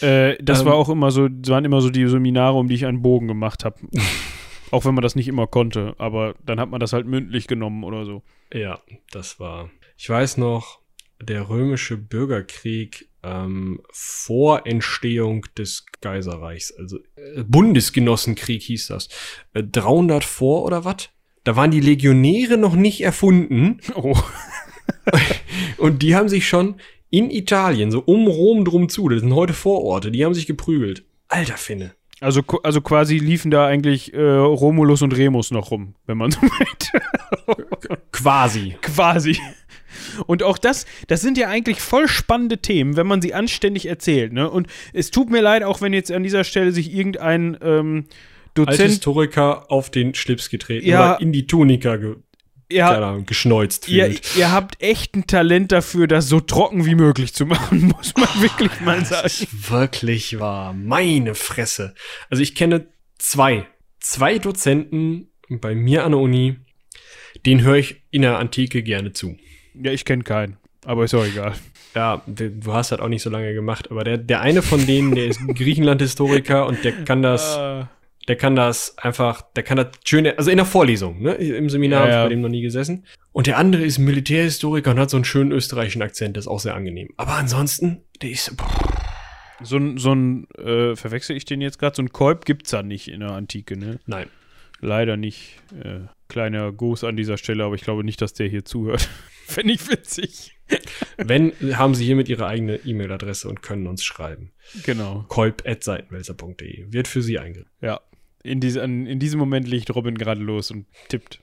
Äh, 0.00 0.36
das 0.42 0.60
Ähm, 0.60 0.66
war 0.66 0.74
auch 0.74 0.88
immer 0.88 1.10
so, 1.12 1.28
das 1.28 1.50
waren 1.50 1.64
immer 1.64 1.80
so 1.80 1.90
die 1.90 2.06
Seminare, 2.08 2.56
um 2.56 2.68
die 2.68 2.74
ich 2.74 2.86
einen 2.86 3.02
Bogen 3.02 3.28
gemacht 3.28 3.64
habe. 3.64 3.76
auch 4.70 4.84
wenn 4.84 4.94
man 4.94 5.02
das 5.02 5.14
nicht 5.16 5.28
immer 5.28 5.46
konnte, 5.46 5.94
aber 5.98 6.34
dann 6.44 6.60
hat 6.60 6.70
man 6.70 6.80
das 6.80 6.92
halt 6.92 7.06
mündlich 7.06 7.46
genommen 7.46 7.84
oder 7.84 8.04
so. 8.04 8.22
Ja, 8.52 8.80
das 9.10 9.40
war. 9.40 9.70
Ich 9.96 10.08
weiß 10.08 10.36
noch, 10.36 10.80
der 11.20 11.48
römische 11.48 11.96
Bürgerkrieg 11.96 13.08
ähm, 13.22 13.80
vor 13.90 14.66
Entstehung 14.66 15.46
des 15.56 15.86
Kaiserreichs, 16.00 16.72
also 16.78 16.98
äh, 17.16 17.42
Bundesgenossenkrieg 17.42 18.62
hieß 18.62 18.88
das. 18.88 19.08
Äh, 19.54 19.64
300 19.64 20.24
vor 20.24 20.64
oder 20.64 20.84
was? 20.84 21.10
Da 21.44 21.56
waren 21.56 21.70
die 21.70 21.80
Legionäre 21.80 22.58
noch 22.58 22.74
nicht 22.74 23.00
erfunden 23.00 23.80
Oh. 23.94 24.16
und 25.78 26.02
die 26.02 26.14
haben 26.14 26.28
sich 26.28 26.46
schon 26.48 26.76
in 27.10 27.30
Italien, 27.30 27.90
so 27.90 28.00
um 28.00 28.26
Rom 28.26 28.64
drum 28.64 28.88
zu, 28.88 29.08
das 29.08 29.20
sind 29.20 29.34
heute 29.34 29.54
Vororte, 29.54 30.10
die 30.10 30.24
haben 30.24 30.34
sich 30.34 30.46
geprügelt. 30.46 31.04
Alter 31.28 31.56
Finne. 31.56 31.94
Also, 32.20 32.42
also 32.64 32.80
quasi 32.80 33.18
liefen 33.18 33.50
da 33.50 33.66
eigentlich 33.66 34.12
äh, 34.12 34.20
Romulus 34.20 35.02
und 35.02 35.16
Remus 35.16 35.50
noch 35.52 35.70
rum, 35.70 35.94
wenn 36.06 36.18
man 36.18 36.30
so 36.32 36.40
meint. 36.42 36.92
Quasi. 38.12 38.74
quasi. 38.82 39.38
Und 40.26 40.42
auch 40.42 40.58
das, 40.58 40.86
das 41.06 41.20
sind 41.20 41.38
ja 41.38 41.48
eigentlich 41.48 41.80
voll 41.80 42.08
spannende 42.08 42.58
Themen, 42.58 42.96
wenn 42.96 43.06
man 43.06 43.22
sie 43.22 43.34
anständig 43.34 43.86
erzählt. 43.86 44.32
Ne? 44.32 44.50
Und 44.50 44.66
es 44.92 45.10
tut 45.10 45.30
mir 45.30 45.40
leid, 45.40 45.62
auch 45.62 45.80
wenn 45.80 45.92
jetzt 45.92 46.10
an 46.12 46.22
dieser 46.22 46.44
Stelle 46.44 46.72
sich 46.72 46.92
irgendein 46.92 47.56
ähm, 47.62 48.04
Als 48.08 48.54
Dozent 48.54 48.90
Historiker 48.90 49.70
auf 49.70 49.90
den 49.90 50.14
Schlips 50.14 50.50
getreten 50.50 50.86
Ja. 50.88 51.14
oder 51.14 51.20
in 51.20 51.32
die 51.32 51.46
Tunika 51.46 51.96
ge 51.96 52.16
keine 52.68 52.78
ja, 53.00 53.08
Ahnung, 53.10 53.24
geschneuzt 53.26 53.88
ihr, 53.88 54.06
fühlt. 54.06 54.36
ihr 54.36 54.52
habt 54.52 54.82
echt 54.82 55.14
ein 55.16 55.26
Talent 55.26 55.72
dafür, 55.72 56.06
das 56.06 56.28
so 56.28 56.40
trocken 56.40 56.84
wie 56.84 56.94
möglich 56.94 57.32
zu 57.34 57.46
machen, 57.46 57.82
muss 57.96 58.14
man 58.16 58.28
wirklich 58.42 58.80
mal 58.80 58.98
Das 59.00 59.08
sagen. 59.08 59.26
ist 59.26 59.70
wirklich 59.70 60.38
wahr. 60.38 60.72
Meine 60.74 61.34
Fresse. 61.34 61.94
Also 62.30 62.42
ich 62.42 62.54
kenne 62.54 62.86
zwei. 63.18 63.66
Zwei 64.00 64.38
Dozenten 64.38 65.28
bei 65.48 65.74
mir 65.74 66.04
an 66.04 66.12
der 66.12 66.20
Uni. 66.20 66.56
Den 67.46 67.62
höre 67.62 67.76
ich 67.76 68.02
in 68.10 68.22
der 68.22 68.38
Antike 68.38 68.82
gerne 68.82 69.12
zu. 69.12 69.36
Ja, 69.74 69.92
ich 69.92 70.04
kenne 70.04 70.24
keinen, 70.24 70.56
aber 70.84 71.04
ist 71.04 71.14
auch 71.14 71.24
egal. 71.24 71.54
Ja, 71.94 72.22
du 72.26 72.72
hast 72.72 72.92
das 72.92 73.00
auch 73.00 73.08
nicht 73.08 73.22
so 73.22 73.30
lange 73.30 73.54
gemacht, 73.54 73.90
aber 73.90 74.04
der, 74.04 74.18
der 74.18 74.40
eine 74.40 74.60
von 74.62 74.86
denen, 74.86 75.14
der 75.14 75.26
ist 75.26 75.40
Griechenland-Historiker 75.54 76.66
und 76.66 76.84
der 76.84 76.92
kann 77.04 77.22
das, 77.22 77.56
Äh, 77.56 77.84
der 78.28 78.36
kann 78.36 78.54
das 78.54 78.96
einfach, 78.98 79.42
der 79.56 79.62
kann 79.62 79.78
das 79.78 79.88
schöne, 80.04 80.36
also 80.38 80.50
in 80.50 80.58
der 80.58 80.66
Vorlesung, 80.66 81.22
ne? 81.22 81.34
Im 81.34 81.70
Seminar 81.70 82.00
Ja, 82.00 82.04
habe 82.04 82.10
ich 82.10 82.16
ja. 82.16 82.22
bei 82.24 82.28
dem 82.28 82.40
noch 82.42 82.48
nie 82.48 82.62
gesessen. 82.62 83.06
Und 83.32 83.46
der 83.46 83.56
andere 83.56 83.82
ist 83.82 83.98
Militärhistoriker 83.98 84.90
und 84.90 84.98
hat 84.98 85.10
so 85.10 85.16
einen 85.16 85.24
schönen 85.24 85.50
österreichischen 85.50 86.02
Akzent, 86.02 86.36
das 86.36 86.44
ist 86.44 86.48
auch 86.48 86.60
sehr 86.60 86.74
angenehm. 86.74 87.08
Aber 87.16 87.32
ansonsten, 87.32 88.02
der 88.20 88.30
ist, 88.30 88.54
so 89.62 89.76
ein, 89.76 89.96
so 89.96 90.14
ein 90.14 90.48
äh, 90.58 90.94
verwechsel 90.94 91.36
ich 91.36 91.46
den 91.46 91.60
jetzt 91.60 91.78
gerade? 91.78 91.96
So 91.96 92.02
ein 92.02 92.12
Kolb 92.12 92.44
gibt's 92.44 92.70
da 92.70 92.82
nicht 92.82 93.08
in 93.08 93.20
der 93.20 93.30
Antike, 93.30 93.76
ne? 93.76 93.98
nein. 94.06 94.28
Leider 94.80 95.16
nicht. 95.16 95.56
Äh, 95.82 96.06
kleiner 96.28 96.72
Gruß 96.72 97.02
an 97.02 97.16
dieser 97.16 97.36
Stelle, 97.36 97.64
aber 97.64 97.74
ich 97.74 97.82
glaube 97.82 98.04
nicht, 98.04 98.20
dass 98.20 98.34
der 98.34 98.48
hier 98.48 98.64
zuhört. 98.64 99.08
Fände 99.46 99.72
ich 99.72 99.90
witzig. 99.90 100.56
Wenn, 101.16 101.52
haben 101.76 101.94
Sie 101.94 102.04
hiermit 102.04 102.28
Ihre 102.28 102.46
eigene 102.46 102.76
E-Mail-Adresse 102.76 103.48
und 103.48 103.62
können 103.62 103.86
uns 103.86 104.04
schreiben. 104.04 104.52
Genau. 104.84 105.24
kolb.seitenwälzer.de 105.28 106.92
wird 106.92 107.08
für 107.08 107.22
Sie 107.22 107.38
eingerichtet. 107.38 107.72
Ja. 107.80 108.00
In, 108.48 108.60
diese, 108.60 108.80
in 108.80 109.18
diesem 109.18 109.38
Moment 109.38 109.68
legt 109.68 109.94
Robin 109.94 110.16
gerade 110.16 110.40
los 110.40 110.70
und 110.70 110.86
tippt. 111.08 111.40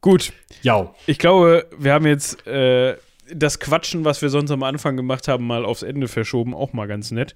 Gut. 0.00 0.32
Ja, 0.62 0.94
Ich 1.06 1.18
glaube, 1.18 1.66
wir 1.78 1.92
haben 1.92 2.06
jetzt 2.06 2.46
äh, 2.46 2.96
das 3.34 3.58
Quatschen, 3.58 4.04
was 4.04 4.22
wir 4.22 4.28
sonst 4.28 4.50
am 4.50 4.62
Anfang 4.62 4.96
gemacht 4.96 5.28
haben, 5.28 5.46
mal 5.46 5.64
aufs 5.64 5.82
Ende 5.82 6.08
verschoben. 6.08 6.54
Auch 6.54 6.72
mal 6.72 6.86
ganz 6.86 7.10
nett. 7.10 7.34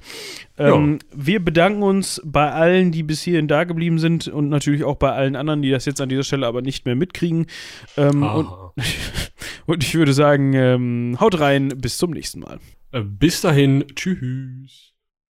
Ähm, 0.58 1.00
Wir 1.12 1.44
bedanken 1.44 1.82
uns 1.82 2.20
bei 2.24 2.50
allen, 2.50 2.92
die 2.92 3.02
bis 3.02 3.22
hierhin 3.22 3.48
da 3.48 3.64
geblieben 3.64 3.98
sind 3.98 4.28
und 4.28 4.48
natürlich 4.48 4.84
auch 4.84 4.96
bei 4.96 5.12
allen 5.12 5.36
anderen, 5.36 5.62
die 5.62 5.70
das 5.70 5.84
jetzt 5.84 6.00
an 6.00 6.08
dieser 6.08 6.22
Stelle 6.22 6.46
aber 6.46 6.62
nicht 6.62 6.86
mehr 6.86 6.94
mitkriegen. 6.96 7.46
Ähm, 7.96 8.22
und, 8.22 8.46
Aha. 8.46 8.72
und 9.66 9.82
ich 9.82 9.94
würde 9.94 10.12
sagen, 10.12 10.52
ähm, 10.54 11.16
haut 11.20 11.40
rein, 11.40 11.68
bis 11.76 11.98
zum 11.98 12.12
nächsten 12.12 12.40
Mal. 12.40 12.60
Äh, 12.92 13.00
bis 13.00 13.40
dahin, 13.40 13.84
tschüss. 13.94 14.89